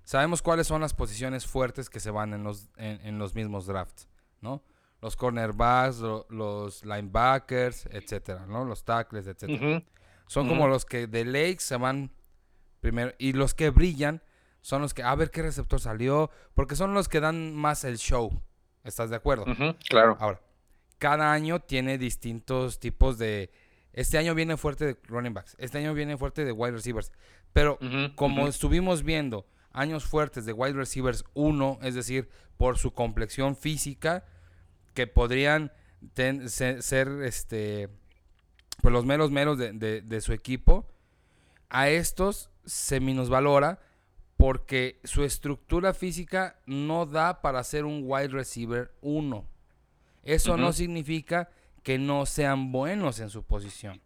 sabemos 0.04 0.42
cuáles 0.42 0.68
son 0.68 0.82
las 0.82 0.94
posiciones 0.94 1.46
fuertes 1.46 1.90
que 1.90 2.00
se 2.00 2.10
van 2.12 2.34
en 2.34 2.44
los, 2.44 2.70
en, 2.78 3.00
en 3.06 3.20
los 3.20 3.36
mismos 3.36 3.68
drafts, 3.68 4.08
¿no? 4.42 4.64
Los 5.02 5.16
cornerbacks, 5.16 6.00
lo- 6.00 6.26
los 6.30 6.84
linebackers, 6.84 7.86
etcétera, 7.92 8.46
¿no? 8.48 8.66
Los 8.66 8.84
tackles, 8.84 9.28
etcétera. 9.28 9.84
Son 10.28 10.48
como 10.50 10.68
los 10.68 10.86
que 10.86 11.08
de 11.08 11.24
Lakes 11.24 11.60
se 11.60 11.78
van 11.78 12.12
primero 12.82 13.14
y 13.18 13.34
los 13.34 13.54
que 13.54 13.70
brillan 13.70 14.22
son 14.62 14.82
los 14.82 14.94
que 14.94 15.04
a 15.04 15.14
ver 15.16 15.30
qué 15.32 15.42
receptor 15.44 15.80
salió, 15.80 16.30
porque 16.54 16.76
son 16.76 16.94
los 16.94 17.08
que 17.08 17.20
dan 17.22 17.56
más 17.56 17.84
el 17.86 17.98
show. 17.98 18.42
¿Estás 18.84 19.10
de 19.10 19.16
acuerdo? 19.18 19.46
Claro. 19.88 20.18
Ahora, 20.20 20.42
cada 20.98 21.32
año 21.34 21.60
tiene 21.60 21.98
distintos 21.98 22.80
tipos 22.80 23.18
de. 23.18 23.52
Este 23.94 24.18
año 24.18 24.36
viene 24.36 24.58
fuerte 24.58 24.86
de 24.86 24.98
running 25.08 25.34
backs. 25.34 25.56
Este 25.58 25.78
año 25.80 25.94
viene 25.94 26.18
fuerte 26.18 26.46
de 26.46 26.52
wide 26.52 26.74
receivers. 26.74 27.12
Pero 27.54 27.78
como 28.16 28.48
estuvimos 28.48 29.04
viendo 29.04 29.48
años 29.72 30.06
fuertes 30.06 30.46
de 30.46 30.54
wide 30.54 30.74
receivers 30.74 31.24
1, 31.34 31.80
es 31.82 31.96
decir, 31.96 32.30
por 32.58 32.78
su 32.78 32.92
complexión 32.94 33.56
física, 33.56 34.26
que 34.94 35.08
podrían 35.08 35.72
ten- 36.14 36.50
se- 36.50 36.82
ser 36.82 37.08
este 37.24 37.90
pues 38.82 38.94
los 38.94 39.06
meros 39.06 39.32
meros 39.32 39.58
de, 39.58 39.74
de- 39.74 40.02
de 40.02 40.22
su 40.22 40.34
equipo, 40.34 40.88
a 41.70 41.90
estos 41.90 42.52
se 42.66 43.00
minusvalora 43.00 43.80
porque 44.38 45.00
su 45.04 45.24
estructura 45.24 45.94
física 45.96 46.60
no 46.68 47.08
da 47.08 47.42
para 47.42 47.64
ser 47.64 47.86
un 47.86 48.02
wide 48.06 48.28
receiver 48.28 48.94
1. 49.02 49.48
Eso 50.28 50.58
no 50.58 50.74
significa 50.74 51.50
que 51.84 51.98
no 51.98 52.26
sean 52.26 52.72
buenos 52.72 53.20
en 53.20 53.30
su 53.30 53.44
posición, 53.44 54.02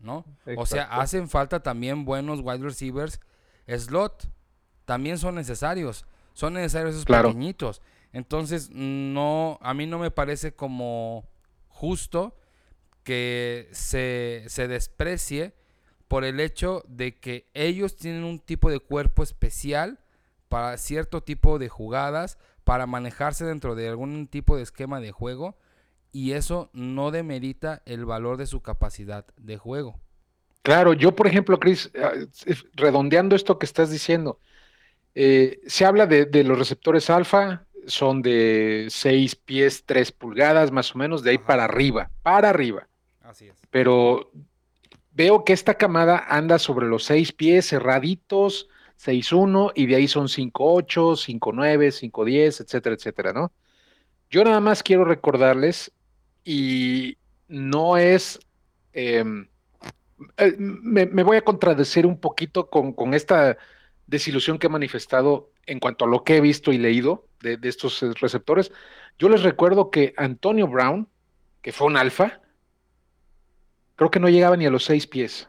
¿no? 0.00 0.24
O 0.56 0.66
sea, 0.66 0.84
hacen 0.84 1.28
falta 1.28 1.62
también 1.62 2.04
buenos 2.04 2.40
wide 2.42 2.58
receivers 2.64 3.20
slot. 3.66 4.30
También 4.84 5.18
son 5.18 5.34
necesarios. 5.34 6.06
Son 6.32 6.54
necesarios 6.54 6.92
esos 6.94 7.04
Claro. 7.04 7.28
pequeñitos. 7.28 7.82
Entonces, 8.12 8.70
no, 8.70 9.58
a 9.60 9.74
mí 9.74 9.86
no 9.86 9.98
me 9.98 10.10
parece 10.10 10.54
como 10.54 11.28
justo 11.68 12.34
que 13.04 13.68
se, 13.72 14.44
se 14.48 14.66
desprecie 14.68 15.54
por 16.08 16.24
el 16.24 16.40
hecho 16.40 16.82
de 16.88 17.18
que 17.18 17.50
ellos 17.52 17.96
tienen 17.96 18.24
un 18.24 18.38
tipo 18.38 18.70
de 18.70 18.80
cuerpo 18.80 19.22
especial 19.22 20.00
para 20.48 20.78
cierto 20.78 21.22
tipo 21.22 21.58
de 21.58 21.68
jugadas, 21.68 22.38
para 22.68 22.84
manejarse 22.86 23.46
dentro 23.46 23.74
de 23.74 23.88
algún 23.88 24.26
tipo 24.26 24.54
de 24.54 24.62
esquema 24.62 25.00
de 25.00 25.10
juego, 25.10 25.56
y 26.12 26.32
eso 26.32 26.68
no 26.74 27.10
demerita 27.10 27.80
el 27.86 28.04
valor 28.04 28.36
de 28.36 28.44
su 28.44 28.60
capacidad 28.60 29.24
de 29.38 29.56
juego. 29.56 29.98
Claro, 30.60 30.92
yo 30.92 31.16
por 31.16 31.26
ejemplo, 31.26 31.58
Chris, 31.58 31.90
es- 32.44 32.66
redondeando 32.74 33.34
esto 33.34 33.58
que 33.58 33.64
estás 33.64 33.90
diciendo, 33.90 34.38
eh, 35.14 35.60
se 35.66 35.86
habla 35.86 36.06
de, 36.06 36.26
de 36.26 36.44
los 36.44 36.58
receptores 36.58 37.08
alfa, 37.08 37.64
son 37.86 38.20
de 38.20 38.88
6 38.90 39.34
pies, 39.34 39.84
3 39.86 40.12
pulgadas, 40.12 40.70
más 40.70 40.94
o 40.94 40.98
menos, 40.98 41.22
de 41.22 41.30
ahí 41.30 41.36
Ajá. 41.36 41.46
para 41.46 41.64
arriba, 41.64 42.10
para 42.22 42.50
arriba. 42.50 42.86
Así 43.22 43.48
es. 43.48 43.56
Pero 43.70 44.30
veo 45.12 45.42
que 45.42 45.54
esta 45.54 45.72
camada 45.72 46.22
anda 46.28 46.58
sobre 46.58 46.86
los 46.86 47.04
6 47.04 47.32
pies 47.32 47.66
cerraditos, 47.66 48.68
6'1, 48.98 49.72
y 49.74 49.86
de 49.86 49.96
ahí 49.96 50.08
son 50.08 50.28
5'8, 50.28 51.16
5'9, 51.16 52.10
5'10, 52.10 52.60
etcétera, 52.60 52.94
etcétera, 52.96 53.32
¿no? 53.32 53.52
Yo 54.30 54.44
nada 54.44 54.60
más 54.60 54.82
quiero 54.82 55.04
recordarles, 55.04 55.92
y 56.44 57.16
no 57.48 57.96
es... 57.96 58.40
em, 58.92 59.48
eh, 60.36 60.54
me, 60.58 61.06
me 61.06 61.22
voy 61.22 61.36
a 61.36 61.44
contradecir 61.44 62.06
un 62.06 62.18
poquito 62.18 62.68
con, 62.70 62.92
con 62.92 63.14
esta 63.14 63.56
desilusión 64.06 64.58
que 64.58 64.66
he 64.66 64.70
manifestado 64.70 65.52
en 65.66 65.78
cuanto 65.78 66.04
a 66.06 66.08
lo 66.08 66.24
que 66.24 66.36
he 66.36 66.40
visto 66.40 66.72
y 66.72 66.78
leído 66.78 67.28
de, 67.40 67.56
de 67.56 67.68
estos 67.68 68.00
receptores. 68.20 68.72
Yo 69.18 69.28
les 69.28 69.42
recuerdo 69.42 69.90
que 69.90 70.14
Antonio 70.16 70.66
Brown, 70.66 71.08
que 71.62 71.72
fue 71.72 71.86
un 71.86 71.96
alfa, 71.96 72.40
creo 73.96 74.10
que 74.10 74.20
no 74.20 74.28
llegaba 74.28 74.56
ni 74.56 74.66
a 74.66 74.70
los 74.70 74.84
seis 74.84 75.06
pies. 75.06 75.48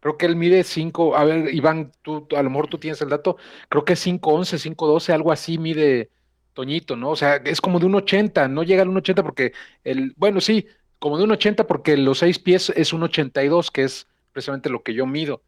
Creo 0.00 0.16
que 0.16 0.26
él 0.26 0.36
mide 0.36 0.64
5, 0.64 1.16
a 1.16 1.24
ver, 1.24 1.54
Iván, 1.54 1.92
tú, 2.02 2.26
a 2.36 2.42
lo 2.42 2.50
mejor 2.50 2.68
tú 2.68 2.78
tienes 2.78 3.00
el 3.02 3.10
dato, 3.10 3.36
creo 3.68 3.84
que 3.84 3.92
es 3.94 4.06
5'11, 4.06 4.58
5'12, 4.76 5.12
algo 5.12 5.30
así 5.32 5.58
mide 5.58 6.10
Toñito, 6.54 6.96
¿no? 6.96 7.10
O 7.10 7.16
sea, 7.16 7.36
es 7.36 7.60
como 7.60 7.78
de 7.78 7.86
un 7.86 7.94
80, 7.94 8.48
no 8.48 8.62
llega 8.62 8.82
al 8.82 8.88
1'80 8.88 9.22
porque 9.22 9.52
el, 9.84 10.14
bueno, 10.16 10.40
sí, 10.40 10.66
como 10.98 11.18
de 11.18 11.24
un 11.24 11.32
80 11.32 11.66
porque 11.66 11.96
los 11.96 12.18
seis 12.18 12.38
pies 12.38 12.70
es 12.76 12.92
un 12.92 13.02
82, 13.02 13.70
que 13.70 13.84
es 13.84 14.06
precisamente 14.32 14.70
lo 14.70 14.82
que 14.82 14.94
yo 14.94 15.06
mido. 15.06 15.42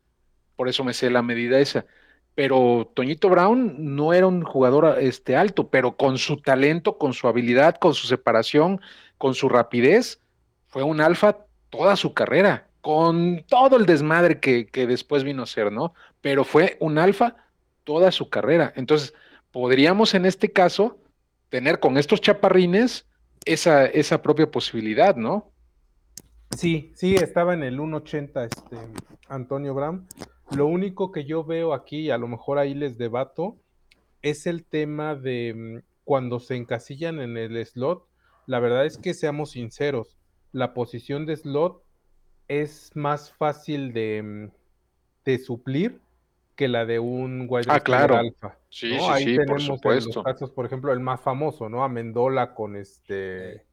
Por 0.57 0.69
eso 0.69 0.85
me 0.85 0.95
sé 0.95 1.11
la 1.11 1.23
medida 1.23 1.61
esa. 1.61 1.87
Pero 2.35 2.91
Toñito 2.95 3.29
Brown 3.29 3.95
no 3.95 4.15
era 4.15 4.27
un 4.27 4.43
jugador 4.43 4.99
este, 5.01 5.37
alto, 5.37 5.69
pero 5.69 5.97
con 5.97 6.19
su 6.19 6.39
talento, 6.39 6.99
con 6.99 7.13
su 7.13 7.29
habilidad, 7.29 7.77
con 7.77 7.95
su 7.95 8.07
separación, 8.07 8.81
con 9.19 9.35
su 9.35 9.49
rapidez, 9.49 10.21
fue 10.69 10.83
un 10.83 11.01
alfa 11.01 11.45
toda 11.69 11.97
su 11.97 12.15
carrera, 12.15 12.69
con 12.83 13.45
todo 13.49 13.77
el 13.77 13.87
desmadre 13.87 14.41
que, 14.41 14.67
que 14.67 14.87
después 14.87 15.25
vino 15.25 15.45
a 15.45 15.47
ser, 15.47 15.73
¿no? 15.73 15.95
Pero 16.21 16.45
fue 16.45 16.77
un 16.81 16.99
alfa 16.99 17.37
toda 17.85 18.13
su 18.13 18.29
carrera. 18.29 18.73
Entonces, 18.77 19.15
podríamos 19.53 20.15
en 20.15 20.27
este 20.27 20.53
caso 20.53 20.99
tener 21.49 21.81
con 21.81 21.97
estos 21.97 22.21
chaparrines 22.21 23.07
esa, 23.45 23.87
esa 23.87 24.21
propia 24.21 24.51
posibilidad, 24.51 25.17
¿no? 25.17 25.51
Sí, 26.57 26.93
sí, 26.97 27.15
estaba 27.15 27.55
en 27.55 27.63
el 27.63 27.79
1.80 27.79 28.45
este, 28.45 28.77
Antonio 29.29 29.75
Brown. 29.75 30.07
Lo 30.55 30.67
único 30.67 31.13
que 31.13 31.25
yo 31.25 31.45
veo 31.45 31.73
aquí, 31.73 32.11
a 32.11 32.19
lo 32.19 32.29
mejor 32.29 32.59
ahí 32.59 32.75
les 32.75 32.99
debato, 32.99 33.57
es 34.23 34.47
el 34.47 34.65
tema 34.65 35.15
de 35.15 35.55
mm, 35.55 35.87
cuando 36.05 36.41
se 36.41 36.57
encasillan 36.57 37.21
en 37.21 37.37
el 37.37 37.65
slot. 37.65 38.07
La 38.47 38.59
verdad 38.59 38.85
es 38.87 38.99
que 38.99 39.15
seamos 39.15 39.53
sinceros, 39.53 40.17
la 40.51 40.75
posición 40.75 41.27
de 41.27 41.37
slot 41.37 41.83
es 42.61 42.91
más 42.95 43.33
fácil 43.33 43.93
de, 43.93 44.23
mm, 44.23 44.51
de 45.25 45.39
suplir 45.39 46.01
que 46.57 46.69
la 46.69 46.85
de 46.85 46.99
un 46.99 47.47
wide 47.49 47.67
Ah, 47.69 47.81
claro. 47.81 48.17
alfa. 48.17 48.59
Sí, 48.69 48.91
¿no? 48.95 48.99
sí, 48.99 49.07
Ahí 49.11 49.25
sí, 49.25 49.37
por 49.37 49.45
tenemos 49.47 49.63
en 49.69 49.77
supuesto. 49.77 50.11
los 50.17 50.25
casos, 50.25 50.51
por 50.51 50.67
ejemplo, 50.67 50.93
el 50.93 51.01
más 51.01 51.21
famoso, 51.21 51.69
¿no? 51.69 51.83
Amendola 51.85 52.55
con 52.55 52.77
este, 52.77 53.65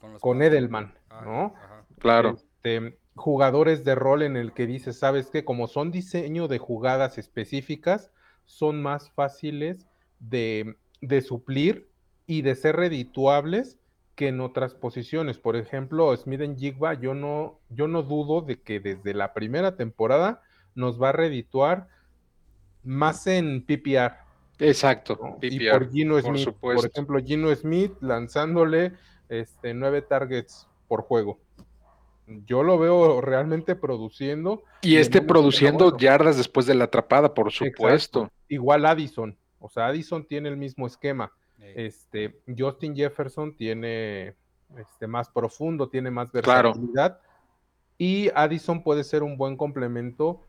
con 0.00 0.12
los 0.12 0.20
con 0.22 0.38
Pats. 0.38 0.48
Edelman, 0.48 0.94
Ah, 1.10 1.22
¿no? 1.24 1.54
ajá. 1.56 1.86
Claro. 1.98 2.36
este, 2.36 2.98
jugadores 3.14 3.84
de 3.84 3.94
rol 3.94 4.22
en 4.22 4.36
el 4.36 4.52
que 4.52 4.66
dices, 4.66 4.98
sabes 4.98 5.30
que 5.30 5.44
como 5.44 5.66
son 5.68 5.90
diseño 5.90 6.48
de 6.48 6.58
jugadas 6.58 7.16
específicas, 7.18 8.10
son 8.44 8.82
más 8.82 9.10
fáciles 9.12 9.86
de, 10.18 10.76
de 11.00 11.22
suplir 11.22 11.88
y 12.26 12.42
de 12.42 12.54
ser 12.56 12.76
redituables 12.76 13.78
que 14.14 14.28
en 14.28 14.40
otras 14.40 14.74
posiciones. 14.74 15.38
Por 15.38 15.56
ejemplo, 15.56 16.16
Smith 16.16 16.40
en 16.40 16.56
Jigba, 16.56 16.94
yo 16.94 17.14
no, 17.14 17.58
yo 17.68 17.88
no 17.88 18.02
dudo 18.02 18.40
de 18.40 18.60
que 18.60 18.80
desde 18.80 19.14
la 19.14 19.34
primera 19.34 19.76
temporada 19.76 20.42
nos 20.74 21.00
va 21.00 21.10
a 21.10 21.12
redituar 21.12 21.88
más 22.82 23.26
en 23.26 23.64
PPR. 23.64 24.14
Exacto. 24.58 25.18
¿no? 25.20 25.38
Y 25.42 25.58
PPR, 25.58 25.72
por 25.72 25.90
Gino 25.90 26.14
por 26.14 26.22
Smith, 26.22 26.44
supuesto. 26.44 26.82
por 26.82 26.90
ejemplo, 26.90 27.18
Gino 27.20 27.54
Smith 27.54 27.92
lanzándole 28.00 28.92
este, 29.28 29.74
nueve 29.74 30.02
targets 30.02 30.68
por 30.86 31.02
juego. 31.02 31.38
Yo 32.46 32.62
lo 32.62 32.78
veo 32.78 33.20
realmente 33.20 33.74
produciendo. 33.74 34.62
Y 34.80 34.96
este 34.96 35.20
produciendo 35.20 35.96
yardas 35.98 36.36
después 36.36 36.66
de 36.66 36.74
la 36.74 36.84
atrapada, 36.84 37.34
por 37.34 37.52
supuesto. 37.52 38.20
Exacto. 38.20 38.32
Igual 38.48 38.86
Addison. 38.86 39.36
O 39.58 39.68
sea, 39.68 39.86
Addison 39.86 40.24
tiene 40.24 40.48
el 40.48 40.56
mismo 40.56 40.86
esquema. 40.86 41.32
Eh, 41.64 41.86
Este, 41.86 42.40
Justin 42.56 42.94
Jefferson 42.94 43.56
tiene 43.56 44.34
este, 44.78 45.06
más 45.06 45.28
profundo, 45.30 45.88
tiene 45.88 46.10
más 46.10 46.30
Claro. 46.30 46.70
versatilidad. 46.70 47.20
Y 47.98 48.30
Addison 48.34 48.82
puede 48.82 49.04
ser 49.04 49.22
un 49.22 49.36
buen 49.36 49.56
complemento 49.56 50.42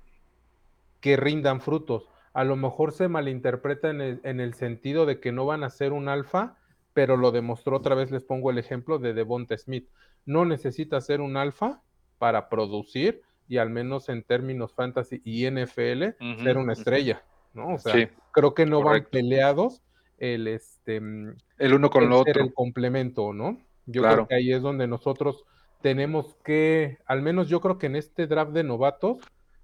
que 0.99 1.17
rindan 1.17 1.61
frutos. 1.61 2.09
A 2.33 2.43
lo 2.43 2.55
mejor 2.55 2.91
se 2.91 3.07
malinterpreta 3.07 3.89
en 3.89 4.01
el, 4.01 4.19
en 4.23 4.39
el 4.39 4.55
sentido 4.55 5.05
de 5.05 5.19
que 5.19 5.31
no 5.31 5.45
van 5.45 5.63
a 5.63 5.69
ser 5.69 5.93
un 5.93 6.09
alfa, 6.09 6.57
pero 6.93 7.17
lo 7.17 7.31
demostró 7.31 7.77
otra 7.77 7.95
vez, 7.95 8.11
les 8.11 8.23
pongo 8.23 8.49
el 8.51 8.57
ejemplo 8.57 8.97
de 8.99 9.13
Devonta 9.13 9.57
Smith. 9.57 9.87
No 10.25 10.43
necesita 10.45 10.99
ser 11.01 11.21
un 11.21 11.37
alfa 11.37 11.81
para 12.17 12.49
producir 12.49 13.21
y 13.47 13.57
al 13.57 13.69
menos 13.69 14.09
en 14.09 14.23
términos 14.23 14.73
fantasy 14.73 15.21
y 15.23 15.45
NFL 15.45 16.15
ser 16.41 16.57
una 16.57 16.73
estrella, 16.73 17.23
¿no? 17.53 17.75
O 17.75 17.77
sea, 17.77 17.93
Sí, 17.93 18.07
creo 18.31 18.53
que 18.55 18.65
no 18.65 18.81
correcto. 18.81 19.09
van 19.11 19.11
peleados 19.21 19.83
el 20.17 20.47
este 20.85 21.01
mm, 21.01 21.35
el 21.57 21.73
uno 21.73 21.89
con 21.89 22.03
el 22.03 22.09
lo 22.09 22.23
ser 22.23 22.31
otro. 22.31 22.43
el 22.45 22.53
complemento, 22.53 23.33
¿no? 23.33 23.59
Yo 23.85 24.01
Claro. 24.01 24.15
creo 24.15 24.27
que 24.27 24.35
ahí 24.35 24.51
es 24.53 24.61
donde 24.61 24.87
nosotros 24.87 25.43
tenemos 25.81 26.35
que, 26.43 26.97
al 27.05 27.21
menos 27.21 27.49
yo 27.49 27.59
creo 27.61 27.77
que 27.77 27.85
en 27.87 27.95
este 27.95 28.27
draft 28.27 28.51
de 28.51 28.63
novatos, 28.63 29.19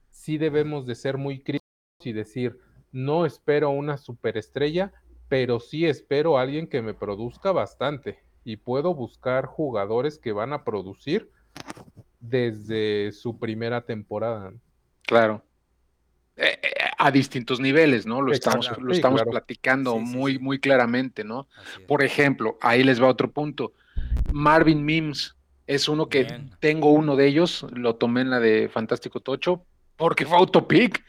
sí 0.09 0.37
debemos 0.37 0.85
de 0.85 0.95
ser 0.95 1.17
muy 1.17 1.39
críticos 1.41 1.61
y 2.03 2.13
decir, 2.13 2.59
no 2.91 3.25
espero 3.25 3.69
una 3.71 3.97
superestrella, 3.97 4.93
pero 5.27 5.59
sí 5.59 5.85
espero 5.85 6.37
a 6.37 6.41
alguien 6.41 6.67
que 6.67 6.81
me 6.81 6.93
produzca 6.93 7.51
bastante. 7.51 8.19
Y 8.43 8.57
puedo 8.57 8.93
buscar 8.93 9.45
jugadores 9.45 10.17
que 10.19 10.31
van 10.31 10.53
a 10.53 10.63
producir 10.63 11.31
desde 12.19 13.11
su 13.11 13.39
primera 13.39 13.81
temporada. 13.85 14.53
Claro. 15.03 15.43
Eh, 16.43 16.59
eh, 16.63 16.69
a 16.97 17.11
distintos 17.11 17.59
niveles, 17.59 18.07
¿no? 18.07 18.19
Lo 18.21 18.33
Exacto, 18.33 18.61
estamos, 18.61 18.83
lo 18.83 18.93
sí, 18.93 18.97
estamos 18.97 19.19
claro. 19.21 19.31
platicando 19.31 19.93
Sí, 19.93 20.05
sí, 20.07 20.17
muy, 20.17 20.33
sí. 20.33 20.39
muy 20.39 20.59
claramente, 20.59 21.23
¿no? 21.23 21.47
Por 21.87 22.03
ejemplo, 22.03 22.57
ahí 22.61 22.83
les 22.83 22.99
va 23.01 23.07
otro 23.07 23.29
punto. 23.31 23.73
Marvin 24.31 24.83
Mims 24.83 25.35
es 25.67 25.87
uno 25.87 26.09
que 26.09 26.23
Bien. 26.23 26.49
tengo 26.59 26.91
uno 26.91 27.15
de 27.15 27.27
ellos, 27.27 27.65
lo 27.71 27.95
tomé 27.95 28.21
en 28.21 28.31
la 28.31 28.39
de 28.39 28.69
Fantástico 28.69 29.19
Tocho, 29.19 29.65
porque 29.97 30.25
fue 30.25 30.35
autopic. 30.37 31.03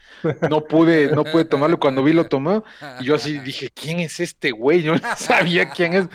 No 0.49 0.65
pude, 0.65 1.07
no 1.15 1.23
pude 1.23 1.45
tomarlo. 1.45 1.79
Cuando 1.79 2.03
vi 2.03 2.13
lo 2.13 2.25
tomó, 2.25 2.63
y 3.01 3.05
yo 3.05 3.15
así 3.15 3.39
dije, 3.39 3.69
¿quién 3.73 3.99
es 3.99 4.19
este 4.19 4.51
güey? 4.51 4.83
Yo 4.83 4.93
no 4.95 5.01
sabía 5.17 5.71
quién 5.71 5.93
es. 5.95 6.05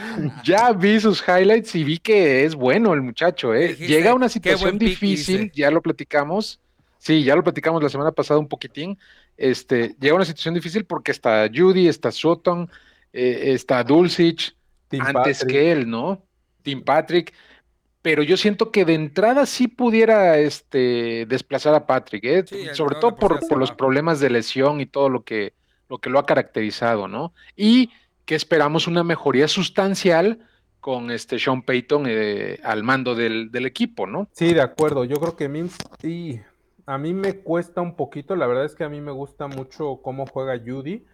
Ya 0.45 0.73
vi 0.73 1.01
sus 1.01 1.25
highlights 1.27 1.75
y 1.75 1.83
vi 1.83 1.99
que 1.99 2.45
es 2.45 2.55
bueno 2.55 2.95
el 2.95 3.03
muchacho, 3.03 3.53
¿eh? 3.53 3.75
Llega 3.75 4.12
a 4.12 4.14
una 4.14 4.27
"Qué 4.27 4.35
situación 4.35 4.61
buen 4.61 4.79
pick", 4.79 4.91
difícil, 4.91 5.51
ya 5.53 5.73
lo 5.73 5.83
platicamos. 5.83 6.61
Sí, 6.99 7.22
ya 7.22 7.36
lo 7.36 7.44
platicamos 7.44 7.82
la 7.82 7.88
semana 7.88 8.12
pasada 8.12 8.40
un 8.40 8.49
poquitín. 8.49 8.99
Este, 9.36 9.94
llega 10.01 10.16
una 10.16 10.24
situación 10.24 10.55
difícil 10.55 10.84
porque 10.84 11.12
está 11.12 11.49
Judy, 11.53 11.88
está 11.88 12.11
Sutton, 12.11 12.68
eh, 13.12 13.53
está 13.55 13.84
Dulcich, 13.84 14.57
Tim 14.88 15.03
antes 15.03 15.38
Patrick. 15.40 15.51
que 15.51 15.72
él, 15.72 15.88
¿no? 15.88 16.22
Tim 16.62 16.82
Patrick. 16.82 17.32
Pero 18.03 18.22
yo 18.22 18.36
siento 18.36 18.70
que 18.70 18.84
de 18.84 18.94
entrada 18.94 19.46
sí 19.46 19.68
pudiera 19.68 20.38
este, 20.38 21.26
desplazar 21.26 21.74
a 21.74 21.86
Patrick, 21.86 22.24
¿eh? 22.24 22.44
Sí, 22.46 22.66
sobre 22.72 22.96
todo 22.96 23.16
por 23.16 23.59
los 23.59 23.72
problemas 23.72 24.20
de 24.20 24.30
lesión 24.30 24.80
y 24.80 24.86
todo 24.86 25.09
lo 25.09 25.24
que, 25.24 25.55
lo 25.88 25.99
que 25.99 26.11
lo 26.11 26.18
ha 26.18 26.26
caracterizado, 26.26 27.09
¿no? 27.09 27.32
Y 27.57 27.90
que 28.24 28.34
esperamos 28.34 28.86
una 28.86 29.03
mejoría 29.05 29.49
sustancial 29.49 30.38
con 30.80 31.11
este 31.11 31.38
Sean 31.38 31.62
Payton 31.62 32.05
eh, 32.07 32.61
al 32.62 32.82
mando 32.82 33.14
del, 33.14 33.51
del 33.51 33.66
equipo, 33.66 34.07
¿no? 34.07 34.28
Sí, 34.32 34.55
de 34.55 34.62
acuerdo. 34.62 35.05
Yo 35.05 35.16
creo 35.16 35.36
que 35.36 35.49
Mims, 35.49 35.76
y 36.03 36.38
a 36.89 36.97
mí 36.97 37.12
me 37.12 37.41
cuesta 37.41 37.82
un 37.82 37.95
poquito. 37.97 38.34
La 38.34 38.47
verdad 38.47 38.64
es 38.64 38.74
que 38.74 38.82
a 38.82 38.89
mí 38.89 39.03
me 39.03 39.12
gusta 39.12 39.47
mucho 39.47 40.01
cómo 40.03 40.24
juega 40.24 40.59
Judy. 40.59 41.05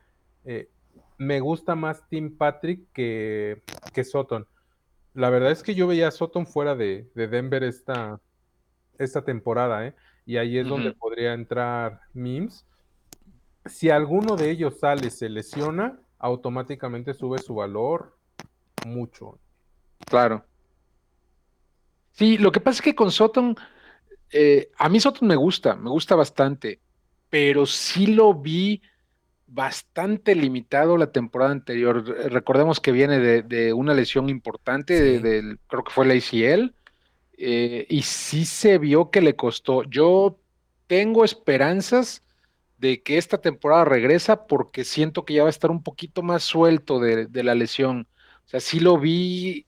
Eh, 0.44 0.70
me 1.18 1.40
gusta 1.40 1.74
más 1.74 2.08
Tim 2.08 2.36
Patrick 2.38 2.92
que, 2.92 3.60
que 3.92 4.04
Sutton. 4.04 4.46
La 5.14 5.30
verdad 5.30 5.50
es 5.50 5.64
que 5.64 5.74
yo 5.74 5.88
veía 5.88 6.06
a 6.06 6.12
Sutton 6.12 6.46
fuera 6.46 6.76
de, 6.76 7.10
de 7.16 7.26
Denver 7.26 7.64
esta, 7.64 8.20
esta 8.98 9.24
temporada, 9.24 9.84
¿eh? 9.84 9.96
Y 10.24 10.36
ahí 10.36 10.58
es 10.58 10.68
donde 10.68 10.92
podría 10.92 11.34
entrar 11.34 12.02
Mims. 12.12 12.64
Si 13.66 13.90
alguno 13.90 14.36
de 14.36 14.50
ellos 14.50 14.78
sale, 14.78 15.10
se 15.10 15.28
lesiona, 15.28 15.98
automáticamente 16.20 17.14
sube 17.14 17.38
su 17.40 17.56
valor 17.56 18.16
mucho. 18.86 19.40
Claro. 20.06 20.44
Sí, 22.12 22.38
lo 22.38 22.52
que 22.52 22.60
pasa 22.60 22.76
es 22.76 22.82
que 22.82 22.94
con 22.94 23.10
Sutton, 23.10 23.56
eh, 24.34 24.70
a 24.78 24.88
mí 24.90 25.00
Sutton 25.00 25.28
me 25.28 25.36
gusta, 25.36 25.76
me 25.76 25.90
gusta 25.90 26.16
bastante, 26.16 26.82
pero 27.30 27.66
sí 27.66 28.08
lo 28.08 28.34
vi 28.34 28.82
bastante 29.46 30.34
limitado 30.34 30.96
la 30.96 31.12
temporada 31.12 31.52
anterior. 31.52 32.06
Re- 32.06 32.28
Recordemos 32.30 32.80
que 32.80 32.92
viene 32.92 33.18
de, 33.20 33.42
de 33.42 33.72
una 33.72 33.94
lesión 33.94 34.28
importante, 34.30 34.94
de- 35.00 35.20
del, 35.20 35.60
creo 35.68 35.84
que 35.84 35.92
fue 35.92 36.06
la 36.06 36.14
ACL, 36.14 36.74
eh, 37.38 37.86
y 37.88 38.02
sí 38.02 38.44
se 38.46 38.78
vio 38.78 39.10
que 39.10 39.20
le 39.22 39.36
costó. 39.36 39.84
Yo 39.84 40.40
tengo 40.86 41.24
esperanzas 41.24 42.22
de 42.78 43.02
que 43.02 43.18
esta 43.18 43.40
temporada 43.40 43.84
regresa 43.86 44.46
porque 44.46 44.84
siento 44.84 45.24
que 45.24 45.34
ya 45.34 45.42
va 45.44 45.48
a 45.48 45.50
estar 45.50 45.70
un 45.70 45.82
poquito 45.82 46.22
más 46.22 46.42
suelto 46.44 47.00
de, 47.00 47.26
de 47.26 47.44
la 47.44 47.54
lesión. 47.54 48.08
O 48.46 48.48
sea, 48.48 48.60
sí 48.60 48.80
lo 48.80 48.98
vi 48.98 49.66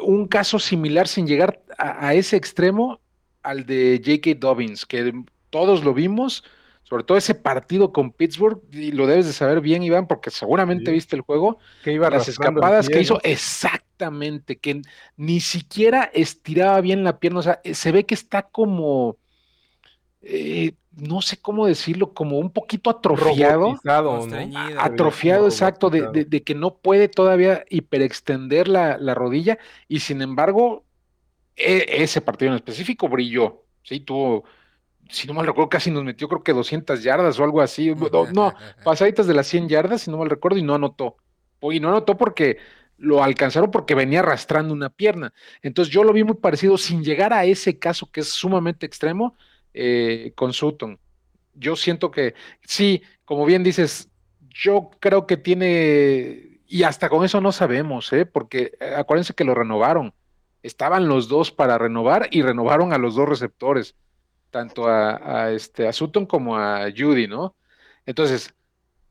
un 0.00 0.26
caso 0.28 0.58
similar 0.58 1.08
sin 1.08 1.26
llegar 1.26 1.62
a, 1.78 2.08
a 2.08 2.14
ese 2.14 2.36
extremo 2.36 3.00
al 3.44 3.66
de 3.66 4.02
J.K. 4.04 4.38
Dobbins, 4.40 4.84
que 4.86 5.12
todos 5.50 5.84
lo 5.84 5.94
vimos, 5.94 6.42
sobre 6.82 7.04
todo 7.04 7.16
ese 7.16 7.34
partido 7.34 7.92
con 7.92 8.10
Pittsburgh, 8.12 8.60
y 8.72 8.92
lo 8.92 9.06
debes 9.06 9.26
de 9.26 9.32
saber 9.32 9.60
bien, 9.60 9.82
Iván, 9.82 10.06
porque 10.08 10.30
seguramente 10.30 10.90
Sí. 10.90 10.94
viste 10.94 11.16
el 11.16 11.22
juego, 11.22 11.58
Que 11.84 11.92
iba 11.92 12.10
las 12.10 12.28
escapadas 12.28 12.88
que 12.88 13.00
hizo, 13.00 13.20
exactamente, 13.22 14.56
que 14.56 14.82
ni 15.16 15.40
siquiera 15.40 16.10
estiraba 16.12 16.80
bien 16.80 17.04
la 17.04 17.18
pierna, 17.20 17.38
o 17.40 17.42
sea, 17.42 17.60
eh, 17.64 17.74
se 17.74 17.92
ve 17.92 18.04
que 18.04 18.14
está 18.14 18.42
como, 18.42 19.16
eh, 20.22 20.72
no 20.96 21.20
sé 21.22 21.36
cómo 21.38 21.66
decirlo, 21.66 22.12
como 22.14 22.38
un 22.38 22.50
poquito 22.50 22.88
atrofiado 22.90 23.78
¿no? 24.64 24.78
Atrofiado, 24.78 25.46
exacto, 25.46 25.90
de, 25.90 25.98
de- 25.98 26.04
robotizado. 26.06 26.30
de 26.30 26.42
que 26.42 26.54
no 26.54 26.76
puede 26.76 27.08
todavía 27.08 27.64
hiperextender 27.68 28.68
la, 28.68 28.96
la 28.98 29.14
rodilla 29.14 29.58
y 29.88 30.00
sin 30.00 30.22
embargo, 30.22 30.84
e- 31.56 32.02
ese 32.02 32.20
partido 32.20 32.50
en 32.50 32.56
específico 32.56 33.08
brilló, 33.08 33.64
¿sí? 33.82 34.00
Tuvo, 34.00 34.44
si 35.08 35.26
no 35.26 35.34
mal 35.34 35.46
recuerdo, 35.46 35.68
casi 35.68 35.90
nos 35.90 36.04
metió 36.04 36.28
creo 36.28 36.42
que 36.42 36.52
200 36.52 37.02
yardas 37.02 37.38
o 37.38 37.44
algo 37.44 37.60
así, 37.60 37.94
no, 38.12 38.26
no, 38.32 38.54
pasaditas 38.82 39.26
de 39.26 39.34
las 39.34 39.46
100 39.46 39.68
yardas, 39.68 40.02
si 40.02 40.10
no 40.10 40.18
mal 40.18 40.30
recuerdo, 40.30 40.58
y 40.58 40.62
no 40.62 40.74
anotó. 40.74 41.16
Y 41.62 41.80
no 41.80 41.88
anotó 41.88 42.18
porque 42.18 42.58
lo 42.98 43.22
alcanzaron 43.22 43.70
porque 43.70 43.94
venía 43.94 44.20
arrastrando 44.20 44.74
una 44.74 44.90
pierna. 44.90 45.32
Entonces 45.62 45.92
yo 45.92 46.04
lo 46.04 46.12
vi 46.12 46.24
muy 46.24 46.36
parecido, 46.36 46.76
sin 46.76 47.02
llegar 47.02 47.32
a 47.32 47.44
ese 47.44 47.78
caso 47.78 48.10
que 48.10 48.20
es 48.20 48.28
sumamente 48.28 48.86
extremo, 48.86 49.36
eh, 49.72 50.32
con 50.34 50.52
Sutton. 50.52 50.98
Yo 51.54 51.76
siento 51.76 52.10
que, 52.10 52.34
sí, 52.62 53.02
como 53.24 53.44
bien 53.46 53.62
dices, 53.62 54.10
yo 54.50 54.90
creo 55.00 55.26
que 55.26 55.36
tiene, 55.36 56.60
y 56.66 56.82
hasta 56.84 57.08
con 57.08 57.24
eso 57.24 57.40
no 57.40 57.50
sabemos, 57.52 58.12
¿eh? 58.12 58.26
porque 58.26 58.72
eh, 58.80 58.94
acuérdense 58.96 59.34
que 59.34 59.44
lo 59.44 59.54
renovaron. 59.54 60.14
Estaban 60.64 61.08
los 61.08 61.28
dos 61.28 61.52
para 61.52 61.76
renovar 61.76 62.28
y 62.30 62.40
renovaron 62.40 62.94
a 62.94 62.98
los 62.98 63.14
dos 63.14 63.28
receptores, 63.28 63.94
tanto 64.50 64.88
a, 64.88 65.52
este, 65.52 65.86
a 65.86 65.92
Sutton 65.92 66.24
como 66.24 66.56
a 66.56 66.86
Judy, 66.90 67.28
¿no? 67.28 67.54
Entonces, 68.06 68.54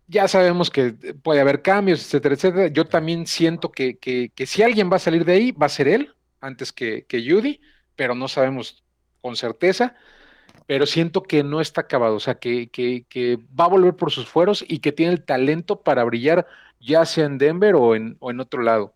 ya 0.07 0.27
sabemos 0.27 0.71
que 0.71 0.93
puede 1.21 1.41
haber 1.41 1.61
cambios, 1.61 2.01
etcétera, 2.01 2.33
etcétera. 2.33 2.67
Yo 2.69 2.85
también 2.85 3.27
siento 3.27 3.71
que, 3.71 3.99
que, 3.99 4.31
que 4.33 4.47
si 4.47 4.63
alguien 4.63 4.91
va 4.91 4.95
a 4.95 4.99
salir 4.99 5.25
de 5.25 5.33
ahí, 5.33 5.51
va 5.51 5.67
a 5.67 5.69
ser 5.69 5.87
él, 5.87 6.15
antes 6.41 6.73
que, 6.73 7.05
que 7.05 7.21
Judy, 7.21 7.61
pero 7.95 8.15
no 8.15 8.27
sabemos 8.27 8.83
con 9.21 9.35
certeza. 9.35 9.95
Pero 10.65 10.87
siento 10.87 11.21
que 11.21 11.43
no 11.43 11.61
está 11.61 11.81
acabado, 11.81 12.15
o 12.15 12.19
sea, 12.19 12.35
que, 12.35 12.69
que, 12.69 13.05
que 13.07 13.37
va 13.59 13.65
a 13.65 13.69
volver 13.69 13.95
por 13.95 14.09
sus 14.09 14.27
fueros 14.27 14.65
y 14.67 14.79
que 14.79 14.91
tiene 14.91 15.13
el 15.13 15.23
talento 15.23 15.83
para 15.83 16.03
brillar, 16.03 16.47
ya 16.79 17.05
sea 17.05 17.25
en 17.25 17.37
Denver 17.37 17.75
o 17.75 17.95
en, 17.95 18.17
o 18.19 18.31
en 18.31 18.39
otro 18.39 18.63
lado. 18.63 18.95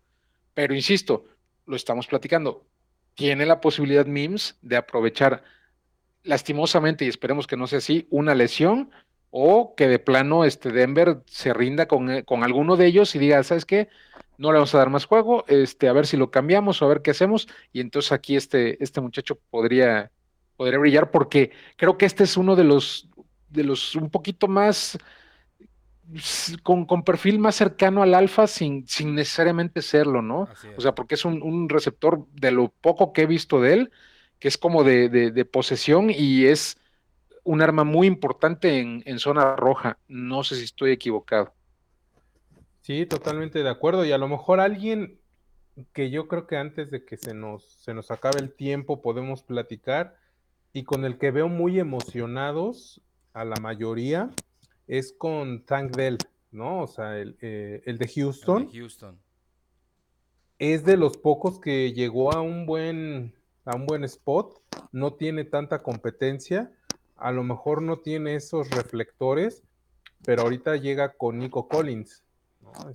Pero 0.54 0.74
insisto, 0.74 1.24
lo 1.68 1.76
estamos 1.76 2.06
platicando, 2.06 2.66
tiene 3.14 3.46
la 3.46 3.60
posibilidad 3.60 4.06
Mims 4.06 4.56
de 4.62 4.76
aprovechar 4.76 5.44
lastimosamente, 6.24 7.04
y 7.04 7.08
esperemos 7.08 7.46
que 7.46 7.56
no 7.56 7.66
sea 7.66 7.78
así, 7.78 8.06
una 8.10 8.34
lesión 8.34 8.90
o 9.30 9.74
que 9.76 9.86
de 9.86 9.98
plano 9.98 10.44
este 10.44 10.72
Denver 10.72 11.22
se 11.26 11.52
rinda 11.52 11.86
con, 11.86 12.10
eh, 12.10 12.24
con 12.24 12.42
alguno 12.42 12.76
de 12.76 12.86
ellos 12.86 13.14
y 13.14 13.18
diga, 13.18 13.42
¿sabes 13.42 13.64
qué? 13.64 13.88
No 14.38 14.50
le 14.50 14.58
vamos 14.58 14.74
a 14.74 14.78
dar 14.78 14.90
más 14.90 15.04
juego, 15.04 15.44
este, 15.48 15.88
a 15.88 15.92
ver 15.92 16.06
si 16.06 16.16
lo 16.16 16.30
cambiamos 16.30 16.80
o 16.80 16.84
a 16.84 16.88
ver 16.88 17.02
qué 17.02 17.10
hacemos. 17.10 17.48
Y 17.72 17.80
entonces 17.80 18.12
aquí 18.12 18.36
este, 18.36 18.82
este 18.82 19.00
muchacho 19.00 19.38
podría, 19.50 20.10
podría 20.56 20.78
brillar 20.78 21.10
porque 21.10 21.50
creo 21.76 21.98
que 21.98 22.06
este 22.06 22.24
es 22.24 22.36
uno 22.36 22.56
de 22.56 22.64
los, 22.64 23.08
de 23.48 23.64
los 23.64 23.94
un 23.96 24.10
poquito 24.10 24.48
más 24.48 24.98
con, 26.62 26.86
con 26.86 27.02
perfil 27.04 27.38
más 27.38 27.56
cercano 27.56 28.02
al 28.02 28.14
alfa 28.14 28.46
sin, 28.46 28.86
sin 28.88 29.14
necesariamente 29.14 29.82
serlo, 29.82 30.22
¿no? 30.22 30.48
O 30.74 30.80
sea, 30.80 30.94
porque 30.94 31.14
es 31.16 31.24
un, 31.24 31.42
un 31.42 31.68
receptor 31.68 32.26
de 32.32 32.50
lo 32.50 32.70
poco 32.80 33.12
que 33.12 33.22
he 33.22 33.26
visto 33.26 33.60
de 33.60 33.74
él, 33.74 33.90
que 34.38 34.48
es 34.48 34.58
como 34.58 34.84
de, 34.84 35.08
de- 35.08 35.30
de 35.30 35.44
posesión 35.44 36.10
y 36.10 36.46
es 36.46 36.78
un 37.44 37.62
arma 37.62 37.84
muy 37.84 38.06
importante 38.08 38.80
en, 38.80 39.02
en 39.06 39.18
zona 39.20 39.56
roja. 39.56 39.98
No 40.08 40.44
sé 40.44 40.56
si 40.56 40.64
estoy 40.64 40.92
equivocado. 40.92 41.54
Sí, 42.80 43.06
totalmente 43.06 43.62
de 43.62 43.68
acuerdo. 43.68 44.04
Y 44.04 44.12
a 44.12 44.18
lo 44.18 44.28
mejor 44.28 44.60
alguien 44.60 45.20
que 45.92 46.10
yo 46.10 46.28
creo 46.28 46.46
que 46.46 46.56
antes 46.56 46.90
de 46.90 47.04
que 47.04 47.16
se 47.16 47.34
nos, 47.34 47.64
se 47.64 47.94
nos 47.94 48.10
acabe 48.10 48.40
el 48.40 48.54
tiempo 48.54 49.02
podemos 49.02 49.42
platicar 49.42 50.16
y 50.72 50.84
con 50.84 51.04
el 51.04 51.18
que 51.18 51.30
veo 51.30 51.48
muy 51.48 51.78
emocionados 51.80 53.02
a 53.32 53.44
la 53.44 53.56
mayoría 53.58 54.30
es 54.88 55.12
con 55.12 55.64
Tank 55.64 55.94
Dell, 55.96 56.18
¿no? 56.50 56.80
O 56.82 56.86
sea, 56.88 57.16
el, 57.18 57.36
eh, 57.40 57.82
el 57.86 57.98
de 57.98 58.04
El 58.06 58.10
Houston 58.12 58.66
de 58.70 58.78
Houston. 58.78 59.18
es 60.58 60.84
de 60.84 60.96
los 60.96 61.16
pocos 61.16 61.60
que 61.60 61.92
llegó 61.92 62.32
a 62.32 62.40
un 62.40 62.66
buen, 62.66 63.34
a 63.64 63.76
un 63.76 63.86
buen 63.86 64.02
spot, 64.04 64.60
no 64.92 65.14
tiene 65.14 65.44
tanta 65.44 65.82
competencia, 65.82 66.72
a 67.16 67.30
lo 67.32 67.44
mejor 67.44 67.82
no 67.82 67.98
tiene 67.98 68.34
esos 68.34 68.70
reflectores, 68.70 69.62
pero 70.24 70.42
ahorita 70.42 70.76
llega 70.76 71.12
con 71.12 71.38
Nico 71.38 71.68
Collins. 71.68 72.24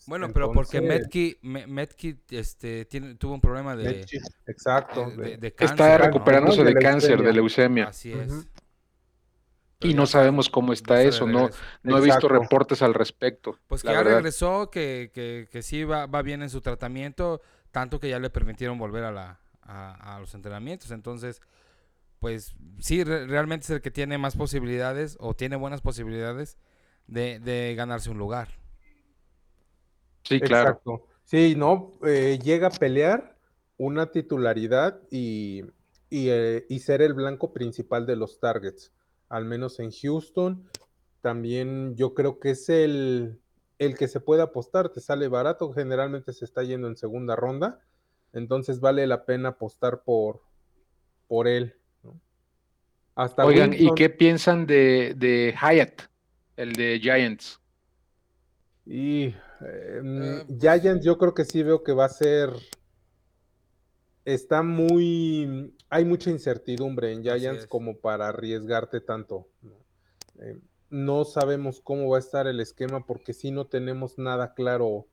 Bueno, 0.06 0.32
pero 0.32 0.52
porque 0.52 0.82
Metki, 0.82 1.38
Me- 1.42 1.66
Metki 1.66 2.20
este, 2.30 2.86
tiene, 2.86 3.16
tuvo 3.16 3.34
un 3.34 3.42
problema 3.42 3.76
de, 3.76 3.86
Metchi, 3.86 4.18
exacto. 4.46 5.10
de- 5.10 5.16
de- 5.16 5.24
de- 5.30 5.38
de 5.38 5.48
Está 5.48 5.66
cáncer, 5.68 6.00
¿no? 6.00 6.06
recuperándose 6.06 6.58
¿no? 6.60 6.64
de 6.66 6.74
De 6.76 6.80
cáncer, 6.82 7.22
de 7.24 7.34
leucemia. 7.34 7.86
Así 7.88 8.12
es. 8.14 8.32
Y 9.84 9.94
no 9.94 10.06
sabemos 10.06 10.50
cómo 10.50 10.74
está 10.74 11.02
eso, 11.02 11.28
no, 11.28 11.50
no 11.84 11.98
he 11.98 12.02
visto 12.02 12.28
reportes 12.28 12.82
al 12.82 12.94
respecto. 12.94 13.58
Pues 13.68 13.82
que 13.82 13.90
ya 13.90 13.98
verdad. 13.98 14.16
regresó, 14.16 14.70
que, 14.70 15.12
que, 15.14 15.48
que 15.52 15.62
sí 15.62 15.84
va, 15.84 16.06
va 16.06 16.22
bien 16.22 16.42
en 16.42 16.50
su 16.50 16.62
tratamiento, 16.62 17.42
tanto 17.72 18.00
que 18.00 18.10
ya 18.10 18.20
le 18.20 18.30
permitieron 18.30 18.78
volver 18.78 19.04
a, 19.04 19.12
la, 19.12 19.40
a, 19.62 20.16
a 20.16 20.20
los 20.20 20.34
entrenamientos. 20.34 20.92
Entonces, 20.92 21.42
pues 22.20 22.56
sí, 22.80 23.04
re- 23.04 23.28
realmente 23.28 23.66
es 23.66 23.70
el 23.72 23.82
que 23.82 23.92
tiene 23.92 24.18
más 24.18 24.36
posibilidades 24.36 25.18
o 25.20 25.34
tiene 25.34 25.56
buenas 25.56 25.82
posibilidades 25.82 26.58
de, 27.08 27.40
de 27.40 27.76
ganarse 27.76 28.10
un 28.10 28.18
lugar. 28.18 28.50
Sí, 30.24 30.40
claro. 30.40 30.70
Exacto. 30.70 31.08
Sí, 31.26 31.56
no, 31.56 31.94
eh, 32.06 32.40
llega 32.42 32.68
a 32.68 32.72
pelear 32.72 33.38
una 33.78 34.12
titularidad 34.12 35.02
y, 35.10 35.64
y, 36.10 36.30
eh, 36.30 36.66
y 36.70 36.80
ser 36.80 37.02
el 37.02 37.14
blanco 37.14 37.54
principal 37.54 38.06
de 38.06 38.16
los 38.16 38.40
targets, 38.40 38.92
al 39.34 39.46
menos 39.46 39.80
en 39.80 39.90
Houston. 39.90 40.70
También 41.22 41.96
yo 41.96 42.14
creo 42.14 42.40
que 42.40 42.52
es 42.52 42.70
el, 42.70 43.40
el 43.80 43.98
que 43.98 44.08
se 44.08 44.20
puede 44.20 44.44
apostar, 44.44 44.90
te 44.90 45.02
sale 45.02 45.28
barato, 45.28 45.74
generalmente 45.74 46.34
se 46.34 46.46
está 46.46 46.62
yendo 46.62 46.88
en 46.88 46.96
segunda 46.96 47.36
ronda, 47.36 47.80
entonces 48.32 48.80
vale 48.80 49.08
la 49.08 49.26
pena 49.26 49.50
apostar 49.50 50.04
por, 50.04 50.42
por 51.28 51.48
él. 51.48 51.74
¿no? 52.04 52.20
Hasta 53.16 53.44
Oigan, 53.44 53.74
¿y 53.74 53.92
qué 53.96 54.12
piensan 54.12 54.68
de, 54.68 55.16
de 55.18 55.56
Hyatt, 55.60 56.04
el 56.56 56.74
de 56.74 57.00
Giants? 57.02 57.60
Y 58.86 59.24
eh, 59.26 60.02
Eh, 60.04 60.46
Giants, 60.60 61.04
yo 61.04 61.18
creo 61.18 61.34
que 61.34 61.46
sí 61.46 61.64
veo 61.64 61.84
que 61.84 61.94
va 61.94 62.06
a 62.06 62.10
ser. 62.10 62.52
Está 64.26 64.64
muy. 64.64 65.74
Hay 65.90 66.06
mucha 66.06 66.30
incertidumbre 66.30 67.12
en 67.12 67.24
Giants 67.24 67.68
como 67.68 67.98
para 67.98 68.30
arriesgarte 68.30 69.02
tanto. 69.02 69.48
¿no? 69.62 69.74
Eh, 70.40 70.60
no 70.90 71.26
sabemos 71.26 71.82
cómo 71.82 72.10
va 72.10 72.18
a 72.18 72.20
estar 72.20 72.48
el 72.48 72.60
esquema 72.60 73.06
porque 73.06 73.34
sí 73.34 73.52
no 73.52 73.66
tenemos 73.66 74.18
nada 74.18 74.54
claro. 74.54 75.08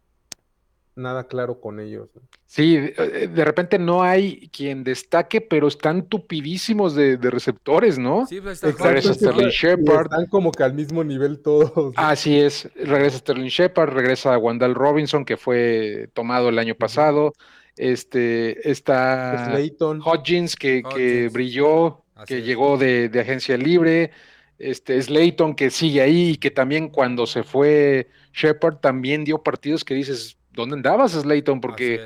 Nada 0.97 1.29
claro 1.29 1.61
con 1.61 1.81
ellos. 1.81 2.11
¿no? 2.15 2.21
Sí, 2.47 2.77
de, 2.77 3.29
de 3.33 3.45
repente 3.45 3.79
no 3.79 4.03
hay 4.03 4.49
quien 4.51 4.85
destaque, 4.85 5.41
pero 5.41 5.69
están 5.69 6.09
tupidísimos 6.09 6.95
de, 6.95 7.17
de 7.17 7.31
receptores, 7.31 7.99
¿no? 7.99 8.27
Sí, 8.27 8.41
pues 8.41 8.63
está. 8.63 8.89
Regresa 8.89 9.15
Sterling 9.15 9.49
Shepard. 9.49 10.07
Están 10.07 10.27
como 10.27 10.51
que 10.53 10.63
al 10.63 10.75
mismo 10.75 11.03
nivel 11.03 11.41
todos. 11.41 11.73
¿no? 11.75 11.93
Así 11.97 12.39
es, 12.39 12.69
regresa 12.75 13.19
Sterling 13.19 13.49
Shepard, 13.49 13.91
regresa 13.91 14.37
Wandal 14.37 14.75
Robinson, 14.75 15.25
que 15.25 15.37
fue 15.37 16.11
tomado 16.13 16.49
el 16.49 16.59
año 16.59 16.75
pasado. 16.75 17.33
Este, 17.77 18.69
está 18.71 19.39
Slayton. 19.39 20.05
Hodgins, 20.05 20.57
que, 20.57 20.87
que 20.89 21.29
brilló, 21.29 22.05
Así 22.15 22.35
que 22.35 22.41
es. 22.41 22.45
llegó 22.45 22.77
de, 22.79 23.09
de 23.09 23.21
agencia 23.21 23.57
libre. 23.57 24.11
Este, 24.59 25.01
Slayton, 25.01 25.55
que 25.55 25.71
sigue 25.71 26.03
ahí 26.03 26.31
y 26.31 26.37
que 26.37 26.51
también 26.51 26.91
cuando 26.91 27.27
se 27.27 27.43
fue 27.45 28.11
Shepard 28.35 28.79
también 28.79 29.25
dio 29.25 29.43
partidos 29.43 29.85
que 29.85 29.95
dices, 29.95 30.39
¿dónde 30.51 30.77
andabas, 30.77 31.13
Slayton? 31.13 31.61
Porque 31.61 32.03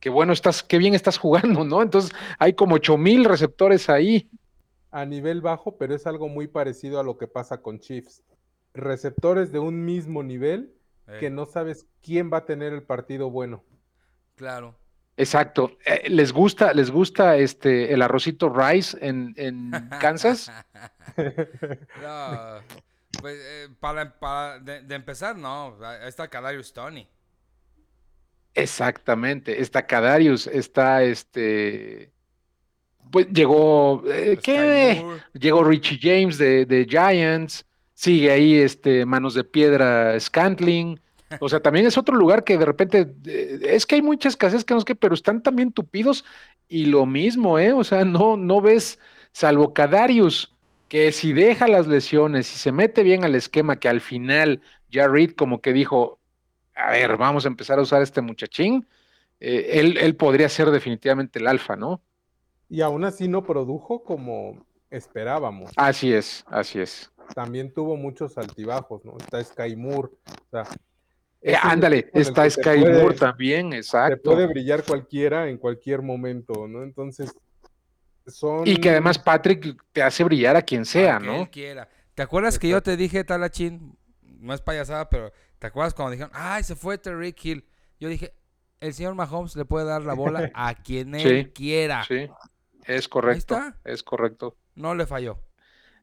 qué 0.00 0.10
bueno 0.10 0.32
estás, 0.32 0.62
qué 0.62 0.78
bien 0.78 0.94
estás 0.94 1.18
jugando, 1.18 1.64
¿no? 1.64 1.82
Entonces 1.82 2.12
hay 2.38 2.54
como 2.54 2.76
ocho 2.76 2.96
mil 2.98 3.24
receptores 3.24 3.88
ahí. 3.88 4.30
a 4.90 5.04
nivel 5.06 5.40
bajo, 5.40 5.76
pero 5.78 5.94
es 5.94 6.06
algo 6.06 6.28
muy 6.28 6.46
parecido 6.48 7.00
a 7.00 7.02
lo 7.02 7.16
que 7.18 7.26
pasa 7.28 7.60
con 7.62 7.78
Chiefs. 7.80 8.22
Receptores 8.74 9.52
de 9.52 9.58
un 9.58 9.84
mismo 9.84 10.22
nivel 10.22 10.74
Eh, 11.06 11.16
que 11.20 11.30
no 11.30 11.46
sabes 11.46 11.86
quién 12.02 12.30
va 12.32 12.38
a 12.38 12.44
tener 12.46 12.72
el 12.74 12.82
partido 12.84 13.30
bueno. 13.30 13.64
Claro. 14.36 14.78
Exacto. 15.18 15.76
Eh, 15.84 16.08
¿Les 16.08 16.32
gusta, 16.32 16.72
les 16.72 16.90
gusta 16.90 17.36
este 17.36 17.92
el 17.92 18.02
arrocito 18.02 18.48
rice 18.48 18.96
en, 19.00 19.34
en 19.36 19.70
Kansas? 20.00 20.50
No, 22.00 22.60
pues 23.20 23.36
eh, 23.42 23.68
para, 23.80 24.16
para 24.18 24.60
de, 24.60 24.82
de 24.82 24.94
empezar, 24.94 25.36
no. 25.36 25.76
Está 26.06 26.28
Kadarius 26.28 26.72
Tony. 26.72 27.08
Exactamente. 28.54 29.60
Está 29.60 29.86
Kadarius, 29.86 30.46
está 30.46 31.02
este. 31.02 32.12
Pues 33.10 33.26
llegó. 33.32 34.04
eh, 34.06 34.38
¿Qué? 34.42 35.04
Llegó 35.32 35.64
Richie 35.64 35.98
James 36.00 36.38
de, 36.38 36.64
de 36.66 36.84
Giants. 36.88 37.66
Sigue 37.94 38.30
ahí 38.30 38.54
este 38.56 39.04
Manos 39.04 39.34
de 39.34 39.42
Piedra 39.42 40.18
Scantling. 40.20 41.00
O 41.38 41.48
sea, 41.48 41.60
también 41.60 41.86
es 41.86 41.98
otro 41.98 42.16
lugar 42.16 42.44
que 42.44 42.58
de 42.58 42.64
repente. 42.66 43.14
eh, 43.26 43.60
es 43.62 43.86
que 43.86 43.96
hay 43.96 44.02
mucha 44.02 44.28
escasez 44.28 44.64
que 44.64 44.74
no 44.74 44.80
sé 44.80 44.86
qué, 44.86 44.94
pero 44.96 45.14
están 45.14 45.42
también 45.42 45.72
tupidos. 45.72 46.24
Y 46.68 46.86
lo 46.86 47.06
mismo, 47.06 47.58
¿eh? 47.58 47.72
O 47.72 47.84
sea, 47.84 48.04
no, 48.04 48.36
no 48.36 48.60
ves, 48.60 48.98
salvo 49.32 49.72
Kadarius, 49.74 50.54
que 50.88 51.12
si 51.12 51.32
deja 51.32 51.68
las 51.68 51.86
lesiones 51.86 52.52
y 52.54 52.58
se 52.58 52.72
mete 52.72 53.02
bien 53.02 53.24
al 53.24 53.34
esquema, 53.34 53.76
que 53.78 53.88
al 53.88 54.00
final 54.00 54.62
ya 54.90 55.06
Reed 55.08 55.32
como 55.32 55.60
que 55.60 55.72
dijo, 55.72 56.20
a 56.74 56.90
ver, 56.92 57.16
vamos 57.16 57.44
a 57.44 57.48
empezar 57.48 57.78
a 57.78 57.82
usar 57.82 58.02
este 58.02 58.20
muchachín, 58.22 58.88
eh, 59.40 59.80
él, 59.80 59.96
él 59.98 60.16
podría 60.16 60.48
ser 60.48 60.70
definitivamente 60.70 61.38
el 61.38 61.46
alfa, 61.46 61.76
¿no? 61.76 62.02
Y 62.68 62.80
aún 62.82 63.04
así 63.04 63.28
no 63.28 63.44
produjo 63.44 64.02
como 64.04 64.66
esperábamos. 64.90 65.70
Así 65.76 66.12
es, 66.12 66.44
así 66.48 66.80
es. 66.80 67.10
También 67.34 67.72
tuvo 67.72 67.96
muchos 67.96 68.36
altibajos, 68.38 69.04
¿no? 69.04 69.16
Está 69.18 69.42
Sky 69.42 69.76
Moore. 69.76 70.08
O 70.08 70.48
sea, 70.50 70.64
Eh, 71.40 71.54
ándale, 71.60 72.10
está 72.14 72.48
Sky 72.50 72.62
puede- 72.80 73.00
Moore 73.00 73.14
también, 73.16 73.70
te 73.70 73.76
exacto. 73.76 74.32
puede 74.32 74.46
brillar 74.46 74.84
cualquiera 74.84 75.48
en 75.48 75.56
cualquier 75.58 76.02
momento, 76.02 76.66
¿no? 76.66 76.82
Entonces, 76.82 77.32
son... 78.26 78.66
Y 78.66 78.76
que 78.76 78.90
además 78.90 79.18
Patrick 79.18 79.76
te 79.92 80.02
hace 80.02 80.24
brillar 80.24 80.56
a 80.56 80.62
quien 80.62 80.84
sea, 80.84 81.18
¿no? 81.18 81.48
quiera. 81.50 81.88
¿Te 82.14 82.22
acuerdas 82.22 82.58
que 82.58 82.68
yo 82.68 82.82
te 82.82 82.96
dije, 82.96 83.22
Talachín? 83.24 83.96
No 84.22 84.52
es 84.52 84.60
payasada, 84.60 85.08
pero 85.08 85.32
¿te 85.58 85.68
acuerdas 85.68 85.94
cuando 85.94 86.10
dijeron, 86.12 86.32
ay, 86.34 86.62
se 86.64 86.74
fue 86.74 86.98
Terry 86.98 87.34
Hill? 87.40 87.64
Yo 88.00 88.08
dije, 88.08 88.34
el 88.80 88.92
señor 88.94 89.14
Mahomes 89.14 89.54
le 89.56 89.64
puede 89.64 89.86
dar 89.86 90.02
la 90.02 90.14
bola 90.14 90.50
a 90.54 90.74
quien 90.74 91.14
él 91.14 91.44
Sí, 91.46 91.50
quiera. 91.52 92.04
Sí, 92.04 92.28
es 92.84 93.08
correcto, 93.08 93.54
está. 93.56 93.76
es 93.84 94.02
correcto. 94.02 94.56
No 94.74 94.94
le 94.94 95.06
falló. 95.06 95.38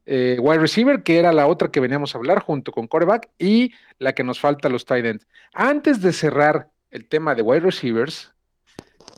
Eh, 0.06 0.38
wide 0.40 0.60
receiver, 0.60 1.04
que 1.04 1.18
era 1.18 1.32
la 1.34 1.48
otra 1.48 1.72
que 1.72 1.80
veníamos 1.80 2.14
a 2.14 2.18
hablar 2.18 2.40
junto 2.40 2.72
con 2.72 2.88
coreback, 2.88 3.30
y 3.40 3.74
la 3.98 4.14
que 4.14 4.24
nos 4.24 4.40
falta 4.40 4.70
los 4.70 4.86
tight 4.86 5.06
ends. 5.06 5.28
Antes 5.54 6.02
de 6.02 6.14
cerrar 6.14 6.70
el 6.92 7.08
tema 7.08 7.36
de 7.36 7.42
wide 7.42 7.62
receivers, 7.62 8.34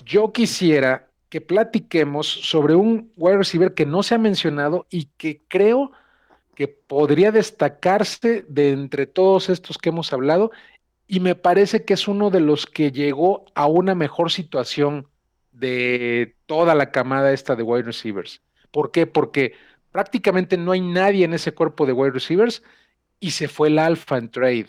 yo 0.05 0.31
quisiera 0.31 1.07
que 1.29 1.41
platiquemos 1.41 2.27
sobre 2.27 2.75
un 2.75 3.11
wide 3.17 3.38
receiver 3.38 3.73
que 3.73 3.85
no 3.85 4.01
se 4.01 4.15
ha 4.15 4.17
mencionado 4.17 4.88
y 4.89 5.05
que 5.17 5.41
creo 5.47 5.91
que 6.55 6.67
podría 6.67 7.31
destacarse 7.31 8.45
de 8.47 8.71
entre 8.71 9.05
todos 9.05 9.49
estos 9.49 9.77
que 9.77 9.89
hemos 9.89 10.13
hablado, 10.13 10.51
y 11.05 11.19
me 11.19 11.35
parece 11.35 11.85
que 11.85 11.93
es 11.93 12.07
uno 12.07 12.29
de 12.29 12.39
los 12.39 12.65
que 12.65 12.91
llegó 12.91 13.45
a 13.55 13.67
una 13.67 13.95
mejor 13.95 14.31
situación 14.31 15.07
de 15.51 16.35
toda 16.45 16.75
la 16.75 16.91
camada 16.91 17.31
esta 17.31 17.55
de 17.55 17.63
wide 17.63 17.83
receivers. 17.83 18.41
¿Por 18.71 18.91
qué? 18.91 19.07
Porque 19.07 19.53
prácticamente 19.97 20.57
no 20.57 20.73
hay 20.73 20.81
nadie 20.81 21.25
en 21.25 21.33
ese 21.33 21.55
cuerpo 21.55 21.87
de 21.87 21.91
wide 21.91 22.11
receivers 22.11 22.61
y 23.19 23.31
se 23.31 23.47
fue 23.47 23.69
el 23.69 23.79
alfa 23.79 24.19
en 24.19 24.29
trade. 24.29 24.67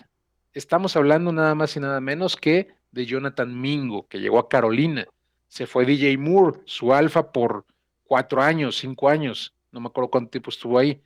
Estamos 0.54 0.96
hablando 0.96 1.30
nada 1.32 1.54
más 1.54 1.76
y 1.76 1.80
nada 1.80 2.00
menos 2.00 2.34
que 2.34 2.68
de 2.92 3.04
Jonathan 3.04 3.60
Mingo, 3.60 4.08
que 4.08 4.20
llegó 4.20 4.38
a 4.38 4.48
Carolina. 4.48 5.04
Se 5.46 5.66
fue 5.66 5.84
DJ 5.84 6.16
Moore, 6.16 6.60
su 6.64 6.94
alfa 6.94 7.30
por 7.30 7.66
cuatro 8.04 8.40
años, 8.40 8.78
cinco 8.78 9.10
años, 9.10 9.54
no 9.70 9.80
me 9.80 9.88
acuerdo 9.88 10.08
cuánto 10.08 10.30
tiempo 10.30 10.48
estuvo 10.48 10.78
ahí. 10.78 11.02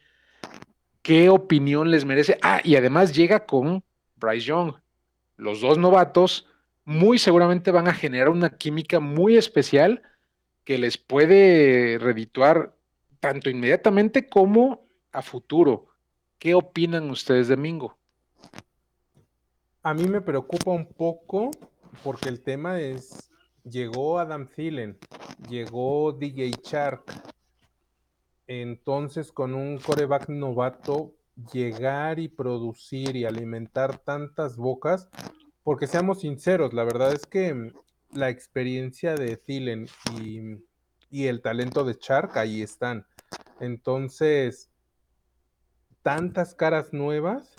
¿Qué 1.03 1.29
opinión 1.29 1.91
les 1.91 2.05
merece? 2.05 2.39
Ah, 2.43 2.61
y 2.63 2.77
además 2.77 3.13
llega 3.13 3.45
con 3.45 3.83
Bryce 4.15 4.47
Young. 4.47 4.75
Los 5.37 5.61
dos 5.61 5.79
novatos 5.79 6.47
muy 6.85 7.19
seguramente 7.19 7.73
van 7.73 7.89
a 7.89 7.95
generar 7.95 8.29
una 8.29 8.51
química 8.51 9.01
muy 9.01 9.37
especial 9.37 10.01
que 10.63 10.79
les 10.79 10.97
puede 10.97 11.99
redituar 11.99 12.77
tanto 13.23 13.49
inmediatamente 13.49 14.29
como 14.29 14.85
a 15.13 15.23
futuro. 15.23 15.87
¿Qué 16.41 16.57
opinan 16.57 17.09
ustedes 17.09 17.47
de 17.47 17.57
Mingo? 17.57 17.97
A 19.85 19.95
mí 19.95 20.09
me 20.09 20.21
preocupa 20.21 20.73
un 20.73 20.87
poco 20.87 21.53
porque 22.03 22.29
el 22.29 22.43
tema 22.43 22.81
es 22.81 23.31
llegó 23.63 24.19
Adam 24.19 24.49
Thielen, 24.49 24.99
llegó 25.49 26.11
DJ 26.11 26.51
Shark. 26.65 27.05
Entonces, 28.49 29.31
con 29.31 29.55
un 29.55 29.79
coreback 29.79 30.29
novato, 30.29 31.15
llegar 31.53 32.19
y 32.19 32.27
producir 32.27 33.15
y 33.15 33.25
alimentar 33.25 33.99
tantas 33.99 34.57
bocas, 34.57 35.09
porque 35.63 35.87
seamos 35.87 36.23
sinceros, 36.23 36.75
la 36.75 36.83
verdad 36.83 37.13
es 37.13 37.25
que 37.25 37.73
la 38.11 38.31
experiencia 38.31 39.15
de 39.15 39.37
Thielen 39.37 39.87
y, 40.21 40.41
y 41.09 41.29
el 41.29 41.41
talento 41.41 41.85
de 41.85 41.97
Shark 42.01 42.37
ahí 42.37 42.63
están. 42.63 43.07
Entonces, 43.61 44.71
tantas 46.03 46.55
caras 46.55 46.93
nuevas 46.93 47.55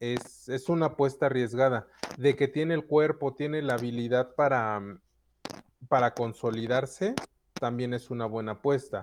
es, 0.00 0.48
es, 0.48 0.68
una 0.68 0.86
apuesta 0.86 1.26
arriesgada. 1.26 1.86
De 2.16 2.36
que 2.36 2.48
tiene 2.48 2.74
el 2.74 2.86
cuerpo, 2.86 3.34
tiene 3.34 3.62
la 3.62 3.74
habilidad 3.74 4.34
para, 4.34 5.00
para 5.88 6.14
consolidarse, 6.14 7.14
también 7.54 7.94
es 7.94 8.10
una 8.10 8.26
buena 8.26 8.52
apuesta. 8.52 9.02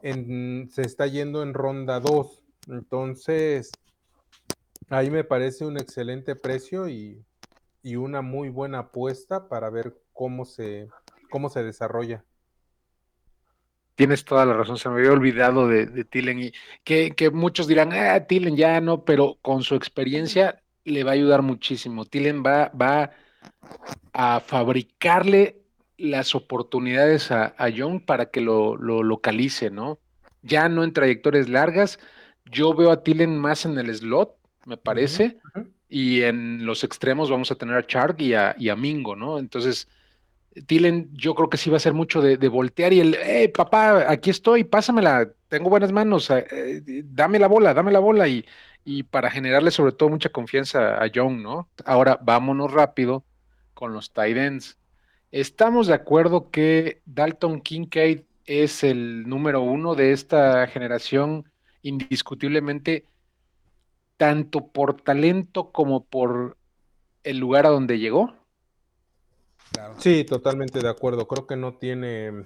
Se 0.00 0.82
está 0.82 1.06
yendo 1.06 1.42
en 1.42 1.54
ronda 1.54 2.00
2. 2.00 2.44
Entonces, 2.68 3.70
ahí 4.88 5.10
me 5.10 5.24
parece 5.24 5.64
un 5.64 5.78
excelente 5.78 6.36
precio 6.36 6.88
y, 6.88 7.24
y, 7.82 7.96
una 7.96 8.22
muy 8.22 8.48
buena 8.48 8.78
apuesta 8.78 9.48
para 9.48 9.70
ver 9.70 10.00
cómo 10.12 10.44
se, 10.44 10.88
cómo 11.30 11.50
se 11.50 11.62
desarrolla. 11.62 12.24
Tienes 13.94 14.24
toda 14.24 14.46
la 14.46 14.54
razón, 14.54 14.78
se 14.78 14.88
me 14.88 14.96
había 14.96 15.12
olvidado 15.12 15.68
de, 15.68 15.86
de 15.86 16.04
Tillen 16.04 16.40
y 16.40 16.52
que, 16.82 17.10
que, 17.14 17.30
muchos 17.30 17.66
dirán, 17.66 17.92
ah, 17.92 18.20
Tillen 18.26 18.56
ya 18.56 18.80
no, 18.80 19.04
pero 19.04 19.38
con 19.42 19.62
su 19.62 19.74
experiencia 19.74 20.62
le 20.84 21.04
va 21.04 21.10
a 21.10 21.14
ayudar 21.14 21.42
muchísimo. 21.42 22.06
Tillen 22.06 22.42
va, 22.42 22.70
va 22.70 23.10
a 24.12 24.40
fabricarle 24.40 25.62
las 25.98 26.34
oportunidades 26.34 27.30
a, 27.30 27.54
a 27.56 27.68
Young 27.68 28.04
para 28.04 28.26
que 28.30 28.40
lo, 28.40 28.76
lo, 28.76 29.02
localice, 29.02 29.70
¿no? 29.70 29.98
Ya 30.42 30.68
no 30.68 30.82
en 30.84 30.92
trayectorias 30.92 31.48
largas, 31.48 32.00
yo 32.50 32.74
veo 32.74 32.90
a 32.90 33.02
Tillen 33.02 33.38
más 33.38 33.64
en 33.64 33.78
el 33.78 33.94
slot, 33.94 34.36
me 34.66 34.76
parece, 34.76 35.38
uh 35.54 35.58
-huh. 35.58 35.70
y 35.88 36.22
en 36.22 36.66
los 36.66 36.82
extremos 36.82 37.30
vamos 37.30 37.52
a 37.52 37.54
tener 37.54 37.76
a 37.76 37.86
Chark 37.86 38.20
y 38.20 38.34
a, 38.34 38.56
y 38.58 38.68
a 38.68 38.76
Mingo, 38.76 39.14
¿no? 39.14 39.38
Entonces, 39.38 39.88
Tillen, 40.66 41.10
yo 41.12 41.34
creo 41.34 41.48
que 41.48 41.56
sí 41.56 41.70
va 41.70 41.78
a 41.78 41.80
ser 41.80 41.94
mucho 41.94 42.20
de, 42.20 42.36
de 42.36 42.48
voltear 42.48 42.92
y 42.92 43.00
el, 43.00 43.16
hey, 43.22 43.48
papá, 43.48 44.10
aquí 44.10 44.30
estoy, 44.30 44.64
pásamela, 44.64 45.30
tengo 45.48 45.70
buenas 45.70 45.92
manos, 45.92 46.30
eh, 46.30 46.82
dame 47.04 47.38
la 47.38 47.48
bola, 47.48 47.74
dame 47.74 47.92
la 47.92 47.98
bola 48.00 48.28
y, 48.28 48.44
y, 48.84 49.02
para 49.04 49.30
generarle 49.30 49.70
sobre 49.70 49.92
todo 49.92 50.08
mucha 50.10 50.28
confianza 50.28 51.02
a 51.02 51.06
Young, 51.06 51.40
¿no? 51.40 51.68
Ahora 51.84 52.18
vámonos 52.22 52.72
rápido 52.72 53.24
con 53.74 53.92
los 53.92 54.12
tight 54.12 54.36
ends. 54.36 54.78
Estamos 55.30 55.86
de 55.86 55.94
acuerdo 55.94 56.50
que 56.50 57.00
Dalton 57.06 57.60
Kincaid 57.62 58.22
es 58.44 58.84
el 58.84 59.28
número 59.28 59.62
uno 59.62 59.94
de 59.94 60.12
esta 60.12 60.66
generación, 60.66 61.50
indiscutiblemente, 61.82 63.06
tanto 64.18 64.68
por 64.68 65.00
talento 65.00 65.72
como 65.72 66.04
por 66.04 66.58
el 67.24 67.38
lugar 67.38 67.66
a 67.66 67.70
donde 67.70 67.98
llegó. 67.98 68.34
Claro. 69.72 69.94
Sí, 69.98 70.24
totalmente 70.24 70.80
de 70.80 70.88
acuerdo. 70.88 71.26
Creo 71.26 71.46
que 71.46 71.56
no 71.56 71.74
tiene. 71.74 72.44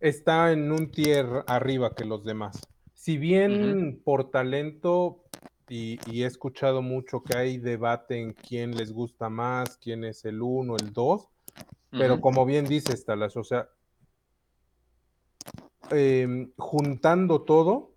Está 0.00 0.52
en 0.52 0.70
un 0.70 0.90
tier 0.90 1.26
arriba 1.46 1.94
que 1.94 2.04
los 2.04 2.24
demás. 2.24 2.60
Si 2.94 3.16
bien 3.18 3.52
uh 3.52 3.76
-huh. 3.76 4.02
por 4.04 4.30
talento, 4.30 5.24
y, 5.68 5.98
y, 6.10 6.22
he 6.22 6.26
escuchado 6.26 6.82
mucho 6.82 7.22
que 7.22 7.36
hay 7.36 7.58
debate 7.58 8.20
en 8.20 8.32
quién 8.32 8.76
les 8.76 8.92
gusta 8.92 9.28
más, 9.28 9.76
quién 9.76 10.04
es 10.04 10.24
el 10.24 10.40
uno, 10.40 10.76
el 10.76 10.92
dos, 10.92 11.28
pero 11.90 12.14
uh 12.14 12.16
-huh. 12.16 12.20
como 12.20 12.46
bien 12.46 12.66
dices, 12.66 13.04
Talas, 13.04 13.36
o 13.36 13.44
sea, 13.44 13.68
eh, 15.90 16.48
juntando 16.56 17.42
todo, 17.42 17.92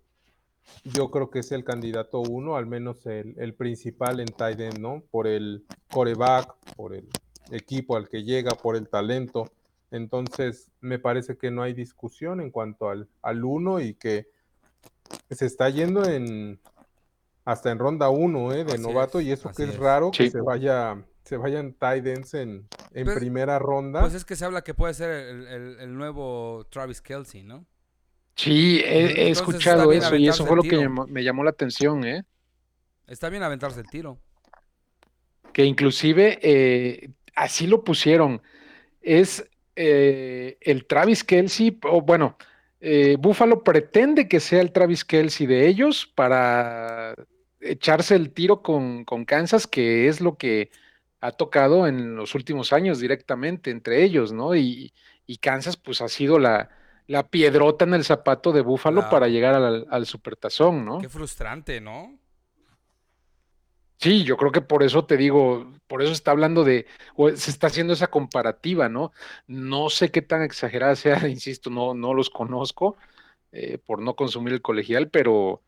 yo 0.84 1.10
creo 1.10 1.30
que 1.30 1.40
es 1.40 1.52
el 1.52 1.64
candidato 1.64 2.20
uno, 2.20 2.56
al 2.56 2.66
menos 2.66 3.04
el, 3.06 3.34
el 3.38 3.54
principal 3.54 4.20
en 4.20 4.28
tight 4.28 4.60
end, 4.60 4.78
¿no? 4.78 5.02
Por 5.10 5.26
el 5.26 5.64
coreback, 5.90 6.54
por 6.76 6.94
el 6.94 7.08
equipo 7.52 7.96
al 7.96 8.08
que 8.08 8.24
llega, 8.24 8.52
por 8.52 8.76
el 8.76 8.88
talento. 8.88 9.50
Entonces, 9.90 10.70
me 10.80 10.98
parece 10.98 11.36
que 11.36 11.50
no 11.50 11.62
hay 11.62 11.74
discusión 11.74 12.40
en 12.40 12.50
cuanto 12.50 12.88
al, 12.88 13.08
al 13.22 13.44
uno 13.44 13.78
y 13.80 13.94
que 13.94 14.26
se 15.30 15.46
está 15.46 15.68
yendo 15.68 16.04
en 16.04 16.58
hasta 17.44 17.70
en 17.70 17.78
ronda 17.78 18.08
uno 18.08 18.52
¿eh? 18.52 18.64
de 18.64 18.74
así 18.74 18.82
novato, 18.82 19.18
es, 19.18 19.26
y 19.26 19.32
eso 19.32 19.50
que 19.50 19.64
es, 19.64 19.70
es, 19.70 19.76
raro 19.76 20.10
sí. 20.12 20.24
que 20.24 20.30
se 20.30 20.40
vaya 20.40 21.04
se 21.24 21.36
vayan 21.36 21.72
tight 21.74 22.06
ends 22.06 22.34
en, 22.34 22.68
en 22.92 23.04
pues, 23.04 23.16
primera 23.18 23.58
ronda. 23.58 24.00
Pues 24.00 24.14
es 24.14 24.24
que 24.24 24.36
se 24.36 24.44
habla 24.44 24.62
que 24.62 24.74
puede 24.74 24.94
ser 24.94 25.10
el, 25.10 25.46
el, 25.46 25.80
el 25.80 25.94
nuevo 25.94 26.66
Travis 26.70 27.00
Kelsey, 27.00 27.42
¿no? 27.42 27.66
Sí, 28.34 28.80
he, 28.84 29.26
he 29.26 29.30
escuchado 29.30 29.92
eso 29.92 30.16
y 30.16 30.28
eso 30.28 30.46
fue 30.46 30.56
lo 30.56 30.62
que 30.62 30.88
me 30.88 31.22
llamó 31.22 31.44
la 31.44 31.50
atención, 31.50 32.04
¿eh? 32.04 32.24
Está 33.06 33.28
bien 33.28 33.42
aventarse 33.42 33.80
el 33.80 33.86
tiro. 33.86 34.18
Que 35.52 35.64
inclusive 35.64 36.38
eh, 36.42 37.10
así 37.34 37.66
lo 37.66 37.84
pusieron. 37.84 38.42
Es 39.00 39.48
eh, 39.76 40.58
el 40.60 40.86
Travis 40.86 41.24
Kelsey, 41.24 41.78
o 41.84 42.02
bueno, 42.02 42.36
eh, 42.80 43.16
Buffalo 43.18 43.62
pretende 43.62 44.28
que 44.28 44.40
sea 44.40 44.60
el 44.60 44.72
Travis 44.72 45.04
Kelsey 45.04 45.46
de 45.46 45.66
ellos 45.66 46.10
para 46.14 47.14
echarse 47.60 48.16
el 48.16 48.32
tiro 48.32 48.62
con, 48.62 49.04
con 49.04 49.24
Kansas, 49.24 49.66
que 49.66 50.08
es 50.08 50.20
lo 50.20 50.36
que 50.36 50.70
ha 51.20 51.30
tocado 51.30 51.86
en 51.86 52.16
los 52.16 52.34
últimos 52.34 52.72
años 52.72 52.98
directamente 52.98 53.70
entre 53.70 54.02
ellos, 54.02 54.32
¿no? 54.32 54.56
Y, 54.56 54.92
y 55.26 55.36
Kansas 55.36 55.76
pues 55.76 56.02
ha 56.02 56.08
sido 56.08 56.40
la, 56.40 56.70
la, 57.06 57.28
piedrota 57.28 57.84
en 57.84 57.94
el 57.94 58.04
zapato 58.04 58.50
de 58.50 58.62
Buffalo 58.62 59.02
claro. 59.02 59.10
para 59.10 59.28
llegar 59.28 59.54
al, 59.54 59.86
al 59.88 60.06
supertazón, 60.06 60.84
¿no? 60.84 60.98
Qué 60.98 61.08
frustrante, 61.08 61.80
¿no? 61.80 62.18
Sí, 64.02 64.24
yo 64.24 64.36
creo 64.36 64.50
que 64.50 64.60
por 64.60 64.82
eso 64.82 65.04
te 65.06 65.16
digo, 65.16 65.72
por 65.86 66.02
eso 66.02 66.10
está 66.10 66.32
hablando 66.32 66.64
de, 66.64 66.86
o 67.14 67.30
se 67.30 67.50
está 67.52 67.68
haciendo 67.68 67.92
esa 67.92 68.08
comparativa, 68.08 68.88
¿no? 68.88 69.12
No 69.46 69.90
sé 69.90 70.10
qué 70.10 70.22
tan 70.22 70.42
exagerada 70.42 70.96
sea, 70.96 71.28
insisto, 71.28 71.70
no, 71.70 71.94
no 71.94 72.12
los 72.12 72.28
conozco 72.28 72.96
eh, 73.52 73.78
por 73.78 74.00
no 74.02 74.16
consumir 74.16 74.54
el 74.54 74.62
colegial, 74.62 75.08
pero 75.10 75.62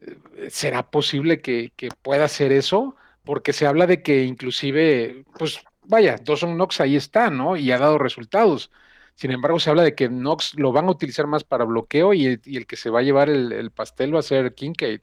eh, 0.00 0.50
¿será 0.50 0.90
posible 0.90 1.40
que, 1.42 1.72
que, 1.76 1.88
pueda 2.02 2.24
hacer 2.26 2.52
eso? 2.52 2.96
Porque 3.24 3.52
se 3.52 3.66
habla 3.66 3.86
de 3.86 4.02
que 4.02 4.24
inclusive, 4.24 5.24
pues 5.38 5.60
vaya, 5.84 6.16
Dawson 6.22 6.54
Knox 6.56 6.80
ahí 6.80 6.96
está, 6.96 7.30
¿no? 7.30 7.56
Y 7.56 7.72
ha 7.72 7.78
dado 7.78 7.98
resultados. 7.98 8.70
Sin 9.14 9.30
embargo, 9.32 9.60
se 9.60 9.70
habla 9.70 9.84
de 9.84 9.94
que 9.94 10.08
Knox 10.08 10.54
lo 10.58 10.72
van 10.72 10.86
a 10.88 10.90
utilizar 10.92 11.26
más 11.26 11.44
para 11.44 11.64
bloqueo 11.64 12.14
y 12.14 12.26
el, 12.26 12.66
que 12.66 12.76
se 12.76 12.90
va 12.90 13.00
a 13.00 13.02
llevar 13.02 13.30
el, 13.30 13.52
el 13.52 13.70
pastel 13.72 14.14
va 14.14 14.20
a 14.20 14.22
ser 14.22 14.54
Kincaid. 14.54 15.00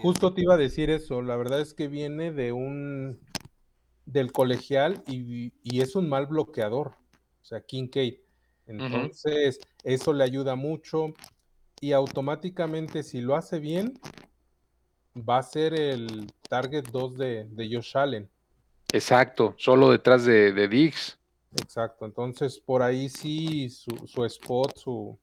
Justo 0.00 0.32
te 0.32 0.42
iba 0.42 0.54
a 0.54 0.58
decir 0.58 0.90
eso, 0.90 1.20
la 1.22 1.36
verdad 1.36 1.60
es 1.60 1.74
que 1.74 1.88
viene 1.88 2.32
de 2.32 2.52
un 2.52 3.20
del 4.06 4.32
colegial 4.32 5.02
y, 5.06 5.52
y 5.62 5.80
es 5.80 5.96
un 5.96 6.08
mal 6.08 6.26
bloqueador, 6.26 6.88
o 7.42 7.44
sea, 7.44 7.60
Kincaid. 7.60 8.16
Entonces, 8.66 9.58
uh 9.58 9.60
-huh. 9.60 9.94
eso 9.94 10.12
le 10.12 10.24
ayuda 10.24 10.54
mucho 10.54 11.14
y 11.80 11.92
automáticamente 11.92 13.02
si 13.02 13.20
lo 13.20 13.34
hace 13.34 13.58
bien, 13.58 13.98
va 15.16 15.38
a 15.38 15.42
ser 15.42 15.74
el 15.74 16.32
target 16.48 16.84
2 16.90 17.16
de, 17.16 17.44
de 17.50 17.68
Josh 17.74 17.96
Allen. 17.96 18.30
Exacto, 18.92 19.54
solo 19.58 19.90
detrás 19.90 20.24
de, 20.24 20.52
de 20.52 20.68
Diggs. 20.68 21.18
Exacto, 21.56 22.04
entonces 22.04 22.58
por 22.58 22.82
ahí 22.82 23.08
sí 23.08 23.68
su, 23.70 24.06
su 24.06 24.24
spot, 24.24 24.76
su, 24.76 25.18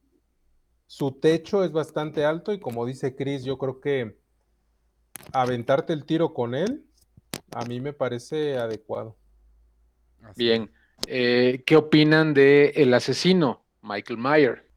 su 0.87 1.11
techo 1.11 1.63
es 1.63 1.71
bastante 1.71 2.25
alto 2.25 2.53
y 2.53 2.59
como 2.59 2.85
dice 2.85 3.15
Chris, 3.15 3.43
yo 3.43 3.57
creo 3.57 3.79
que 3.81 4.20
aventarte 5.33 5.93
el 5.93 6.05
tiro 6.05 6.33
con 6.33 6.55
él, 6.55 6.85
a 7.53 7.65
mí 7.65 7.79
me 7.79 7.93
parece 7.93 8.57
adecuado. 8.57 9.17
Bien, 10.35 10.71
eh, 11.07 11.63
¿qué 11.65 11.75
opinan 11.75 12.33
de 12.33 12.69
El 12.75 12.93
Asesino, 12.93 13.63
Michael 13.81 14.19
Mayer? 14.19 14.67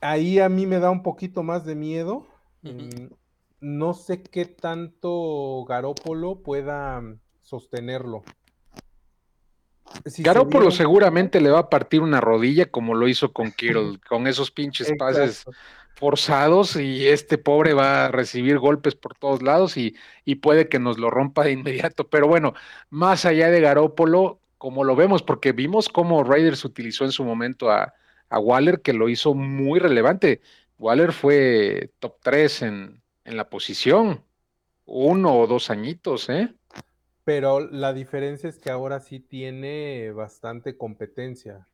Ahí 0.00 0.38
a 0.38 0.48
mí 0.48 0.66
me 0.66 0.78
da 0.78 0.90
un 0.90 1.02
poquito 1.02 1.42
más 1.42 1.64
de 1.64 1.74
miedo. 1.74 2.26
Uh 2.62 2.68
-huh. 2.68 3.16
No 3.60 3.94
sé 3.94 4.22
qué 4.22 4.44
tanto 4.44 5.64
Garópolo 5.68 6.42
pueda 6.42 7.00
sostenerlo. 7.42 8.22
Si 10.06 10.22
Garópolo 10.22 10.70
se 10.70 10.78
seguramente 10.78 11.40
le 11.40 11.50
va 11.50 11.60
a 11.60 11.70
partir 11.70 12.00
una 12.00 12.20
rodilla 12.20 12.66
como 12.66 12.94
lo 12.94 13.08
hizo 13.08 13.32
con 13.32 13.52
Kittle, 13.52 13.98
con 14.08 14.26
esos 14.26 14.50
pinches 14.50 14.92
pases 14.98 15.44
forzados 15.94 16.76
y 16.76 17.06
este 17.06 17.38
pobre 17.38 17.74
va 17.74 18.06
a 18.06 18.10
recibir 18.10 18.58
golpes 18.58 18.94
por 18.94 19.14
todos 19.14 19.42
lados 19.42 19.76
y, 19.76 19.94
y, 20.24 20.36
puede 20.36 20.68
que 20.68 20.78
nos 20.78 20.98
lo 20.98 21.10
rompa 21.10 21.44
de 21.44 21.52
inmediato. 21.52 22.08
Pero 22.08 22.26
bueno, 22.26 22.54
más 22.90 23.24
allá 23.24 23.50
de 23.50 23.60
Garópolo, 23.60 24.40
como 24.58 24.84
lo 24.84 24.96
vemos, 24.96 25.22
porque 25.22 25.52
vimos 25.52 25.88
cómo 25.88 26.24
Raiders 26.24 26.64
utilizó 26.64 27.04
en 27.04 27.12
su 27.12 27.24
momento 27.24 27.70
a, 27.70 27.94
a 28.28 28.38
Waller, 28.38 28.80
que 28.82 28.92
lo 28.92 29.08
hizo 29.08 29.34
muy 29.34 29.78
relevante. 29.78 30.40
Waller 30.78 31.12
fue 31.12 31.92
top 32.00 32.16
3 32.22 32.62
en, 32.62 33.02
en 33.24 33.36
la 33.36 33.48
posición, 33.48 34.24
uno 34.84 35.38
o 35.38 35.46
dos 35.46 35.70
añitos, 35.70 36.28
¿eh? 36.28 36.54
Pero 37.24 37.60
la 37.60 37.92
diferencia 37.92 38.48
es 38.48 38.58
que 38.58 38.70
ahora 38.70 39.00
sí 39.00 39.20
tiene 39.20 40.10
bastante 40.12 40.76
competencia. 40.76 41.68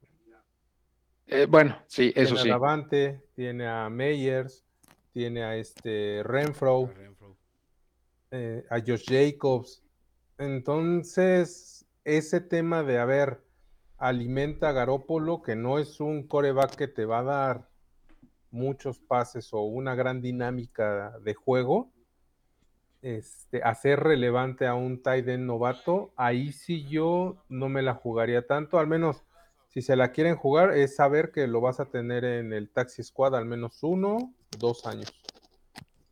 Eh, 1.27 1.47
bueno, 1.47 1.79
sí, 1.87 2.13
eso 2.17 2.35
tiene 2.35 2.43
sí. 2.43 2.49
a 2.49 2.53
Davante, 2.53 3.23
tiene 3.35 3.67
a 3.67 3.89
Meyers, 3.91 4.65
tiene 5.13 5.43
a 5.45 5.57
este 5.57 6.23
Renfro, 6.25 6.91
eh, 8.31 8.65
a 8.71 8.81
Josh 8.81 9.05
Jacobs. 9.07 9.83
Entonces, 10.39 11.87
ese 12.05 12.41
tema 12.41 12.83
de, 12.83 12.99
a 12.99 13.05
ver, 13.05 13.43
alimenta 13.99 14.71
a 14.71 14.73
Garópolo, 14.73 15.43
que 15.43 15.57
no 15.57 15.79
es 15.79 16.01
un 16.01 16.27
coreback 16.27 16.77
que 16.77 16.89
te 16.89 17.05
va 17.05 17.19
a 17.19 17.25
dar 17.25 17.69
muchos 18.51 18.99
pases 18.99 19.53
o 19.53 19.61
una 19.63 19.95
gran 19.95 20.23
dinámica 20.23 21.19
de 21.21 21.35
juego, 21.35 21.93
este, 23.03 23.63
hacer 23.63 24.01
relevante 24.01 24.67
a 24.67 24.75
un 24.75 25.03
tight 25.03 25.29
end 25.29 25.45
novato, 25.47 26.13
ahí 26.17 26.53
sí 26.53 26.87
yo 26.89 27.37
no 27.49 27.69
me 27.69 27.83
la 27.83 27.95
jugaría 27.95 28.47
tanto, 28.47 28.79
al 28.79 28.87
menos 28.87 29.23
si 29.69 29.83
se 29.83 29.97
la 29.97 30.13
quieren 30.13 30.35
jugar, 30.37 30.73
es 30.73 30.97
saber 30.97 31.31
que 31.31 31.47
lo 31.47 31.61
vas 31.61 31.79
a 31.79 31.87
tener 31.87 32.25
en 32.25 32.53
el 32.53 32.69
Taxi 32.71 33.03
Squad 33.03 33.37
al 33.37 33.45
menos 33.45 33.83
uno, 33.83 34.33
dos 34.59 34.87
años. 34.87 35.13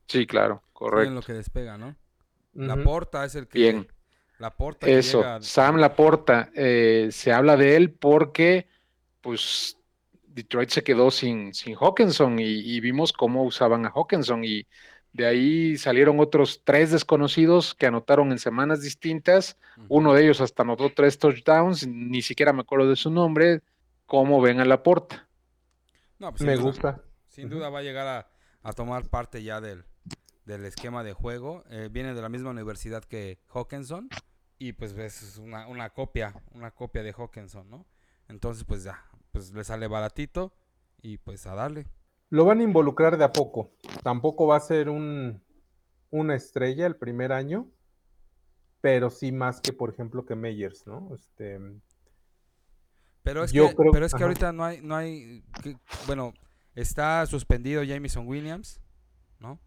Sí, 0.06 0.26
claro, 0.26 0.62
correcto. 0.72 1.08
en 1.08 1.14
lo 1.14 1.22
que 1.22 1.32
despega, 1.32 1.76
¿no? 1.76 1.96
La 2.54 2.82
porta 2.82 3.24
es 3.24 3.34
el 3.34 3.48
que. 3.48 3.58
Bien. 3.58 3.88
La 4.38 4.54
porta 4.54 4.86
Eso, 4.86 5.18
llega- 5.20 5.40
Sam 5.42 5.76
Laporta, 5.76 6.50
eh, 6.54 7.08
se 7.10 7.32
habla 7.32 7.56
de 7.56 7.74
él 7.76 7.92
porque, 7.92 8.68
pues, 9.22 9.78
Detroit 10.26 10.68
se 10.68 10.84
quedó 10.84 11.10
sin, 11.10 11.54
sin 11.54 11.74
Hawkinson 11.74 12.38
y, 12.38 12.44
y 12.44 12.80
vimos 12.80 13.12
cómo 13.14 13.42
usaban 13.44 13.86
a 13.86 13.88
Hawkinson 13.94 14.44
y 14.44 14.66
de 15.16 15.26
ahí 15.26 15.78
salieron 15.78 16.20
otros 16.20 16.60
tres 16.62 16.90
desconocidos 16.90 17.74
que 17.74 17.86
anotaron 17.86 18.32
en 18.32 18.38
semanas 18.38 18.82
distintas. 18.82 19.56
Uno 19.88 20.12
de 20.12 20.24
ellos 20.24 20.42
hasta 20.42 20.62
anotó 20.62 20.92
tres 20.92 21.18
touchdowns, 21.18 21.86
ni 21.86 22.20
siquiera 22.20 22.52
me 22.52 22.60
acuerdo 22.60 22.90
de 22.90 22.96
su 22.96 23.10
nombre. 23.10 23.62
¿Cómo 24.04 24.42
ven 24.42 24.60
a 24.60 24.66
Laporta? 24.66 25.26
No, 26.18 26.30
pues, 26.30 26.40
sin 26.40 26.48
Me 26.48 26.54
duda, 26.56 26.64
gusta. 26.64 27.02
Sin 27.28 27.48
duda 27.48 27.70
va 27.70 27.78
a 27.78 27.82
llegar 27.82 28.06
a, 28.06 28.28
a 28.62 28.72
tomar 28.74 29.08
parte 29.08 29.42
ya 29.42 29.62
del, 29.62 29.84
del 30.44 30.66
esquema 30.66 31.02
de 31.02 31.14
juego. 31.14 31.64
Eh, 31.70 31.88
viene 31.90 32.12
de 32.12 32.20
la 32.20 32.28
misma 32.28 32.50
universidad 32.50 33.02
que 33.02 33.38
Hawkinson. 33.48 34.10
Y 34.58 34.72
pues 34.72 34.92
es 34.92 35.38
una, 35.38 35.66
una 35.66 35.90
copia, 35.90 36.34
una 36.52 36.70
copia 36.70 37.02
de 37.02 37.12
Hawkinson, 37.12 37.70
¿no? 37.70 37.86
Entonces, 38.28 38.64
pues 38.64 38.84
ya, 38.84 39.04
pues 39.32 39.52
le 39.52 39.64
sale 39.64 39.86
baratito 39.86 40.52
y 41.00 41.18
pues 41.18 41.46
a 41.46 41.54
darle. 41.54 41.86
Lo 42.30 42.44
van 42.44 42.60
a 42.60 42.62
involucrar 42.64 43.16
de 43.18 43.24
a 43.24 43.32
poco. 43.32 43.72
Tampoco 44.02 44.46
va 44.46 44.56
a 44.56 44.60
ser 44.60 44.88
un, 44.88 45.42
una 46.10 46.34
estrella 46.34 46.86
el 46.86 46.96
primer 46.96 47.32
año, 47.32 47.68
pero 48.80 49.10
sí 49.10 49.32
más 49.32 49.60
que, 49.60 49.72
por 49.72 49.90
ejemplo, 49.90 50.24
que 50.26 50.34
Meyers, 50.34 50.86
¿no? 50.86 51.14
Este, 51.14 51.58
Pero 53.22 53.42
es 53.44 53.52
Yo 53.52 53.68
que, 53.70 53.74
creo- 53.76 53.92
pero 53.92 54.06
es 54.06 54.12
que 54.12 54.16
ajá. 54.18 54.24
ahorita 54.26 54.52
no 54.52 54.64
hay, 54.64 54.80
no 54.82 54.94
hay, 54.96 55.42
que- 55.62 55.76
bueno, 56.06 56.32
está 56.74 57.26
suspendido 57.26 57.82
Jameson 57.82 58.26
Williams, 58.28 58.80
¿no? 59.40 59.58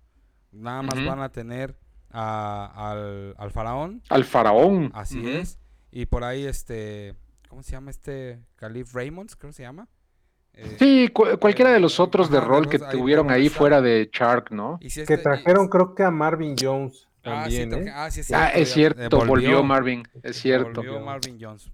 Nada 0.52 0.82
más 0.82 1.06
van 1.06 1.20
a 1.22 1.32
tener 1.32 1.78
a- 2.12 2.92
al, 2.92 3.36
al 3.38 3.52
faraón, 3.52 4.02
Al 4.10 4.24
faraón. 4.26 4.92
así 4.96 5.30
es, 5.30 5.60
y 5.92 6.06
por 6.06 6.24
ahí 6.24 6.46
este, 6.46 7.16
¿cómo 7.50 7.62
se 7.64 7.74
llama 7.74 7.92
este? 7.92 8.42
Calif 8.56 8.94
Raymonds, 8.94 9.36
creo 9.36 9.50
que 9.50 9.56
se 9.58 9.64
llama. 9.64 9.88
Eh, 10.54 10.76
Sí, 10.80 11.08
cu- 11.10 11.38
cualquiera 11.40 11.72
de 11.72 11.80
los 11.80 12.00
eh, 12.00 12.02
otros 12.04 12.30
de 12.30 12.40
rol 12.42 12.68
que 12.70 12.80
tuvieron 12.80 13.32
ahí 13.32 13.50
fuera 13.50 13.82
de 13.82 14.10
Shark, 14.12 14.52
¿no? 14.52 14.78
y 14.82 14.90
si 14.90 14.96
que 15.06 15.14
este- 15.14 15.14
y- 15.16 15.24
trajeron 15.24 15.68
creo 15.70 15.96
que 15.96 16.04
a 16.04 16.12
Marvin 16.12 16.56
Jones 16.60 17.08
ah, 17.24 17.46
sí, 17.50 17.58
también, 17.60 17.70
traje- 17.70 17.86
¿eh? 17.88 17.92
ah, 17.96 18.12
sí, 18.12 18.20
es 18.22 18.32
Ah, 18.34 18.38
cierto, 18.52 18.60
es 18.60 18.68
ya- 18.70 18.74
cierto, 18.74 19.24
eh, 19.24 19.28
volvió, 19.28 19.64
Marvin, 19.64 20.04
es 20.24 20.36
cierto. 20.38 20.82
Volvió 20.82 21.00
Marvin 21.00 21.38
Jones. 21.40 21.70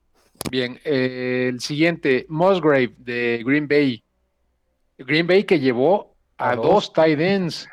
Bien, 0.51 0.79
eh, 0.85 1.47
el 1.49 1.59
siguiente, 1.59 2.25
Musgrave 2.29 2.93
de 2.97 3.41
Green 3.45 3.67
Bay. 3.67 4.03
Green 4.99 5.25
Bay 5.25 5.43
que 5.43 5.59
llevó 5.59 6.15
a, 6.37 6.51
A 6.51 6.55
dos. 6.55 6.65
dos. 6.65 6.93
tight 6.93 7.19
ends, 7.19 7.67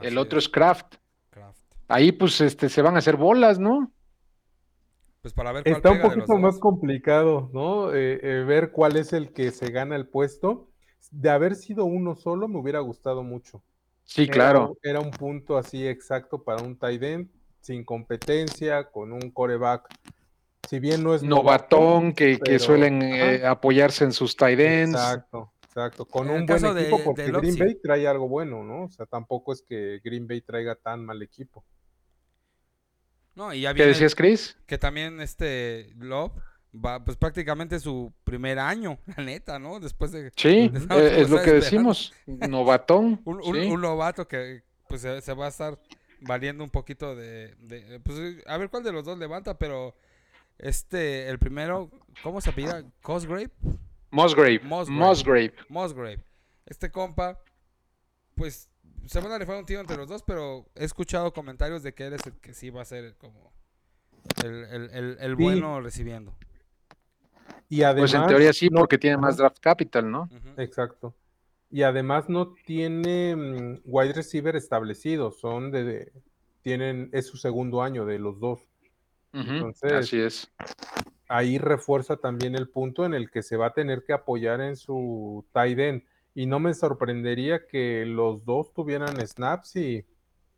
el 0.00 0.16
otro 0.18 0.38
es, 0.38 0.44
es 0.44 0.50
Kraft. 0.50 0.94
Kraft. 1.30 1.58
Ahí 1.88 2.12
pues 2.12 2.40
este 2.40 2.68
se 2.68 2.80
van 2.82 2.94
a 2.94 2.98
hacer 2.98 3.16
bolas, 3.16 3.58
¿no? 3.58 3.90
Pues 5.22 5.34
para 5.34 5.52
ver 5.52 5.62
cuál 5.62 5.76
Está 5.76 5.90
un 5.92 5.98
de 5.98 6.02
los 6.02 6.14
poquito 6.14 6.38
más 6.38 6.54
dos. 6.54 6.60
complicado, 6.60 7.48
¿no? 7.52 7.94
Eh, 7.94 8.18
eh, 8.22 8.44
ver 8.44 8.72
cuál 8.72 8.96
es 8.96 9.12
el 9.12 9.32
que 9.32 9.52
se 9.52 9.70
gana 9.70 9.94
el 9.94 10.08
puesto. 10.08 10.68
De 11.12 11.30
haber 11.30 11.54
sido 11.54 11.84
uno 11.84 12.16
solo, 12.16 12.48
me 12.48 12.58
hubiera 12.58 12.80
gustado 12.80 13.22
mucho. 13.22 13.62
Sí, 14.04 14.26
claro. 14.26 14.76
Era 14.82 14.98
un 14.98 15.12
punto 15.12 15.56
así 15.56 15.86
exacto 15.86 16.42
para 16.42 16.62
un 16.64 16.76
tight 16.76 17.02
end, 17.02 17.28
sin 17.60 17.84
competencia, 17.84 18.90
con 18.90 19.12
un 19.12 19.30
coreback. 19.30 19.88
Si 20.68 20.80
bien 20.80 21.04
no 21.04 21.14
es 21.14 21.22
Novatón 21.22 22.14
que, 22.14 22.38
que 22.38 22.44
pero- 22.44 22.58
suelen 22.58 23.02
eh, 23.02 23.46
apoyarse 23.46 24.02
en 24.04 24.12
sus 24.12 24.34
tight 24.36 24.58
ends. 24.58 24.94
Exacto, 24.98 25.52
exacto. 25.64 26.04
Con 26.04 26.30
En 26.30 26.40
un 26.40 26.46
buen 26.46 26.62
de- 26.62 26.80
equipo, 26.80 26.98
de 26.98 27.04
porque 27.04 27.28
Love, 27.28 27.42
Green. 27.42 27.58
Bay 27.58 27.74
trae 27.80 28.08
algo 28.08 28.26
bueno, 28.28 28.64
¿no? 28.64 28.84
O 28.84 28.88
sea, 28.88 29.06
tampoco 29.06 29.52
es 29.52 29.62
que 29.62 30.00
Green 30.02 30.26
Bay 30.26 30.40
traiga 30.40 30.74
tan 30.74 31.04
mal 31.04 31.22
equipo. 31.22 31.64
No, 33.34 33.52
y 33.54 33.62
ya 33.62 33.72
¿Qué 33.74 33.86
decías, 33.86 34.14
Chris? 34.14 34.56
que 34.66 34.76
también 34.78 35.20
este 35.20 35.90
Love 35.98 36.32
va 36.74 37.04
pues 37.04 37.16
prácticamente 37.16 37.78
su 37.80 38.12
primer 38.24 38.58
año, 38.58 38.98
la 39.16 39.24
neta, 39.24 39.58
¿no? 39.58 39.80
Después 39.80 40.12
de 40.12 40.30
Sí, 40.36 40.48
eh, 40.48 40.70
es 40.74 41.30
lo 41.30 41.36
que 41.42 41.56
esperando. 41.58 41.60
decimos. 41.60 42.12
Novatón. 42.26 43.20
un, 43.24 43.36
un- 43.42 43.54
sí. 43.54 43.70
un 43.70 43.80
novato 43.80 44.26
que 44.28 44.62
pues 44.88 45.00
se, 45.02 45.20
se 45.22 45.32
va 45.34 45.46
a 45.46 45.48
estar 45.48 45.78
valiendo 46.20 46.62
un 46.62 46.70
poquito 46.70 47.16
de, 47.16 47.54
de- 47.58 48.00
pues 48.00 48.18
a 48.46 48.56
ver 48.58 48.68
cuál 48.70 48.82
de 48.84 48.92
los 48.92 49.04
dos 49.04 49.18
levanta, 49.18 49.56
pero 49.58 49.96
este 50.58 51.28
el 51.28 51.38
primero, 51.38 51.90
¿cómo 52.22 52.40
se 52.40 52.50
apellida? 52.50 52.84
Cosgrave, 53.00 53.50
Musgrave. 54.10 54.60
Musgrave. 54.62 54.98
Musgrave. 54.98 55.54
Musgrave. 55.68 56.24
Este 56.66 56.90
compa 56.90 57.40
pues 58.34 58.68
se 59.06 59.20
van 59.20 59.32
a 59.32 59.38
rifar 59.38 59.56
un 59.58 59.66
tiro 59.66 59.80
entre 59.80 59.96
los 59.96 60.08
dos, 60.08 60.22
pero 60.22 60.66
he 60.74 60.84
escuchado 60.84 61.32
comentarios 61.32 61.82
de 61.82 61.94
que 61.94 62.06
él 62.06 62.12
es 62.14 62.26
el 62.26 62.34
que 62.40 62.54
sí 62.54 62.70
va 62.70 62.82
a 62.82 62.84
ser 62.84 63.14
como 63.16 63.52
el, 64.44 64.64
el- 64.64 64.90
el- 64.90 65.16
el 65.20 65.36
Sí. 65.36 65.42
bueno 65.42 65.80
recibiendo. 65.80 66.34
Y 67.68 67.82
además, 67.82 68.12
Pues 68.12 68.22
en 68.22 68.28
teoría 68.28 68.52
sí, 68.52 68.68
no- 68.68 68.80
porque 68.80 68.98
tiene 68.98 69.16
más 69.16 69.36
draft 69.36 69.58
capital, 69.60 70.10
¿no? 70.10 70.28
Exacto. 70.56 71.14
Y 71.70 71.82
además 71.82 72.28
no 72.28 72.52
tiene 72.66 73.34
mm, 73.34 73.80
wide 73.84 74.12
receiver 74.12 74.56
establecido, 74.56 75.30
son 75.32 75.70
de, 75.70 75.84
de- 75.84 76.12
tienen, 76.60 77.08
es 77.12 77.26
su 77.26 77.36
segundo 77.38 77.82
año 77.82 78.04
de 78.04 78.18
los 78.18 78.38
dos. 78.38 78.60
Entonces- 79.32 79.92
Así 79.92 80.20
es. 80.20 80.52
Ahí 81.28 81.56
refuerza 81.56 82.18
también 82.18 82.54
el 82.54 82.68
punto 82.68 83.06
en 83.06 83.14
el 83.14 83.30
que 83.30 83.42
se 83.42 83.56
va 83.56 83.68
a 83.68 83.72
tener 83.72 84.04
que 84.04 84.12
apoyar 84.12 84.60
en 84.60 84.76
su 84.76 85.46
tight 85.52 85.78
end. 85.78 86.02
Y 86.34 86.46
no 86.46 86.60
me 86.60 86.72
sorprendería 86.74 87.66
que 87.66 88.04
los 88.06 88.44
dos 88.44 88.72
tuvieran 88.72 89.16
snaps 89.26 89.76
y, 89.76 90.04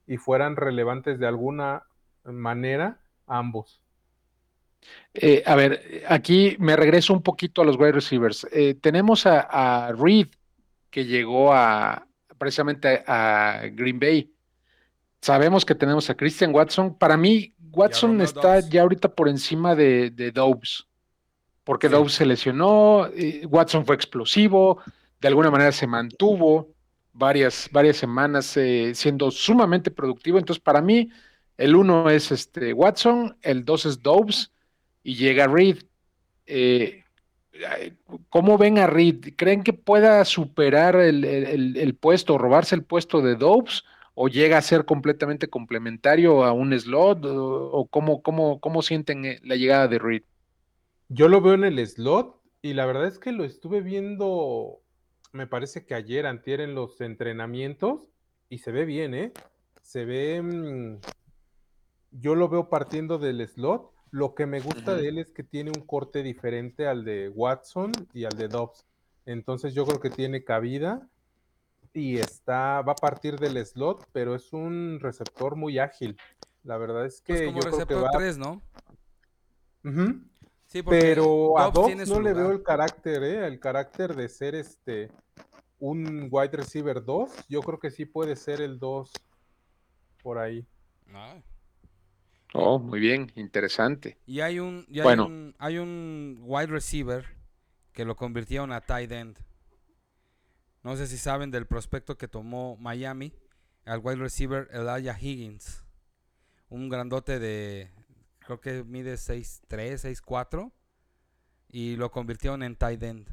y 0.07 0.17
fueran 0.19 0.57
relevantes 0.57 1.19
de 1.19 1.27
alguna 1.27 1.85
manera 2.25 3.01
ambos. 3.27 3.81
Eh, 5.15 5.43
a 5.47 5.55
ver, 5.55 6.05
aquí 6.09 6.57
me 6.59 6.77
regreso 6.77 7.13
un 7.13 7.23
poquito 7.23 7.63
a 7.63 7.65
los 7.65 7.77
wide 7.77 7.93
receivers. 7.93 8.47
Eh, 8.53 8.75
tenemos 8.75 9.27
a, 9.27 9.41
a 9.89 9.93
Reed, 9.93 10.29
que 10.91 11.05
llegó 11.07 11.53
a 11.53 12.07
precisamente 12.39 13.03
a, 13.07 13.61
a 13.61 13.69
Green 13.69 13.99
Bay. 13.99 14.31
Sabemos 15.21 15.65
que 15.65 15.75
tenemos 15.75 16.11
a 16.11 16.15
Christian 16.15 16.55
Watson. 16.55 16.97
Para 16.99 17.17
mí, 17.17 17.55
Watson 17.73 18.21
está 18.21 18.61
ya 18.61 18.83
ahorita 18.83 19.09
por 19.09 19.29
encima 19.29 19.75
de, 19.75 20.11
de 20.11 20.31
Dobbs, 20.31 20.87
porque 21.65 21.89
Sí. 21.89 21.95
Dobbs 21.95 22.13
se 22.13 22.27
lesionó, 22.27 23.07
eh, 23.07 23.47
Watson 23.47 23.87
fue 23.87 23.97
explosivo, 23.97 24.83
de 25.25 25.29
alguna 25.29 25.51
manera 25.51 25.73
se 25.73 25.87
mantuvo 25.89 26.75
varias, 27.13 27.69
varias 27.73 27.97
semanas 27.97 28.57
eh, 28.59 28.93
siendo 28.95 29.31
sumamente 29.31 29.91
productivo. 29.91 30.39
Entonces, 30.39 30.63
para 30.63 30.83
mí, 30.83 31.11
el 31.57 31.77
uno 31.77 32.11
es 32.11 32.33
este 32.33 32.73
Watson, 32.75 33.39
el 33.43 33.65
dos 33.65 33.87
es 33.87 34.03
Dobbs 34.03 34.53
y 35.03 35.17
llega 35.17 35.47
Reed. 35.49 35.79
Eh, 36.47 37.05
¿Cómo 38.29 38.59
ven 38.59 38.79
a 38.79 38.87
Reed? 38.87 39.35
¿Creen 39.37 39.63
que 39.63 39.73
pueda 39.73 40.25
superar 40.25 40.97
el, 40.97 41.25
el- 41.25 41.77
el- 41.77 41.95
puesto, 41.97 42.39
robarse 42.39 42.75
el 42.75 42.85
puesto 42.85 43.21
de 43.23 43.37
Dobbs? 43.37 43.85
¿O 44.15 44.29
llega 44.29 44.59
a 44.59 44.63
ser 44.63 44.85
completamente 44.85 45.49
complementario 45.49 46.45
a 46.45 46.53
un 46.53 46.79
slot? 46.79 47.25
¿O, 47.27 47.71
o 47.73 47.87
cómo, 47.89 48.23
cómo, 48.23 48.61
cómo 48.61 48.83
sienten 48.83 49.25
eh, 49.25 49.41
la 49.43 49.57
llegada 49.57 49.89
de 49.89 49.99
Reed? 49.99 50.23
Yo 51.09 51.29
lo 51.29 51.41
veo 51.41 51.55
en 51.55 51.65
el 51.65 51.87
slot 51.87 52.41
y 52.63 52.75
la 52.75 52.87
verdad 52.87 53.07
es 53.07 53.19
que 53.19 53.33
lo 53.33 53.45
estuve 53.45 53.81
viendo, 53.81 54.83
me 55.35 55.49
parece 55.49 55.85
que 55.85 55.95
ayer, 55.95 56.27
antier 56.27 56.61
en 56.61 56.77
los 56.77 57.01
entrenamientos 57.01 58.09
y 58.49 58.59
se 58.59 58.71
ve 58.71 58.85
bien, 58.85 59.15
¿eh? 59.15 59.33
Se 59.83 60.05
ve, 60.05 60.41
mm, 60.41 61.01
yo 62.13 62.37
lo 62.37 62.49
veo 62.49 62.69
partiendo 62.71 63.19
del 63.19 63.47
slot. 63.47 63.91
Lo 64.13 64.37
que 64.37 64.47
me 64.47 64.61
gusta 64.61 64.95
de 64.95 65.09
él 65.09 65.19
es 65.19 65.33
que 65.33 65.43
tiene 65.43 65.73
un 65.77 65.85
corte 65.85 66.23
diferente 66.23 66.87
al 66.87 67.05
de 67.05 67.29
Watson 67.31 67.91
y 68.13 68.25
al 68.25 68.37
de 68.37 68.47
Dobbs. 68.47 68.87
Entonces 69.27 69.75
yo 69.75 69.85
creo 69.85 69.99
que 69.99 70.11
tiene 70.11 70.45
cabida 70.45 71.09
y 71.93 72.19
está, 72.19 72.81
va 72.83 72.93
a 72.93 72.97
partir 72.97 73.37
del 73.41 73.65
slot, 73.67 74.07
pero 74.13 74.37
es 74.37 74.53
un 74.53 75.01
receptor 75.01 75.57
muy 75.57 75.81
ágil. 75.81 76.17
La 76.63 76.79
verdad 76.79 77.07
es 77.07 77.21
que 77.21 77.35
Pues 77.35 77.47
como 77.47 77.57
yo 77.57 77.61
creo 77.61 77.73
que 77.73 77.95
receptor 77.95 78.05
va 78.05 78.19
3, 78.19 78.39
¿no? 78.39 78.63
Sí, 80.67 80.83
porque 80.83 81.01
Pero 81.01 81.59
a 81.59 81.71
Dobbs 81.73 82.09
no 82.09 82.21
le 82.21 82.33
veo 82.33 82.53
el 82.53 82.63
carácter, 82.63 83.23
¿eh? 83.25 83.47
El 83.49 83.59
carácter 83.59 84.15
de 84.15 84.29
ser 84.29 84.55
este 84.55 85.11
un 85.85 86.29
wide 86.31 86.57
receiver 86.57 87.05
2. 87.05 87.47
Yo 87.49 87.61
creo 87.61 87.79
que 87.79 87.91
sí 87.91 88.07
puede 88.07 88.37
ser 88.37 88.63
el 88.63 88.79
2 88.79 89.13
por 90.23 90.39
ahí. 90.39 90.67
Ah, 91.13 91.37
Oh, 92.57 92.79
muy 92.79 93.01
bien, 93.01 93.33
interesante. 93.35 94.17
Y 94.27 94.39
hay 94.41 94.61
un, 94.61 94.87
y 94.89 95.01
hay 95.01 95.03
Bueno. 95.03 95.27
un, 95.27 95.57
hay 95.59 95.79
un 95.79 96.39
wide 96.43 96.69
receiver 96.69 97.27
que 97.93 98.05
lo 98.05 98.15
convirtieron 98.15 98.71
a 98.71 98.81
tight 98.81 99.11
end. 99.11 99.39
No 100.85 100.97
sé 100.97 101.09
si 101.09 101.19
saben 101.19 101.51
del 101.51 101.67
prospecto 101.67 102.17
que 102.17 102.29
tomó 102.29 102.77
Miami, 102.77 103.33
al 103.85 103.99
wide 103.99 104.17
receiver 104.21 104.69
Elijah 104.71 105.19
Higgins. 105.21 105.85
Un 106.69 106.89
grandote 106.89 107.41
de, 107.41 107.91
creo 108.39 108.61
que 108.61 108.85
mide 108.85 109.15
6'3, 109.15 109.99
6'4. 109.99 110.71
Y 111.71 111.97
lo 111.97 112.13
convirtieron 112.13 112.63
en 112.63 112.77
tight 112.77 113.03
end. 113.03 113.29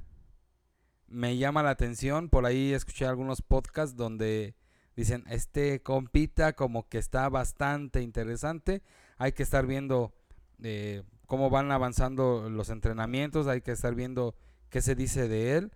Me 1.12 1.38
llama 1.38 1.64
la 1.64 1.72
atención, 1.72 2.30
por 2.30 2.46
ahí 2.46 2.74
escuché 2.74 3.06
algunos 3.06 3.42
podcasts 3.42 3.96
donde 3.96 4.56
dicen, 4.96 5.24
este 5.30 5.82
compita 5.82 6.54
como 6.54 6.88
que 6.88 6.98
está 6.98 7.28
bastante 7.30 8.02
interesante. 8.02 8.82
Hay 9.18 9.34
que 9.34 9.44
estar 9.44 9.66
viendo 9.66 10.14
eh, 10.64 11.04
cómo 11.28 11.50
van 11.50 11.72
avanzando 11.72 12.50
los 12.50 12.70
entrenamientos, 12.70 13.48
hay 13.48 13.62
que 13.62 13.72
estar 13.72 13.94
viendo 13.96 14.36
qué 14.70 14.82
se 14.82 14.96
dice 14.96 15.28
de 15.28 15.58
él 15.58 15.72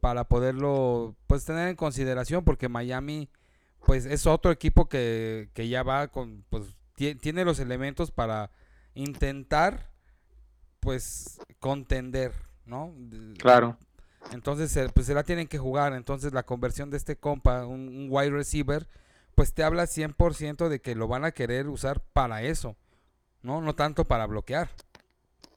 para 0.00 0.24
poderlo 0.24 1.16
pues 1.26 1.44
tener 1.44 1.68
en 1.68 1.76
consideración 1.76 2.44
porque 2.44 2.68
Miami 2.68 3.28
pues 3.84 4.06
es 4.06 4.26
otro 4.26 4.50
equipo 4.52 4.88
que, 4.88 5.50
que 5.54 5.68
ya 5.68 5.82
va 5.82 6.08
con 6.08 6.44
pues 6.50 6.76
tie- 6.96 7.18
tiene 7.20 7.44
los 7.44 7.58
elementos 7.58 8.10
para 8.10 8.50
intentar 8.94 9.90
pues 10.80 11.40
contender, 11.58 12.32
¿no? 12.64 12.94
Claro. 13.38 13.76
Entonces, 14.32 14.76
eh, 14.76 14.88
pues 14.92 15.06
se 15.06 15.14
la 15.14 15.22
tienen 15.22 15.48
que 15.48 15.58
jugar. 15.58 15.92
Entonces, 15.94 16.32
la 16.32 16.44
conversión 16.44 16.90
de 16.90 16.96
este 16.96 17.16
compa, 17.16 17.66
un, 17.66 17.88
un 17.88 18.08
wide 18.10 18.30
receiver, 18.30 18.86
pues 19.34 19.54
te 19.54 19.62
habla 19.62 19.84
100% 19.84 20.68
de 20.68 20.80
que 20.80 20.94
lo 20.94 21.08
van 21.08 21.24
a 21.24 21.32
querer 21.32 21.68
usar 21.68 22.02
para 22.12 22.42
eso, 22.42 22.76
¿no? 23.42 23.60
No 23.60 23.74
tanto 23.74 24.04
para 24.04 24.26
bloquear. 24.26 24.68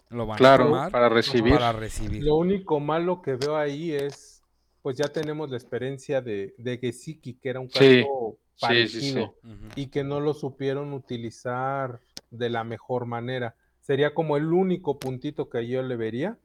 Lo 0.10 0.26
van 0.26 0.46
a 0.46 0.58
tomar 0.58 0.92
para 0.92 1.10
recibir. 1.10 1.54
para 1.54 1.72
recibir. 1.72 2.24
Lo 2.24 2.36
único 2.36 2.80
malo 2.80 3.22
que 3.22 3.36
veo 3.36 3.56
ahí 3.56 3.92
es, 3.94 4.44
pues 4.82 4.98
ya 4.98 5.08
tenemos 5.08 5.50
la 5.50 5.58
experiencia 5.58 6.22
de, 6.22 6.54
de 6.58 6.78
Gesicki, 6.78 7.36
que 7.36 7.50
era 7.50 7.60
un 7.60 7.68
caso 7.68 7.80
Sí, 7.80 8.04
sí, 8.04 8.06
sí, 8.06 8.60
parecido 8.60 9.36
sí. 9.42 9.50
Y 9.76 9.88
que 9.88 10.04
no 10.04 10.20
lo 10.20 10.34
supieron 10.34 10.94
utilizar 10.94 12.02
de 12.30 12.50
la 12.50 12.64
mejor 12.64 13.06
manera. 13.06 13.56
Sería 13.80 14.14
como 14.14 14.38
el 14.38 14.52
único 14.54 15.00
puntito 15.00 15.50
que 15.50 15.68
yo 15.68 15.82
le 15.82 15.96
vería, 15.96 16.38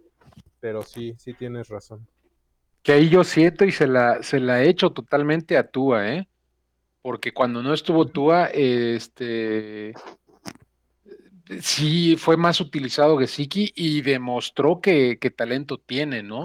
pero 0.60 0.82
sí, 0.82 1.14
sí 1.18 1.34
tienes 1.34 1.68
razón. 1.68 2.06
Que 2.82 2.92
ahí 2.92 3.08
yo 3.08 3.24
siento 3.24 3.64
y 3.64 3.72
se 3.72 3.86
la, 3.86 4.22
se 4.22 4.38
la 4.40 4.62
he 4.62 4.68
hecho 4.68 4.90
totalmente 4.90 5.56
a 5.56 5.68
Tua, 5.68 6.08
¿eh? 6.12 6.28
Porque 7.02 7.32
cuando 7.32 7.62
no 7.62 7.72
estuvo 7.74 8.06
Tua, 8.06 8.46
este 8.46 9.92
sí 11.60 12.16
fue 12.16 12.36
más 12.36 12.60
utilizado 12.60 13.18
Gesicki 13.18 13.72
y 13.76 14.02
demostró 14.02 14.80
que, 14.80 15.18
que 15.20 15.30
talento 15.30 15.78
tiene, 15.78 16.22
¿no? 16.22 16.42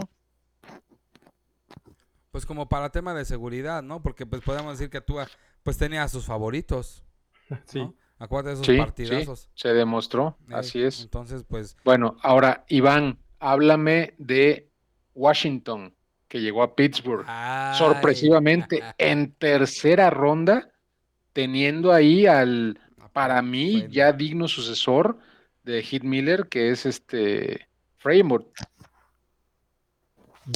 Pues 2.32 2.46
como 2.46 2.70
para 2.70 2.92
tema 2.92 3.14
de 3.14 3.26
seguridad, 3.26 3.84
¿no? 3.84 4.02
Porque 4.02 4.26
pues 4.26 4.42
podemos 4.42 4.78
decir 4.78 4.90
que 4.90 5.02
Tua 5.02 5.28
pues 5.64 5.78
tenía 5.78 6.04
a 6.04 6.08
sus 6.08 6.26
favoritos, 6.26 7.04
Sí. 7.66 7.80
¿no? 7.80 7.94
Acuérdate 8.20 8.50
de 8.50 8.54
esos 8.62 8.66
Sí, 8.68 8.74
sí, 8.74 8.78
partidazos. 8.78 9.50
se 9.56 9.70
demostró, 9.74 10.38
Eh, 10.50 10.54
así 10.54 10.82
es. 10.82 11.02
Entonces, 11.02 11.44
pues 11.48 11.76
Bueno, 11.84 12.18
ahora, 12.22 12.64
Iván, 12.68 13.18
háblame 13.42 14.14
de 14.18 14.70
Washington, 15.14 15.94
que 16.30 16.40
llegó 16.40 16.64
a 16.64 16.76
Pittsburgh. 16.76 17.26
ay, 17.28 17.78
sorpresivamente 17.78 18.82
en 18.98 19.34
tercera 19.34 20.10
ronda, 20.10 20.72
teniendo 21.34 21.92
ahí 21.92 22.26
al, 22.28 22.80
para 23.12 23.42
mí, 23.42 23.74
Bueno. 23.74 23.90
ya 23.90 24.14
digno 24.14 24.48
sucesor 24.48 25.18
de 25.64 25.82
Hit 25.84 26.04
Miller, 26.04 26.48
que 26.48 26.70
es 26.70 26.86
este 26.86 27.68
Fremont. 27.98 28.48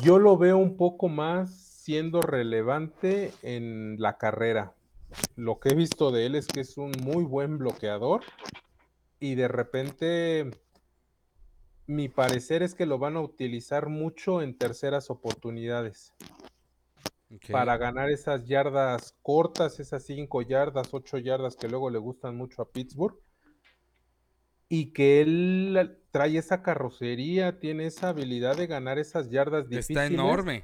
Yo 0.03 0.19
lo 0.19 0.37
veo 0.37 0.57
un 0.57 0.77
poco 0.77 1.09
más 1.09 1.51
siendo 1.53 2.21
relevante 2.21 3.31
en 3.43 3.97
la 3.99 4.17
carrera. 4.17 4.73
Lo 5.35 5.59
que 5.59 5.69
he 5.69 5.75
visto 5.75 6.11
de 6.11 6.25
él 6.25 6.35
es 6.35 6.47
que 6.47 6.61
es 6.61 6.77
un 6.77 6.91
muy 7.03 7.23
buen 7.23 7.57
bloqueador 7.57 8.21
y 9.19 9.35
de 9.35 9.47
repente 9.47 10.49
mi 11.87 12.09
parecer 12.09 12.63
es 12.63 12.73
que 12.73 12.85
lo 12.85 12.97
van 12.97 13.15
a 13.15 13.21
utilizar 13.21 13.89
mucho 13.89 14.41
en 14.41 14.57
terceras 14.57 15.09
oportunidades 15.09 16.13
para 17.51 17.77
ganar 17.77 18.09
esas 18.09 18.45
yardas 18.45 19.15
cortas, 19.21 19.79
esas 19.79 20.03
5 20.03 20.41
yardas, 20.43 20.93
8 20.93 21.17
yardas 21.17 21.55
que 21.55 21.67
luego 21.67 21.89
le 21.89 21.99
gustan 21.99 22.35
mucho 22.35 22.61
a 22.61 22.69
Pittsburgh. 22.69 23.17
Y 24.67 24.93
que 24.93 25.21
él 25.21 25.99
trae 26.11 26.37
esa 26.37 26.63
carrocería, 26.63 27.59
tiene 27.59 27.85
esa 27.85 28.09
habilidad 28.09 28.57
de 28.57 28.67
ganar 28.67 28.97
esas 28.97 29.29
yardas 29.29 29.69
difíciles. 29.69 30.03
Está 30.03 30.13
enorme. 30.13 30.63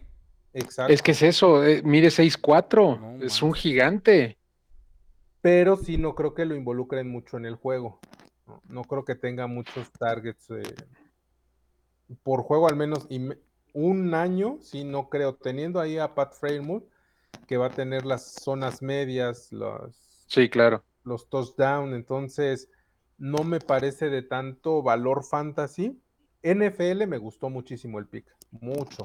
Exacto. 0.53 0.91
Es 0.91 1.01
que 1.01 1.11
es 1.11 1.21
eso, 1.21 1.63
eh, 1.63 1.81
mide 1.83 2.09
6'4, 2.09 2.99
No 2.99 3.23
es 3.23 3.41
un 3.41 3.53
gigante. 3.53 4.37
pero 5.41 5.75
sí 5.77 5.97
no 5.97 6.13
creo 6.15 6.33
que 6.33 6.45
lo 6.45 6.55
involucren 6.55 7.09
mucho 7.09 7.37
en 7.37 7.45
el 7.45 7.55
juego. 7.55 7.99
No, 8.47 8.61
no 8.67 8.81
creo 8.83 9.05
que 9.05 9.15
tenga 9.15 9.47
muchos 9.47 9.91
targets 9.91 10.49
eh, 10.51 10.61
por 12.23 12.43
juego, 12.43 12.67
al 12.67 12.75
menos 12.75 13.07
un 13.73 14.13
año, 14.13 14.57
sí, 14.61 14.83
no 14.83 15.09
creo. 15.09 15.35
Teniendo 15.35 15.79
ahí 15.79 15.97
a 15.97 16.13
Pat 16.13 16.33
Freymood, 16.33 16.83
que 17.47 17.57
va 17.57 17.67
a 17.67 17.71
tener 17.71 18.05
las 18.05 18.33
zonas 18.33 18.81
medias, 18.81 19.51
los, 19.51 20.25
Sí, 20.27 20.49
claro. 20.49 20.83
los 21.03 21.29
touchdowns, 21.29 21.93
entonces 21.93 22.69
no 23.17 23.43
me 23.43 23.59
parece 23.59 24.09
de 24.09 24.21
tanto 24.21 24.81
valor 24.81 25.23
fantasy. 25.23 26.01
NFL 26.43 27.05
me 27.07 27.17
gustó 27.17 27.49
muchísimo 27.49 27.99
el 27.99 28.07
pick, 28.07 28.25
mucho. 28.51 29.03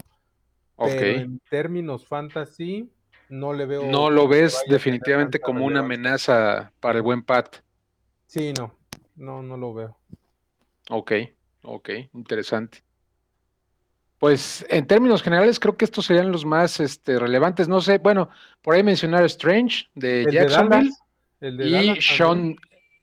Ok. 0.76 0.88
Pero 0.88 1.20
en 1.20 1.40
términos 1.50 2.06
fantasy, 2.06 2.90
no 3.28 3.52
le 3.52 3.66
veo. 3.66 3.84
No 3.84 4.10
lo 4.10 4.28
ves 4.28 4.62
definitivamente 4.68 5.40
como 5.40 5.64
una 5.64 5.80
amenaza 5.80 6.72
para 6.80 6.98
el 6.98 7.02
buen 7.02 7.22
Pat. 7.22 7.56
Sí, 8.26 8.52
no, 8.52 8.74
no, 9.16 9.42
no 9.42 9.56
lo 9.56 9.74
veo. 9.74 9.98
Ok, 10.90 11.12
ok, 11.62 11.90
interesante. 12.14 12.84
Pues 14.18 14.64
en 14.70 14.86
términos 14.86 15.22
generales 15.22 15.60
creo 15.60 15.76
que 15.76 15.84
estos 15.84 16.06
serían 16.06 16.32
los 16.32 16.44
más 16.44 16.80
este, 16.80 17.18
relevantes. 17.18 17.68
No 17.68 17.80
sé, 17.80 17.98
bueno, 17.98 18.30
por 18.62 18.74
ahí 18.74 18.82
mencionar 18.82 19.22
a 19.22 19.26
Strange 19.26 19.86
de 19.94 20.20
El 20.20 20.26
de 20.26 20.32
Jacksonville 20.32 20.70
Dallas, 20.90 21.02
el 21.40 21.56
de 21.58 21.66
y 21.66 21.72
Dallas 21.72 21.98
Sean 22.04 22.56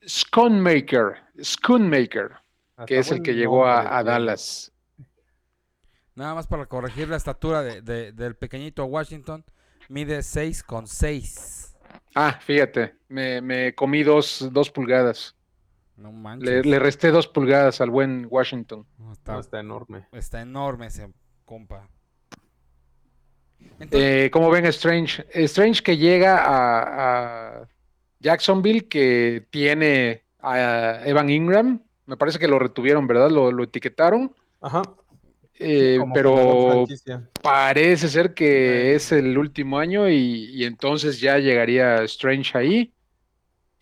Schoonmaker, 0.06 1.22
Schoonmaker, 1.40 2.32
hasta 2.76 2.86
que 2.86 2.98
es 2.98 3.10
el 3.12 3.22
que 3.22 3.34
llegó 3.34 3.64
a, 3.66 3.96
a. 3.98 4.02
Dallas. 4.02 4.72
Nada 6.16 6.34
más 6.34 6.46
para 6.46 6.66
corregir 6.66 7.08
la 7.08 7.16
estatura 7.16 7.62
de- 7.62 7.80
de- 7.82 8.12
del 8.12 8.36
pequeñito 8.36 8.84
Washington. 8.84 9.44
Mide 9.88 10.22
6 10.22 10.62
con 10.62 10.86
6. 10.86 11.74
Ah, 12.14 12.38
fíjate, 12.40 12.96
me, 13.08 13.40
me 13.40 13.74
comí 13.74 14.02
dos, 14.02 14.48
dos 14.52 14.70
pulgadas. 14.70 15.36
No 15.96 16.10
manches. 16.12 16.48
Le, 16.48 16.62
le 16.70 16.78
resté 16.78 17.10
dos 17.10 17.28
pulgadas 17.28 17.80
al 17.80 17.90
buen 17.90 18.26
Washington. 18.30 18.86
No, 18.98 19.06
No, 19.06 19.12
está, 19.12 19.38
está 19.38 19.60
enorme. 19.60 20.06
está 20.12 20.40
enorme 20.42 20.86
ese 20.86 21.08
compa. 21.44 21.88
Entonces, 23.78 24.24
Eh, 24.26 24.30
¿Cómo 24.30 24.50
ven 24.50 24.66
Strange? 24.66 25.24
Strange 25.32 25.82
que 25.82 25.96
llega 25.96 26.38
a, 26.38 27.60
a 27.60 27.68
Jacksonville, 28.20 28.88
que 28.88 29.46
tiene 29.50 30.24
a 30.40 31.00
Evan 31.04 31.30
Ingram. 31.30 31.80
Me 32.06 32.16
parece 32.16 32.38
que 32.38 32.48
lo 32.48 32.58
retuvieron, 32.58 33.06
¿verdad? 33.06 33.30
Lo, 33.30 33.50
lo 33.50 33.64
etiquetaron. 33.64 34.34
Ajá. 34.60 34.82
Eh, 35.56 35.98
pero 36.12 36.84
parece 37.42 38.08
ser 38.08 38.34
que 38.34 38.94
es 38.96 39.12
el 39.12 39.38
último 39.38 39.78
año 39.78 40.08
y, 40.08 40.50
y 40.52 40.64
entonces 40.64 41.20
ya 41.20 41.38
llegaría 41.38 42.02
Strange 42.02 42.58
ahí. 42.58 42.93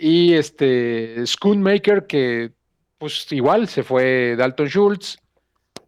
Y 0.04 0.34
este 0.34 1.24
Schoonmaker, 1.24 2.08
que 2.08 2.50
pues 2.98 3.30
igual 3.30 3.68
se 3.68 3.84
fue 3.84 4.34
Dalton 4.36 4.66
Schultz, 4.66 5.16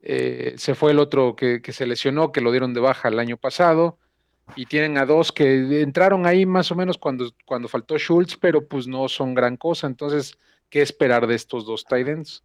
eh, 0.02 0.54
se 0.56 0.76
fue 0.76 0.92
el 0.92 1.00
otro 1.00 1.34
que, 1.34 1.60
que 1.60 1.72
se 1.72 1.84
lesionó, 1.84 2.30
que 2.30 2.40
lo 2.40 2.52
dieron 2.52 2.74
de 2.74 2.80
baja 2.80 3.08
el 3.08 3.18
año 3.18 3.36
pasado. 3.36 3.98
Y 4.54 4.66
tienen 4.66 4.98
a 4.98 5.04
dos 5.04 5.32
que 5.32 5.82
entraron 5.82 6.26
ahí 6.26 6.46
más 6.46 6.70
o 6.70 6.76
menos 6.76 6.96
cuando, 6.96 7.28
cuando 7.44 7.66
faltó 7.66 7.98
Schultz, 7.98 8.36
pero 8.36 8.68
pues 8.68 8.86
no 8.86 9.08
son 9.08 9.34
gran 9.34 9.56
cosa. 9.56 9.88
Entonces, 9.88 10.38
¿qué 10.70 10.80
esperar 10.80 11.26
de 11.26 11.34
estos 11.34 11.66
dos 11.66 11.84
Titans? 11.84 12.44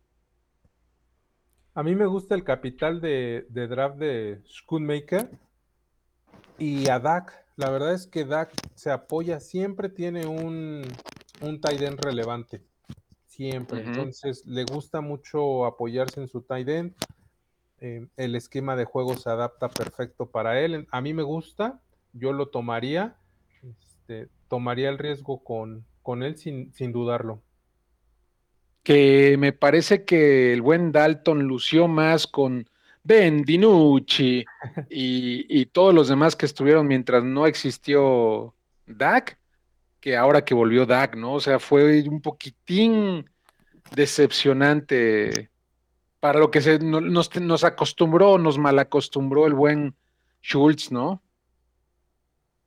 A 1.75 1.83
mí 1.83 1.95
me 1.95 2.07
gusta 2.07 2.33
el 2.33 2.43
capital 2.43 2.99
de, 2.99 3.45
de 3.47 3.67
draft 3.67 3.97
de 3.97 4.41
Schoonmaker 4.47 5.29
y 6.57 6.89
a 6.89 6.97
Dak. 6.97 7.45
La 7.57 7.69
verdad 7.69 7.93
es 7.93 8.07
que 8.07 8.25
Dak 8.25 8.53
se 8.73 8.89
apoya, 8.89 9.39
siempre 9.39 9.89
tiene 9.89 10.25
un, 10.25 10.81
un 11.41 11.61
tight 11.61 11.81
end 11.81 11.99
relevante. 11.99 12.61
siempre. 13.27 13.83
Entonces 13.83 14.45
le 14.45 14.65
gusta 14.65 15.01
mucho 15.01 15.65
apoyarse 15.65 16.19
en 16.19 16.27
su 16.27 16.41
tight 16.41 16.67
end. 16.67 16.93
Eh, 17.81 18.05
el 18.17 18.35
esquema 18.35 18.75
de 18.75 18.85
juego 18.85 19.15
se 19.15 19.29
adapta 19.29 19.69
perfecto 19.69 20.25
para 20.25 20.59
él. 20.59 20.87
A 20.91 21.01
mí 21.01 21.13
me 21.13 21.23
gusta, 21.23 21.79
yo 22.13 22.33
lo 22.33 22.47
tomaría. 22.49 23.15
Este, 23.63 24.27
tomaría 24.49 24.89
el 24.89 24.97
riesgo 24.97 25.43
con, 25.43 25.85
con 26.01 26.23
él 26.23 26.35
sin, 26.35 26.73
sin 26.73 26.91
dudarlo. 26.91 27.41
Que 28.83 29.37
me 29.37 29.53
parece 29.53 30.03
que 30.03 30.51
el 30.51 30.61
buen 30.61 30.91
Dalton 30.91 31.43
lució 31.43 31.87
más 31.87 32.27
con 32.27 32.67
Ben 33.03 33.43
Dinucci 33.43 34.43
y, 34.89 35.61
y 35.61 35.65
todos 35.67 35.93
los 35.93 36.09
demás 36.09 36.35
que 36.35 36.45
estuvieron 36.45 36.87
mientras 36.87 37.23
no 37.23 37.45
existió 37.47 38.53
Dak, 38.85 39.38
que 39.99 40.17
ahora 40.17 40.43
que 40.45 40.53
volvió 40.53 40.85
Dak, 40.85 41.15
¿no? 41.15 41.33
O 41.33 41.39
sea, 41.41 41.59
fue 41.59 42.03
un 42.09 42.21
poquitín 42.21 43.29
decepcionante 43.95 45.51
para 46.19 46.39
lo 46.39 46.51
que 46.51 46.61
se, 46.61 46.79
no- 46.79 47.01
nos, 47.01 47.35
nos 47.41 47.63
acostumbró, 47.65 48.37
nos 48.39 48.57
malacostumbró 48.59 49.47
el 49.47 49.53
buen 49.55 49.95
Schultz, 50.43 50.91
¿no? 50.91 51.23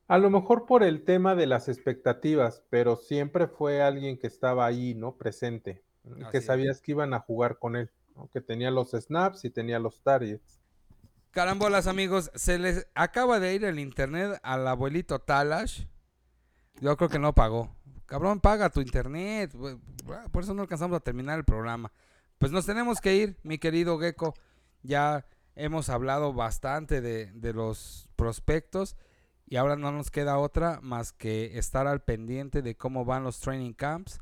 A 0.06 0.16
lo 0.16 0.30
mejor 0.30 0.64
por 0.66 0.84
el 0.84 1.02
tema 1.04 1.34
de 1.34 1.48
las 1.48 1.68
expectativas, 1.68 2.62
pero 2.70 2.94
siempre 2.94 3.48
fue 3.48 3.82
alguien 3.82 4.16
que 4.16 4.28
estaba 4.28 4.64
ahí, 4.64 4.94
¿no? 4.94 5.16
Presente, 5.16 5.82
que 6.30 6.40
es. 6.40 6.46
sabías 6.46 6.80
que 6.80 6.92
iban 6.92 7.14
a 7.14 7.18
jugar 7.20 7.58
con 7.58 7.74
él, 7.74 7.90
¿no? 8.14 8.28
que 8.30 8.40
tenía 8.40 8.70
los 8.70 8.92
snaps 8.92 9.44
y 9.44 9.50
tenía 9.50 9.80
los 9.80 10.00
targets. 10.00 10.60
Carambolas, 11.30 11.86
amigos, 11.86 12.30
se 12.34 12.58
les 12.58 12.86
acaba 12.94 13.40
de 13.40 13.54
ir 13.54 13.64
el 13.64 13.78
internet 13.78 14.38
al 14.42 14.66
abuelito 14.68 15.18
Talash. 15.18 15.86
Yo 16.80 16.96
creo 16.96 17.08
que 17.08 17.18
no 17.18 17.34
pagó. 17.34 17.74
Cabrón, 18.06 18.40
paga 18.40 18.70
tu 18.70 18.80
internet. 18.80 19.52
güey. 19.54 19.78
Por 20.30 20.42
eso 20.42 20.54
no 20.54 20.62
alcanzamos 20.62 20.96
a 20.96 21.00
terminar 21.00 21.38
el 21.38 21.44
programa. 21.44 21.92
Pues 22.38 22.52
nos 22.52 22.66
tenemos 22.66 23.00
que 23.00 23.14
ir, 23.14 23.38
mi 23.42 23.58
querido 23.58 23.98
Gecko. 23.98 24.34
Ya 24.82 25.26
hemos 25.54 25.88
hablado 25.88 26.32
bastante 26.32 27.00
de, 27.00 27.32
de 27.32 27.52
los 27.52 28.08
prospectos. 28.16 28.96
Y 29.46 29.56
ahora 29.56 29.76
no 29.76 29.92
nos 29.92 30.10
queda 30.10 30.38
otra 30.38 30.80
más 30.82 31.12
que 31.12 31.58
estar 31.58 31.86
al 31.86 32.02
pendiente 32.02 32.62
de 32.62 32.76
cómo 32.76 33.04
van 33.04 33.24
los 33.24 33.40
training 33.40 33.72
camps. 33.72 34.20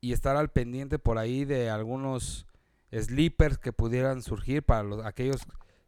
Y 0.00 0.12
estar 0.12 0.36
al 0.36 0.50
pendiente 0.50 0.98
por 0.98 1.18
ahí 1.18 1.44
de 1.44 1.70
algunos 1.70 2.46
sleepers 2.92 3.58
que 3.58 3.72
pudieran 3.72 4.22
surgir 4.22 4.62
para 4.62 4.82
los, 4.82 5.04
aquellos 5.04 5.42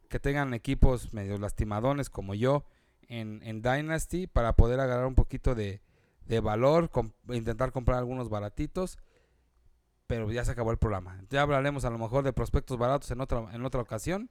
que 0.09 0.21
tengan 0.21 0.55
equipos 0.55 1.13
medio 1.13 1.39
lastimadones 1.39 2.11
como 2.11 2.35
yo 2.35 2.65
en, 3.13 3.63
Dynasty 3.63 4.27
para 4.27 4.55
poder 4.55 4.81
agarrar 4.81 5.07
un 5.07 5.15
poquito 5.15 5.55
de, 5.55 5.81
de 6.27 6.41
valor, 6.41 6.91
com- 6.91 7.13
intentar 7.29 7.73
comprar 7.73 7.99
algunos 7.99 8.29
baratitos. 8.29 8.99
Pero 10.07 10.31
ya 10.31 10.45
se 10.45 10.51
acabó 10.53 10.73
el 10.73 10.79
programa. 10.79 11.23
Ya 11.31 11.43
hablaremos 11.43 11.85
a 11.85 11.91
lo 11.91 11.99
mejor 11.99 12.25
de 12.25 12.33
prospectos 12.33 12.77
baratos 12.77 13.11
en 13.11 13.21
otra, 13.21 13.47
en 13.53 13.65
otra 13.65 13.81
ocasión. 13.81 14.29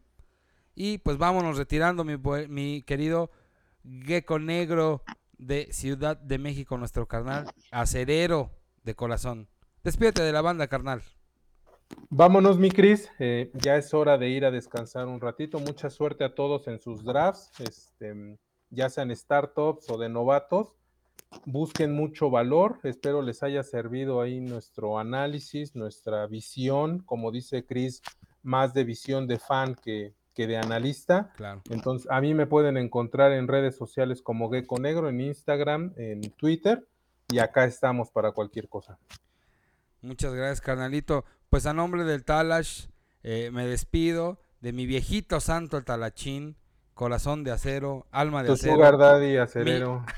Y 0.76 1.00
pues 1.00 1.18
vámonos 1.18 1.58
retirando, 1.58 2.04
mi 2.04 2.82
querido 2.84 3.32
Gecko 3.84 4.40
Negro 4.40 5.04
de 5.38 5.68
Ciudad 5.72 6.18
de 6.18 6.38
México, 6.38 6.78
nuestro 6.78 7.08
carnal 7.08 7.52
acerero 7.72 8.52
de 8.84 8.96
corazón. 8.96 9.48
Despídete 9.84 10.22
de 10.22 10.32
la 10.32 10.42
banda, 10.42 10.68
carnal. 10.68 11.02
Vámonos, 12.10 12.58
mi 12.60 12.70
Cris. 12.72 13.10
eh, 13.20 13.52
ya 13.54 13.76
es 13.76 13.94
hora 13.94 14.18
de 14.18 14.30
ir 14.30 14.46
a 14.46 14.52
descansar 14.52 15.08
un 15.08 15.20
ratito. 15.20 15.60
Mucha 15.60 15.90
suerte 15.90 16.24
a 16.24 16.36
todos 16.36 16.68
en 16.68 16.80
sus 16.80 17.04
drafts, 17.04 17.60
este, 17.60 18.38
ya 18.72 18.90
sean 18.90 19.16
startups 19.16 19.90
o 19.90 19.98
de 19.98 20.10
novatos. 20.10 20.76
Busquen 21.46 21.94
mucho 21.94 22.30
valor. 22.30 22.80
Espero 22.84 23.22
les 23.22 23.44
haya 23.44 23.64
servido 23.64 24.22
ahí 24.22 24.42
nuestro 24.42 24.98
análisis, 24.98 25.76
nuestra 25.76 26.26
visión. 26.28 27.00
Como 27.00 27.32
dice 27.32 27.66
Cris, 27.66 28.02
más 28.44 28.74
de 28.74 28.84
visión 28.84 29.28
de 29.28 29.40
fan 29.40 29.76
que, 29.76 30.14
que 30.34 30.48
de 30.48 30.58
analista. 30.58 31.32
Claro. 31.36 31.62
Entonces, 31.70 32.10
a 32.12 32.20
mí 32.20 32.34
me 32.34 32.48
pueden 32.48 32.78
encontrar 32.78 33.32
en 33.32 33.48
redes 33.48 33.76
sociales 33.76 34.22
como 34.22 34.50
Gecko 34.50 34.80
Negro, 34.80 35.10
en 35.10 35.22
Instagram, 35.22 35.94
en 35.96 36.22
Twitter. 36.32 36.88
Y 37.30 37.40
acá 37.40 37.66
estamos 37.66 38.12
para 38.12 38.32
cualquier 38.32 38.68
cosa. 38.68 38.98
Muchas 40.02 40.34
gracias, 40.34 40.62
carnalito. 40.62 41.26
Pues 41.50 41.66
a 41.66 41.74
nombre 41.74 42.04
del 42.04 42.24
Talash, 42.26 42.88
eh, 43.24 43.52
me 43.52 43.66
despido 43.68 44.42
de 44.62 44.74
mi 44.74 44.86
viejito 44.86 45.40
santo, 45.40 45.78
el 45.78 45.86
Talachín, 45.86 46.56
corazón 47.02 47.44
de 47.44 47.50
acero, 47.50 48.06
alma 48.12 48.44
de 48.44 48.50
Tu 48.50 48.54
acero. 48.54 48.76
sugar 48.76 48.96
daddy 48.96 49.36
acelero. 49.38 50.06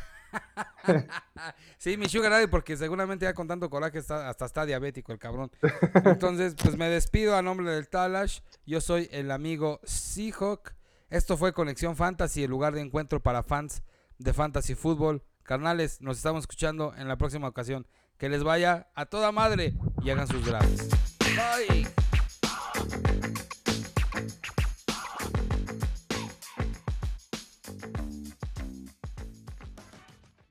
Sí, 1.78 1.96
mi 1.96 2.10
Sugar 2.10 2.32
Daddy, 2.32 2.48
porque 2.48 2.76
seguramente 2.76 3.24
ya 3.26 3.34
con 3.34 3.48
tanto 3.48 3.70
coraje 3.70 4.00
está, 4.00 4.28
hasta 4.30 4.46
está 4.46 4.66
diabético 4.66 5.12
el 5.14 5.20
cabrón. 5.20 5.50
Entonces, 6.06 6.56
pues 6.62 6.76
me 6.76 6.90
despido 6.90 7.38
a 7.38 7.42
nombre 7.42 7.70
del 7.70 7.88
Talash. 7.88 8.40
Yo 8.66 8.82
soy 8.82 9.08
el 9.12 9.32
amigo 9.32 9.80
Seahawk. 9.84 10.74
Esto 11.10 11.38
fue 11.38 11.54
Conexión 11.54 11.96
Fantasy, 11.96 12.44
el 12.44 12.50
lugar 12.50 12.74
de 12.74 12.82
encuentro 12.82 13.22
para 13.22 13.44
fans 13.44 13.84
de 14.18 14.34
Fantasy 14.34 14.76
Fútbol. 14.76 15.24
Carnales, 15.44 16.02
nos 16.02 16.18
estamos 16.18 16.42
escuchando 16.44 16.94
en 16.98 17.08
la 17.08 17.18
próxima 17.18 17.48
ocasión. 17.48 17.86
Que 18.18 18.28
les 18.28 18.44
vaya 18.44 18.88
a 18.96 19.06
toda 19.06 19.32
madre 19.32 19.74
y 20.04 20.10
hagan 20.10 20.28
sus 20.28 20.44
drafts. 20.46 20.90
Bye. 21.20 22.03